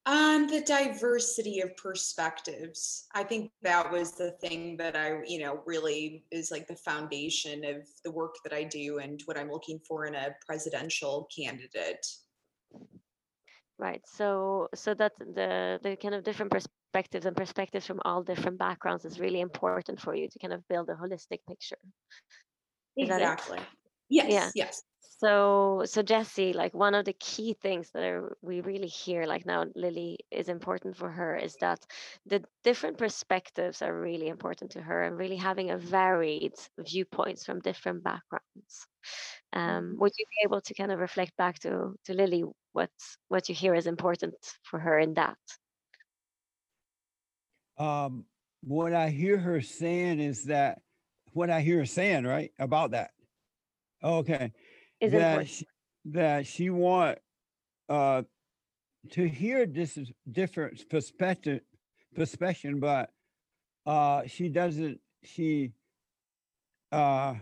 Um, 0.05 0.49
the 0.49 0.59
diversity 0.59 1.61
of 1.61 1.77
perspectives. 1.77 3.07
I 3.13 3.23
think 3.23 3.51
that 3.61 3.89
was 3.89 4.17
the 4.17 4.31
thing 4.41 4.75
that 4.75 4.97
I, 4.97 5.23
you 5.25 5.39
know, 5.39 5.61
really 5.65 6.25
is 6.29 6.51
like 6.51 6.67
the 6.67 6.75
foundation 6.75 7.63
of 7.63 7.87
the 8.03 8.11
work 8.11 8.35
that 8.43 8.51
I 8.51 8.65
do 8.65 8.99
and 8.99 9.21
what 9.23 9.37
I'm 9.37 9.49
looking 9.49 9.79
for 9.87 10.07
in 10.07 10.15
a 10.15 10.35
presidential 10.45 11.29
candidate. 11.33 12.05
Right. 13.79 14.01
So 14.05 14.67
so 14.73 14.93
that 14.95 15.13
the 15.19 15.79
the 15.81 15.95
kind 15.95 16.15
of 16.15 16.25
different 16.25 16.51
perspectives 16.93 17.25
and 17.25 17.35
perspectives 17.35 17.85
from 17.85 17.99
all 18.05 18.23
different 18.23 18.57
backgrounds 18.57 19.05
is 19.05 19.19
really 19.19 19.41
important 19.41 19.99
for 19.99 20.15
you 20.15 20.27
to 20.29 20.39
kind 20.39 20.53
of 20.53 20.67
build 20.67 20.89
a 20.89 20.95
holistic 20.95 21.39
picture. 21.47 21.77
Is? 22.97 23.09
Exactly. 23.09 23.59
Yes, 24.09 24.29
Yeah. 24.31 24.51
yes. 24.55 24.83
So 25.19 25.83
so 25.85 26.01
Jesse, 26.03 26.53
like 26.53 26.73
one 26.73 26.93
of 26.95 27.05
the 27.05 27.13
key 27.13 27.53
things 27.61 27.89
that 27.91 28.03
are, 28.03 28.37
we 28.41 28.61
really 28.61 28.87
hear 28.87 29.25
like 29.25 29.45
now 29.45 29.65
Lily 29.75 30.19
is 30.31 30.49
important 30.49 30.95
for 30.95 31.09
her 31.09 31.35
is 31.35 31.55
that 31.59 31.79
the 32.27 32.43
different 32.63 32.97
perspectives 32.97 33.81
are 33.81 33.99
really 33.99 34.27
important 34.27 34.71
to 34.71 34.81
her 34.81 35.03
and 35.03 35.17
really 35.17 35.37
having 35.37 35.71
a 35.71 35.77
varied 35.77 36.53
viewpoints 36.79 37.45
from 37.45 37.59
different 37.61 38.03
backgrounds. 38.03 38.87
Um, 39.53 39.95
would 39.99 40.11
you 40.17 40.25
be 40.29 40.45
able 40.45 40.61
to 40.61 40.73
kind 40.73 40.91
of 40.91 40.99
reflect 40.99 41.35
back 41.37 41.59
to 41.59 41.95
to 42.05 42.13
Lily 42.13 42.43
what 42.73 42.91
what 43.29 43.49
you 43.49 43.55
hear 43.55 43.75
is 43.75 43.87
important 43.87 44.35
for 44.63 44.79
her 44.79 44.99
in 44.99 45.13
that? 45.15 45.37
Um, 47.77 48.25
what 48.61 48.93
I 48.93 49.09
hear 49.09 49.37
her 49.37 49.61
saying 49.61 50.19
is 50.19 50.45
that 50.45 50.81
what 51.33 51.49
I 51.49 51.61
hear 51.61 51.79
her 51.79 51.85
saying, 51.85 52.25
right, 52.25 52.51
about 52.59 52.91
that. 52.91 53.11
Okay. 54.03 54.51
Is 54.99 55.11
that 55.11 55.47
she, 55.47 55.67
that 56.05 56.47
she 56.47 56.69
want 56.69 57.19
uh 57.89 58.23
to 59.11 59.27
hear 59.27 59.65
this 59.65 59.97
different 60.29 60.89
perspective 60.89 61.61
perspective, 62.15 62.79
but 62.79 63.09
uh 63.85 64.23
she 64.27 64.49
doesn't 64.49 64.99
she 65.23 65.71
uh 66.91 67.35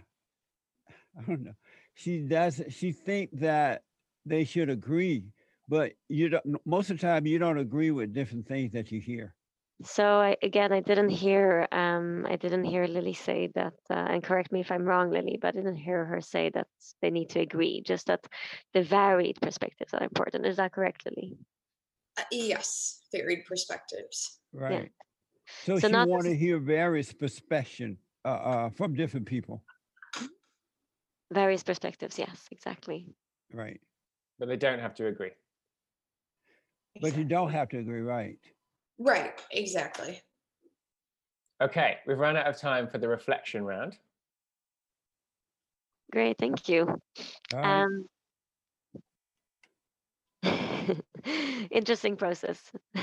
I 1.18 1.22
don't 1.28 1.44
know. 1.44 1.54
She 1.94 2.20
doesn't 2.20 2.74
she 2.74 2.92
think 2.92 3.30
that 3.40 3.84
they 4.26 4.44
should 4.44 4.70
agree, 4.70 5.26
but 5.70 5.94
you 6.10 6.30
don't 6.30 6.66
most 6.66 6.90
of 6.90 7.00
the 7.00 7.08
time 7.08 7.26
you 7.26 7.40
don't 7.40 7.58
agree 7.58 7.92
with 7.92 8.14
different 8.14 8.48
things 8.48 8.74
that 8.74 8.92
you 8.92 9.00
hear. 9.00 9.35
So 9.84 10.04
I, 10.06 10.38
again, 10.42 10.72
I 10.72 10.80
didn't 10.80 11.10
hear 11.10 11.68
um, 11.72 12.26
I 12.30 12.38
didn't 12.38 12.64
hear 12.64 12.88
Lily 12.88 13.14
say 13.14 13.50
that, 13.56 13.74
uh, 13.90 14.08
and 14.10 14.24
correct 14.24 14.52
me 14.52 14.62
if 14.62 14.72
I'm 14.72 14.84
wrong, 14.84 15.12
Lily, 15.12 15.38
but 15.42 15.50
I 15.50 15.52
didn't 15.52 15.76
hear 15.76 16.06
her 16.06 16.22
say 16.22 16.50
that 16.54 16.68
they 17.02 17.10
need 17.10 17.30
to 17.32 17.42
agree. 17.42 17.82
Just 17.86 18.08
that 18.08 18.26
the 18.74 18.84
varied 18.84 19.38
perspectives 19.42 19.94
are 19.94 20.04
important. 20.04 20.46
Is 20.46 20.58
that 20.58 20.72
correct, 20.72 21.06
Lily? 21.06 21.38
Uh, 22.18 22.24
yes, 22.32 23.02
varied 23.12 23.46
perspectives. 23.46 24.40
Right. 24.54 24.92
So, 25.66 25.78
So 25.78 25.90
she 25.90 25.94
want 25.94 26.24
to 26.24 26.36
hear 26.36 26.58
various 26.60 27.12
perspective 27.12 27.98
uh, 28.24 28.28
uh 28.28 28.70
from 28.70 28.96
different 28.96 29.26
people. 29.26 29.62
Various 31.34 31.64
perspectives. 31.64 32.18
Yes, 32.18 32.48
exactly. 32.50 33.08
Right. 33.52 33.82
But 34.40 34.48
they 34.48 34.58
don't 34.58 34.80
have 34.80 34.96
to 34.96 35.08
agree. 35.08 35.32
But 37.02 37.18
you 37.18 37.26
don't 37.26 37.52
have 37.52 37.68
to 37.70 37.80
agree, 37.80 38.02
right? 38.02 38.38
Right, 38.98 39.40
exactly. 39.52 40.22
Okay, 41.62 41.98
we've 42.06 42.20
run 42.20 42.36
out 42.36 42.48
of 42.48 42.58
time 42.58 42.88
for 42.88 42.98
the 42.98 43.08
reflection 43.08 43.64
round. 43.64 43.98
Great. 46.12 46.38
Thank 46.38 46.70
you. 46.70 47.00
All 47.54 47.60
right. 47.60 47.84
Um, 47.84 48.06
interesting 51.72 52.16
process. 52.16 52.72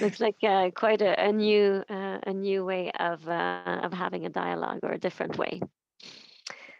Looks 0.00 0.20
like 0.20 0.36
uh, 0.42 0.70
quite 0.74 1.02
a, 1.02 1.20
a 1.20 1.32
new 1.32 1.82
uh, 1.88 2.18
a 2.26 2.32
new 2.32 2.64
way 2.64 2.90
of 2.98 3.26
uh, 3.28 3.80
of 3.82 3.92
having 3.92 4.26
a 4.26 4.28
dialogue 4.28 4.80
or 4.82 4.92
a 4.92 4.98
different 4.98 5.38
way. 5.38 5.60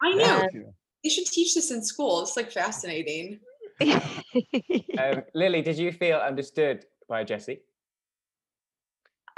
I 0.02 0.14
know. 0.14 0.40
uh, 0.40 0.48
you. 0.52 0.74
They 1.02 1.10
should 1.10 1.26
teach 1.26 1.54
this 1.54 1.70
in 1.70 1.82
school. 1.82 2.22
It's 2.22 2.36
like 2.36 2.50
fascinating. 2.50 3.40
Um, 4.98 5.22
Lily, 5.34 5.62
did 5.62 5.78
you 5.78 5.90
feel 5.90 6.18
understood 6.18 6.84
by 7.08 7.24
Jesse? 7.24 7.60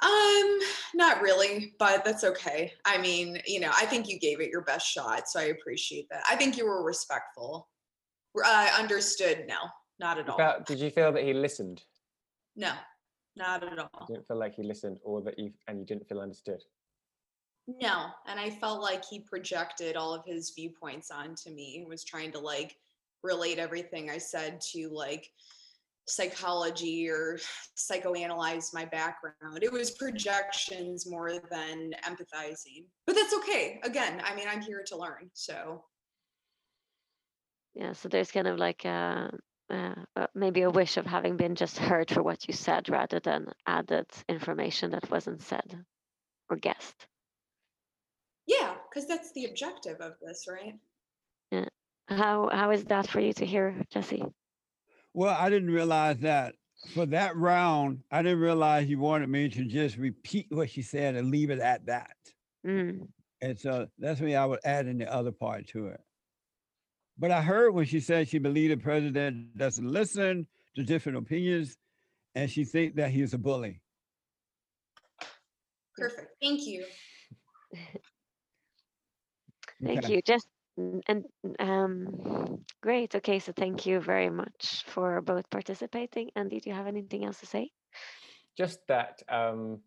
Um, 0.03 0.59
not 0.95 1.23
really, 1.23 1.75
but 1.79 2.05
that's 2.05 2.25
okay. 2.25 2.73
I 2.85 2.99
mean, 2.99 3.41
you 3.47 3.61
know, 3.61 3.71
I 3.71 3.87
think 3.87 4.09
you 4.09 4.19
gave 4.19 4.41
it 4.41 4.51
your 4.51 4.63
best 4.63 4.87
shot, 4.87 5.29
so 5.29 5.41
I 5.41 5.45
appreciate 5.45 6.09
that. 6.11 6.23
I 6.29 6.37
think 6.37 6.57
you 6.57 6.67
were 6.67 6.85
respectful. 6.85 7.69
Uh, 8.45 8.69
understood? 8.79 9.45
No, 9.49 9.57
not 10.01 10.19
at 10.19 10.29
all. 10.29 10.37
felt- 10.37 10.67
did 10.67 10.81
you 10.81 10.91
feel 10.91 11.13
that 11.13 11.23
he 11.23 11.33
listened? 11.33 11.85
No, 12.57 12.73
not 13.37 13.63
at 13.63 13.79
all. 13.79 14.07
You 14.09 14.17
didn't 14.17 14.27
feel 14.27 14.39
like 14.39 14.55
he 14.55 14.63
listened, 14.63 14.99
or 15.05 15.23
that 15.23 15.39
you 15.39 15.53
and 15.69 15.79
you 15.79 15.87
didn't 15.87 16.09
feel 16.09 16.21
understood. 16.21 16.61
No, 17.67 18.09
and 18.27 18.39
I 18.39 18.51
felt 18.51 18.83
like 18.83 19.05
he 19.05 19.21
projected 19.21 19.97
all 19.97 20.13
of 20.13 20.25
his 20.27 20.51
viewpoints 20.51 21.11
onto 21.11 21.51
me 21.51 21.79
and 21.79 21.89
was 21.89 22.05
trying 22.05 22.31
to 22.33 22.39
like 22.39 22.77
relate 23.23 23.59
everything 23.59 24.11
I 24.11 24.19
said 24.19 24.61
to 24.73 24.89
like 24.91 25.31
psychology 26.07 27.09
or 27.09 27.39
psychoanalyze 27.77 28.75
my 28.75 28.85
background. 28.85 29.63
It 29.63 29.73
was 29.73 29.93
projections 29.93 31.09
more 31.09 31.33
than 31.51 31.93
empathizing. 32.05 32.85
But 33.07 33.15
that's 33.17 33.35
okay. 33.35 33.81
Again, 33.83 34.21
I 34.25 34.35
mean, 34.35 34.47
I'm 34.49 34.61
here 34.61 34.83
to 34.87 34.97
learn. 34.97 35.31
So, 35.33 35.85
Yeah, 37.75 37.93
so 37.93 38.09
there's 38.09 38.31
kind 38.31 38.47
of 38.47 38.59
like 38.59 38.85
a, 38.85 39.31
uh, 39.71 39.95
uh, 40.15 40.27
maybe 40.35 40.63
a 40.63 40.71
wish 40.71 40.97
of 40.99 41.07
having 41.07 41.37
been 41.37 41.55
just 41.55 41.79
heard 41.79 42.11
for 42.11 42.23
what 42.23 42.47
you 42.47 42.55
said 42.55 42.89
rather 42.89 43.19
than 43.21 43.47
added 43.67 44.07
information 44.29 44.91
that 44.91 45.11
wasn't 45.11 45.43
said 45.43 45.85
or 46.51 46.57
guessed. 46.57 47.07
yeah, 48.47 48.75
because 48.89 49.09
that's 49.09 49.33
the 49.33 49.47
objective 49.47 50.01
of 50.01 50.13
this, 50.21 50.47
right? 50.49 50.75
Yeah. 51.51 51.69
How 52.09 52.51
how 52.53 52.71
is 52.73 52.85
that 52.85 53.07
for 53.09 53.21
you 53.21 53.33
to 53.33 53.47
hear, 53.47 53.75
Jesse? 53.91 54.23
Well, 55.15 55.35
I 55.39 55.49
didn't 55.49 55.71
realize 55.71 56.19
that 56.19 56.57
for 56.93 57.07
that 57.07 57.37
round, 57.37 58.01
I 58.11 58.23
didn't 58.23 58.41
realize 58.41 58.89
you 58.89 58.99
wanted 58.99 59.29
me 59.29 59.49
to 59.49 59.65
just 59.65 59.97
repeat 59.97 60.47
what 60.51 60.71
she 60.71 60.83
said 60.83 61.15
and 61.15 61.31
leave 61.31 61.51
it 61.51 61.61
at 61.61 61.87
that. 61.87 62.17
Mm, 62.67 63.09
And 63.41 63.59
so 63.59 63.87
that's 63.99 64.21
me, 64.21 64.35
I 64.35 64.45
would 64.45 64.61
add 64.65 64.87
in 64.87 64.99
the 64.99 65.12
other 65.12 65.33
part 65.33 65.69
to 65.69 65.87
it. 65.89 66.01
But 67.17 67.31
I 67.31 67.43
heard 67.43 67.73
when 67.75 67.87
she 67.87 68.01
said 68.01 68.29
she 68.29 68.39
believed 68.39 68.73
the 68.73 68.83
president 68.83 69.57
doesn't 69.57 69.87
listen 69.87 70.49
to 70.75 70.83
different 70.83 71.19
opinions 71.19 71.77
and 72.35 72.51
she 72.51 72.65
think 72.65 72.97
that 72.97 73.11
he's 73.11 73.35
a 73.35 73.39
bully. 73.39 73.81
Perfect. 75.97 76.33
Thank 76.43 76.67
you. 76.67 76.85
thank 79.85 80.05
Okay. 80.05 80.15
you. 80.15 80.23
Just 80.23 80.49
and 80.77 81.25
um, 81.59 82.64
great. 82.83 83.14
Okay, 83.14 83.39
so 83.39 83.53
thank 83.53 83.87
you 83.87 84.01
very 84.01 84.31
much 84.31 84.85
for 84.87 85.20
both 85.20 85.49
participating. 85.51 86.31
And 86.37 86.51
did 86.51 86.66
you 86.66 86.72
have 86.72 86.87
anything 86.87 87.25
else 87.25 87.41
to 87.41 87.47
say? 87.47 87.70
Just 88.57 88.87
that, 88.89 89.22
um, 89.29 89.81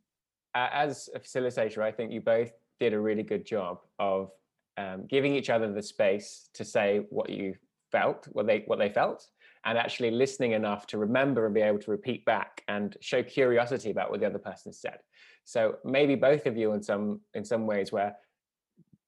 as 0.56 1.10
a 1.14 1.20
facilitator, 1.20 1.80
I 1.80 1.92
think 1.92 2.12
you 2.12 2.22
both 2.22 2.52
did 2.80 2.94
a 2.94 3.00
really 3.00 3.24
good 3.24 3.46
job 3.46 3.80
of 4.00 4.32
um, 4.78 5.06
giving 5.08 5.34
each 5.34 5.50
other 5.50 5.72
the 5.72 5.82
space 5.82 6.50
to 6.54 6.64
say 6.64 7.06
what 7.10 7.30
you 7.30 7.56
felt, 7.92 8.28
what 8.32 8.48
they 8.48 8.64
what 8.68 8.80
they 8.80 8.90
felt, 8.90 9.28
and 9.66 9.78
actually 9.78 10.12
listening 10.12 10.52
enough 10.52 10.88
to 10.88 10.98
remember 10.98 11.46
and 11.46 11.56
be 11.56 11.62
able 11.62 11.80
to 11.80 11.92
repeat 11.92 12.26
back 12.26 12.64
and 12.68 12.98
show 13.02 13.24
curiosity 13.24 13.90
about 13.90 14.12
what 14.12 14.20
the 14.20 14.26
other 14.26 14.40
person 14.40 14.72
said. 14.72 15.00
So 15.46 15.78
maybe 15.84 16.16
both 16.16 16.46
of 16.46 16.58
you 16.58 16.74
in 16.74 16.84
some 16.84 17.22
in 17.34 17.44
some 17.44 17.66
ways 17.66 17.92
were 17.92 18.14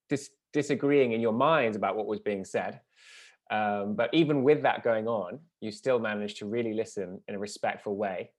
dis- 0.09 0.31
disagreeing 0.53 1.11
in 1.13 1.21
your 1.21 1.33
minds 1.33 1.77
about 1.77 1.95
what 1.95 2.07
was 2.07 2.19
being 2.19 2.45
said. 2.45 2.79
Um, 3.51 3.95
but 3.95 4.09
even 4.13 4.43
with 4.43 4.61
that 4.63 4.83
going 4.83 5.07
on, 5.07 5.39
you 5.59 5.71
still 5.71 5.99
managed 5.99 6.37
to 6.37 6.45
really 6.45 6.73
listen 6.73 7.19
in 7.27 7.35
a 7.35 7.39
respectful 7.39 7.95
way 7.95 8.31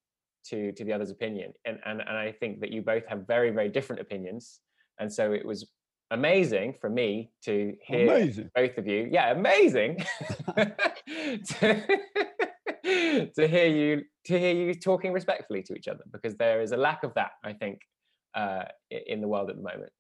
to 0.47 0.73
to 0.73 0.85
the 0.85 0.93
other's 0.93 1.11
opinion. 1.11 1.53
And 1.65 1.79
and, 1.85 2.01
and 2.01 2.17
I 2.17 2.33
think 2.33 2.61
that 2.61 2.71
you 2.71 2.83
both 2.83 3.07
have 3.07 3.27
very, 3.27 3.51
very 3.51 3.69
different 3.69 4.01
opinions. 4.01 4.61
And 4.99 5.13
so 5.13 5.33
it 5.33 5.45
was 5.45 5.71
amazing 6.11 6.75
for 6.81 6.91
me 6.91 7.31
to 7.45 7.75
hear 7.83 8.09
Amazing. 8.09 8.51
both 8.55 8.77
of 8.79 8.87
you. 8.87 9.09
Yeah, 9.11 9.31
amazing. 9.31 10.05
to, 10.57 11.83
to 13.37 13.49
hear 13.49 13.67
you 13.67 14.03
to 14.27 14.39
hear 14.39 14.55
you 14.55 14.75
talking 14.75 15.13
respectfully 15.13 15.63
to 15.63 15.75
each 15.75 15.89
other 15.89 16.05
because 16.13 16.37
there 16.37 16.61
is 16.61 16.73
a 16.73 16.77
lack 16.77 17.03
of 17.05 17.15
that, 17.15 17.33
I 17.45 17.53
think, 17.53 17.81
uh, 18.35 18.65
in 18.91 19.21
the 19.21 19.29
world 19.29 19.51
at 19.51 19.57
the 19.57 19.63
moment. 19.63 19.93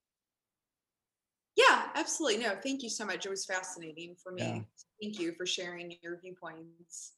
Yeah, 1.56 1.88
absolutely. 1.94 2.42
No, 2.44 2.54
thank 2.62 2.82
you 2.82 2.90
so 2.90 3.04
much. 3.04 3.26
It 3.26 3.30
was 3.30 3.44
fascinating 3.44 4.16
for 4.22 4.32
me. 4.32 4.42
Yeah. 4.42 4.60
Thank 5.02 5.18
you 5.18 5.32
for 5.32 5.46
sharing 5.46 5.94
your 6.02 6.20
viewpoints. 6.20 7.12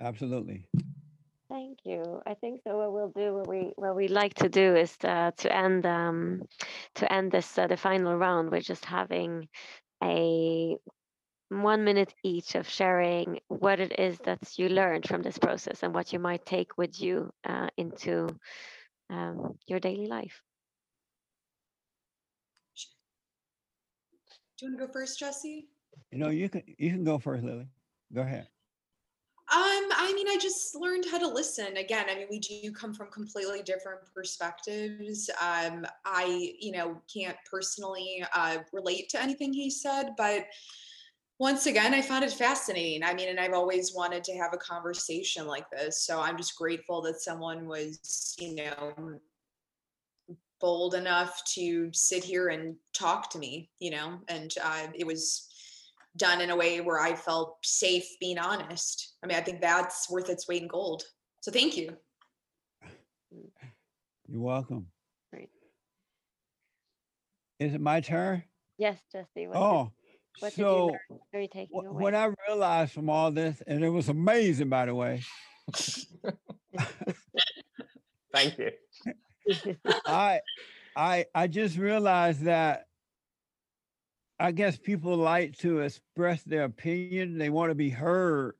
Absolutely. 0.00 0.66
Thank 1.48 1.80
you. 1.84 2.22
I 2.26 2.34
think 2.34 2.62
so. 2.66 2.78
What 2.78 2.92
we'll 2.92 3.12
do, 3.14 3.34
what 3.34 3.46
we 3.46 3.72
what 3.76 3.94
we 3.94 4.08
like 4.08 4.34
to 4.34 4.48
do 4.48 4.74
is 4.74 4.96
uh, 5.04 5.32
to 5.36 5.54
end 5.54 5.84
um, 5.84 6.42
to 6.94 7.12
end 7.12 7.30
this 7.30 7.58
uh, 7.58 7.66
the 7.66 7.76
final 7.76 8.16
round. 8.16 8.50
We're 8.50 8.60
just 8.60 8.86
having 8.86 9.48
a 10.02 10.76
one 11.50 11.84
minute 11.84 12.14
each 12.24 12.54
of 12.54 12.66
sharing 12.66 13.38
what 13.48 13.80
it 13.80 13.98
is 13.98 14.18
that 14.20 14.58
you 14.58 14.70
learned 14.70 15.06
from 15.06 15.20
this 15.22 15.36
process 15.36 15.82
and 15.82 15.94
what 15.94 16.12
you 16.12 16.18
might 16.18 16.46
take 16.46 16.78
with 16.78 17.00
you 17.02 17.30
uh, 17.44 17.68
into 17.76 18.28
um, 19.10 19.58
your 19.66 19.78
daily 19.78 20.06
life. 20.06 20.40
Do 24.62 24.68
you 24.68 24.74
want 24.74 24.80
to 24.80 24.86
go 24.86 24.92
first, 24.92 25.18
Jesse? 25.18 25.66
You 26.12 26.18
know, 26.18 26.28
you 26.28 26.48
can 26.48 26.62
you 26.78 26.90
can 26.90 27.02
go 27.02 27.18
first, 27.18 27.42
Lily. 27.42 27.66
Go 28.14 28.20
ahead. 28.20 28.46
Um, 29.52 29.88
I 29.90 30.12
mean, 30.14 30.28
I 30.28 30.38
just 30.40 30.76
learned 30.76 31.04
how 31.10 31.18
to 31.18 31.26
listen. 31.26 31.76
Again, 31.78 32.06
I 32.08 32.14
mean, 32.14 32.28
we 32.30 32.38
do 32.38 32.70
come 32.70 32.94
from 32.94 33.08
completely 33.10 33.62
different 33.62 34.02
perspectives. 34.14 35.28
Um, 35.40 35.84
I, 36.04 36.54
you 36.60 36.70
know, 36.70 36.96
can't 37.12 37.36
personally 37.50 38.24
uh, 38.36 38.58
relate 38.72 39.08
to 39.08 39.20
anything 39.20 39.52
he 39.52 39.68
said, 39.68 40.10
but 40.16 40.46
once 41.40 41.66
again, 41.66 41.92
I 41.92 42.00
found 42.00 42.22
it 42.22 42.32
fascinating. 42.32 43.02
I 43.02 43.14
mean, 43.14 43.30
and 43.30 43.40
I've 43.40 43.54
always 43.54 43.92
wanted 43.92 44.22
to 44.24 44.34
have 44.34 44.54
a 44.54 44.58
conversation 44.58 45.48
like 45.48 45.68
this. 45.70 46.06
So 46.06 46.20
I'm 46.20 46.36
just 46.36 46.56
grateful 46.56 47.02
that 47.02 47.20
someone 47.20 47.66
was, 47.66 48.36
you 48.38 48.54
know, 48.54 49.18
bold 50.62 50.94
enough 50.94 51.42
to 51.44 51.90
sit 51.92 52.24
here 52.24 52.48
and 52.48 52.76
talk 52.94 53.28
to 53.30 53.38
me, 53.38 53.68
you 53.80 53.90
know, 53.90 54.20
and 54.28 54.54
uh, 54.62 54.86
it 54.94 55.06
was 55.06 55.48
done 56.16 56.40
in 56.40 56.50
a 56.50 56.56
way 56.56 56.80
where 56.80 57.00
I 57.00 57.14
felt 57.14 57.58
safe 57.64 58.06
being 58.20 58.38
honest. 58.38 59.16
I 59.22 59.26
mean, 59.26 59.36
I 59.36 59.40
think 59.42 59.60
that's 59.60 60.08
worth 60.08 60.30
its 60.30 60.48
weight 60.48 60.62
in 60.62 60.68
gold. 60.68 61.02
So 61.40 61.50
thank 61.50 61.76
you. 61.76 61.96
You're 63.30 64.40
welcome. 64.40 64.86
Right. 65.32 65.50
Is 67.58 67.74
it 67.74 67.80
my 67.80 68.00
turn? 68.00 68.44
Yes, 68.78 69.00
Jesse. 69.10 69.48
What, 69.48 69.56
Oh, 69.56 69.84
did, 69.84 70.18
what 70.38 70.50
did 70.54 70.58
you 70.58 70.64
so 70.64 70.86
learn? 70.86 71.20
Are 71.34 71.40
you 71.40 71.48
taking 71.48 71.82
wh- 71.82 71.90
away? 71.90 72.02
what 72.04 72.14
I 72.14 72.30
realized 72.48 72.92
from 72.92 73.10
all 73.10 73.32
this, 73.32 73.60
and 73.66 73.84
it 73.84 73.90
was 73.90 74.08
amazing, 74.08 74.68
by 74.68 74.86
the 74.86 74.94
way. 74.94 75.22
Thank 78.32 78.58
you. 78.58 78.70
I, 80.06 80.40
I, 80.96 81.26
I 81.34 81.46
just 81.46 81.76
realized 81.76 82.42
that. 82.44 82.86
I 84.40 84.50
guess 84.50 84.76
people 84.76 85.16
like 85.16 85.56
to 85.58 85.80
express 85.80 86.42
their 86.42 86.64
opinion. 86.64 87.38
They 87.38 87.48
want 87.48 87.70
to 87.70 87.76
be 87.76 87.90
heard, 87.90 88.54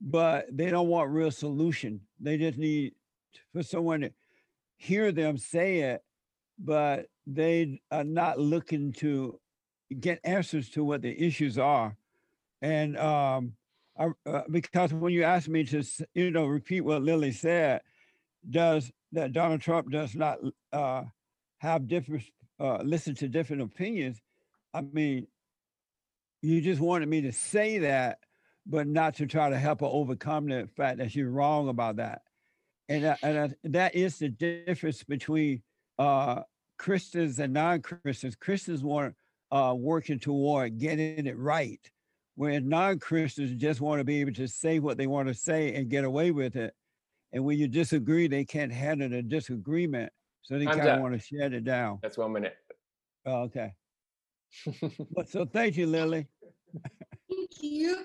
but 0.00 0.46
they 0.50 0.68
don't 0.68 0.88
want 0.88 1.10
real 1.10 1.30
solution. 1.30 2.00
They 2.18 2.38
just 2.38 2.58
need 2.58 2.94
for 3.52 3.62
someone 3.62 4.00
to 4.00 4.10
hear 4.78 5.12
them 5.12 5.38
say 5.38 5.80
it, 5.80 6.02
but 6.58 7.06
they 7.24 7.80
are 7.92 8.02
not 8.02 8.40
looking 8.40 8.92
to 8.94 9.38
get 10.00 10.18
answers 10.24 10.68
to 10.70 10.82
what 10.82 11.02
the 11.02 11.24
issues 11.24 11.56
are. 11.56 11.96
And 12.60 12.98
um, 12.98 13.52
I, 13.96 14.08
uh, 14.26 14.42
because 14.50 14.92
when 14.92 15.12
you 15.12 15.22
asked 15.22 15.48
me 15.48 15.62
to, 15.66 15.84
you 16.14 16.32
know, 16.32 16.46
repeat 16.46 16.80
what 16.80 17.02
Lily 17.02 17.30
said, 17.30 17.82
does 18.50 18.90
that 19.12 19.32
Donald 19.32 19.60
Trump 19.60 19.90
does 19.90 20.14
not 20.14 20.38
uh, 20.72 21.04
have 21.58 21.86
different, 21.86 22.24
uh, 22.58 22.78
listen 22.82 23.14
to 23.16 23.28
different 23.28 23.62
opinions. 23.62 24.20
I 24.74 24.80
mean, 24.80 25.26
you 26.40 26.60
just 26.60 26.80
wanted 26.80 27.08
me 27.08 27.20
to 27.22 27.32
say 27.32 27.78
that, 27.78 28.18
but 28.66 28.86
not 28.86 29.14
to 29.16 29.26
try 29.26 29.50
to 29.50 29.58
help 29.58 29.80
her 29.80 29.86
overcome 29.86 30.48
the 30.48 30.68
fact 30.76 30.98
that 30.98 31.12
she's 31.12 31.24
wrong 31.24 31.68
about 31.68 31.96
that. 31.96 32.22
And, 32.88 33.04
uh, 33.04 33.16
and 33.22 33.38
uh, 33.38 33.48
that 33.64 33.94
is 33.94 34.18
the 34.18 34.28
difference 34.28 35.02
between 35.02 35.62
uh, 35.98 36.42
Christians 36.78 37.38
and 37.38 37.52
non-Christians. 37.52 38.34
Christians 38.36 38.82
want 38.82 39.14
uh, 39.50 39.74
working 39.76 40.18
toward 40.18 40.78
getting 40.78 41.26
it 41.26 41.38
right, 41.38 41.80
whereas 42.34 42.62
non-Christians 42.64 43.60
just 43.60 43.80
want 43.80 44.00
to 44.00 44.04
be 44.04 44.20
able 44.20 44.32
to 44.32 44.48
say 44.48 44.78
what 44.78 44.96
they 44.96 45.06
want 45.06 45.28
to 45.28 45.34
say 45.34 45.74
and 45.74 45.90
get 45.90 46.04
away 46.04 46.30
with 46.30 46.56
it. 46.56 46.74
And 47.32 47.44
when 47.44 47.58
you 47.58 47.68
disagree, 47.68 48.28
they 48.28 48.44
can't 48.44 48.72
handle 48.72 49.08
the 49.08 49.22
disagreement, 49.22 50.12
so 50.42 50.58
they 50.58 50.66
Time's 50.66 50.76
kind 50.78 50.88
of 50.88 50.94
up. 50.96 51.00
want 51.02 51.14
to 51.14 51.20
shut 51.20 51.52
it 51.52 51.64
down. 51.64 51.98
That's 52.02 52.18
one 52.18 52.32
minute. 52.32 52.56
Oh, 53.24 53.42
okay. 53.42 53.72
But 55.14 55.30
so 55.30 55.46
thank 55.46 55.76
you, 55.76 55.86
Lily. 55.86 56.28
Thank 57.30 57.50
you. 57.62 58.04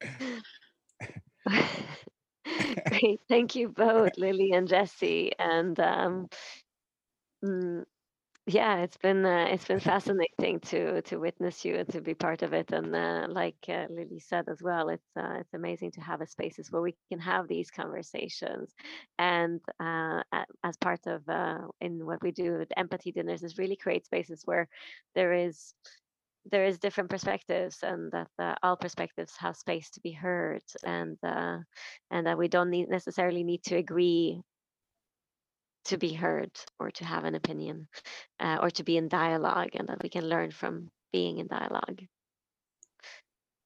Great. 2.88 3.20
Thank 3.28 3.54
you 3.54 3.68
both, 3.68 4.16
Lily 4.16 4.52
and 4.52 4.68
Jesse. 4.68 5.32
And 5.38 5.78
um, 5.80 6.28
mm, 7.44 7.84
yeah, 8.46 8.78
it's 8.80 8.98
been 8.98 9.24
uh, 9.24 9.46
it's 9.50 9.64
been 9.66 9.80
fascinating 9.92 10.60
to 10.60 11.00
to 11.02 11.16
witness 11.18 11.64
you 11.64 11.76
and 11.76 11.88
to 11.90 12.00
be 12.02 12.14
part 12.14 12.42
of 12.42 12.52
it. 12.52 12.72
And 12.72 12.94
uh, 12.94 13.26
like 13.30 13.56
uh, 13.68 13.86
Lily 13.90 14.20
said 14.20 14.48
as 14.48 14.62
well, 14.62 14.90
it's 14.90 15.08
uh, 15.16 15.36
it's 15.40 15.54
amazing 15.54 15.92
to 15.92 16.00
have 16.02 16.20
a 16.20 16.26
spaces 16.26 16.70
where 16.70 16.82
we 16.82 16.94
can 17.10 17.20
have 17.20 17.48
these 17.48 17.70
conversations. 17.70 18.74
And 19.18 19.60
uh, 19.80 20.22
as 20.62 20.76
part 20.78 21.06
of 21.06 21.26
uh, 21.28 21.60
in 21.80 22.04
what 22.04 22.22
we 22.22 22.32
do 22.32 22.58
with 22.58 22.68
empathy 22.76 23.12
dinners 23.12 23.42
is 23.42 23.58
really 23.58 23.76
create 23.76 24.04
spaces 24.04 24.42
where 24.44 24.68
there 25.14 25.32
is 25.32 25.74
there 26.50 26.64
is 26.66 26.78
different 26.78 27.10
perspectives 27.10 27.78
and 27.82 28.12
that 28.12 28.28
uh, 28.38 28.54
all 28.62 28.76
perspectives 28.76 29.34
have 29.38 29.56
space 29.56 29.90
to 29.90 30.00
be 30.00 30.12
heard 30.12 30.62
and 30.84 31.16
uh, 31.22 31.58
and 32.10 32.26
that 32.26 32.38
we 32.38 32.48
don't 32.48 32.70
need 32.70 32.88
necessarily 32.88 33.44
need 33.44 33.62
to 33.64 33.76
agree 33.76 34.40
to 35.86 35.98
be 35.98 36.12
heard 36.12 36.50
or 36.80 36.90
to 36.90 37.04
have 37.04 37.24
an 37.24 37.34
opinion 37.34 37.88
uh, 38.40 38.58
or 38.60 38.70
to 38.70 38.84
be 38.84 38.96
in 38.96 39.08
dialogue 39.08 39.70
and 39.74 39.88
that 39.88 40.02
we 40.02 40.08
can 40.08 40.28
learn 40.28 40.50
from 40.50 40.90
being 41.12 41.38
in 41.38 41.46
dialogue 41.46 42.00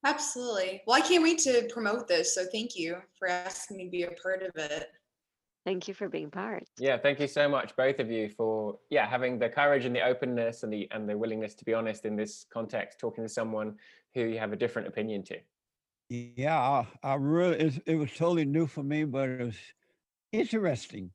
Absolutely. 0.05 0.83
Well, 0.87 0.97
I 0.97 1.01
can't 1.01 1.25
wait 1.25 1.39
to 1.41 1.69
promote 1.73 2.07
this. 2.07 2.35
So 2.35 2.45
thank 2.53 2.77
you 2.77 2.99
for 3.19 3.29
asking 3.29 3.79
me 3.79 3.85
to 3.87 3.91
be 3.91 4.03
a 4.05 4.11
part 4.13 4.43
of 4.43 4.51
it. 4.55 4.89
thank 5.67 5.89
you 5.89 5.95
for 5.95 6.09
being 6.09 6.31
part 6.31 6.63
Yeah, 6.79 6.97
thank 6.99 7.19
you 7.21 7.27
so 7.27 7.49
much, 7.49 7.75
both 7.77 7.99
of 7.99 8.11
you, 8.11 8.29
for 8.29 8.79
yeah 8.91 9.07
having 9.09 9.39
the 9.39 9.49
courage 9.49 9.85
and 9.85 9.95
the 9.95 10.03
openness 10.03 10.63
and 10.63 10.73
the 10.73 10.89
and 10.93 11.09
the 11.09 11.17
willingness 11.19 11.55
to 11.57 11.65
be 11.65 11.75
honest 11.75 12.05
in 12.05 12.17
this 12.17 12.47
context, 12.53 13.01
talking 13.01 13.25
to 13.25 13.29
someone 13.29 13.77
who 14.15 14.23
you 14.23 14.39
have 14.39 14.53
a 14.53 14.57
different 14.57 14.87
opinion 14.89 15.23
to. 15.25 15.37
Yeah, 16.11 16.59
I, 16.59 16.87
I 17.03 17.15
really, 17.17 17.59
it, 17.59 17.83
it 17.87 17.97
was 17.97 18.11
totally 18.13 18.45
new 18.47 18.67
for 18.67 18.83
me, 18.83 19.05
but 19.05 19.29
it 19.29 19.45
was 19.45 19.57
interesting, 20.33 21.11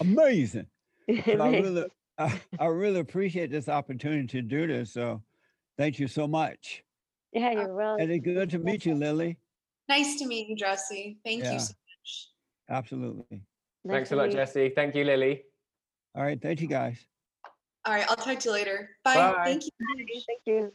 amazing. 0.00 0.66
So 1.26 1.38
I 1.38 1.50
really, 1.60 1.84
I, 2.18 2.40
I 2.58 2.66
really 2.66 3.00
appreciate 3.00 3.50
this 3.50 3.68
opportunity 3.68 4.26
to 4.28 4.40
do 4.40 4.66
this. 4.66 4.94
So 4.94 5.20
thank 5.76 5.98
you 5.98 6.08
so 6.08 6.26
much. 6.26 6.82
yeah 7.32 7.52
you're 7.52 7.74
well 7.74 7.96
And 8.00 8.10
it's 8.10 8.24
good 8.24 8.48
to 8.50 8.58
meet 8.58 8.86
you, 8.86 8.94
Lily. 8.94 9.36
Nice 9.86 10.18
to 10.20 10.26
meet 10.26 10.48
you, 10.48 10.56
Jesse. 10.56 11.18
Thank 11.22 11.44
Yeah. 11.44 11.52
you 11.52 11.58
so 11.58 11.74
much. 11.74 12.28
Absolutely. 12.70 13.42
nice 13.84 13.94
Thanks 13.94 14.12
a 14.12 14.16
lot, 14.16 14.30
Jesse. 14.30 14.72
Thank 14.74 14.94
you, 14.94 15.04
Lily. 15.04 15.42
All 16.14 16.22
right. 16.22 16.40
Thank 16.40 16.62
you, 16.62 16.68
guys. 16.68 17.04
All 17.84 17.92
right, 17.92 18.06
I'll 18.08 18.16
talk 18.16 18.38
to 18.38 18.48
you 18.48 18.52
later. 18.52 18.88
Bye. 19.04 19.14
Bye. 19.14 19.42
Thank 19.44 19.64
you. 19.64 19.70
thank 20.26 20.40
you 20.46 20.72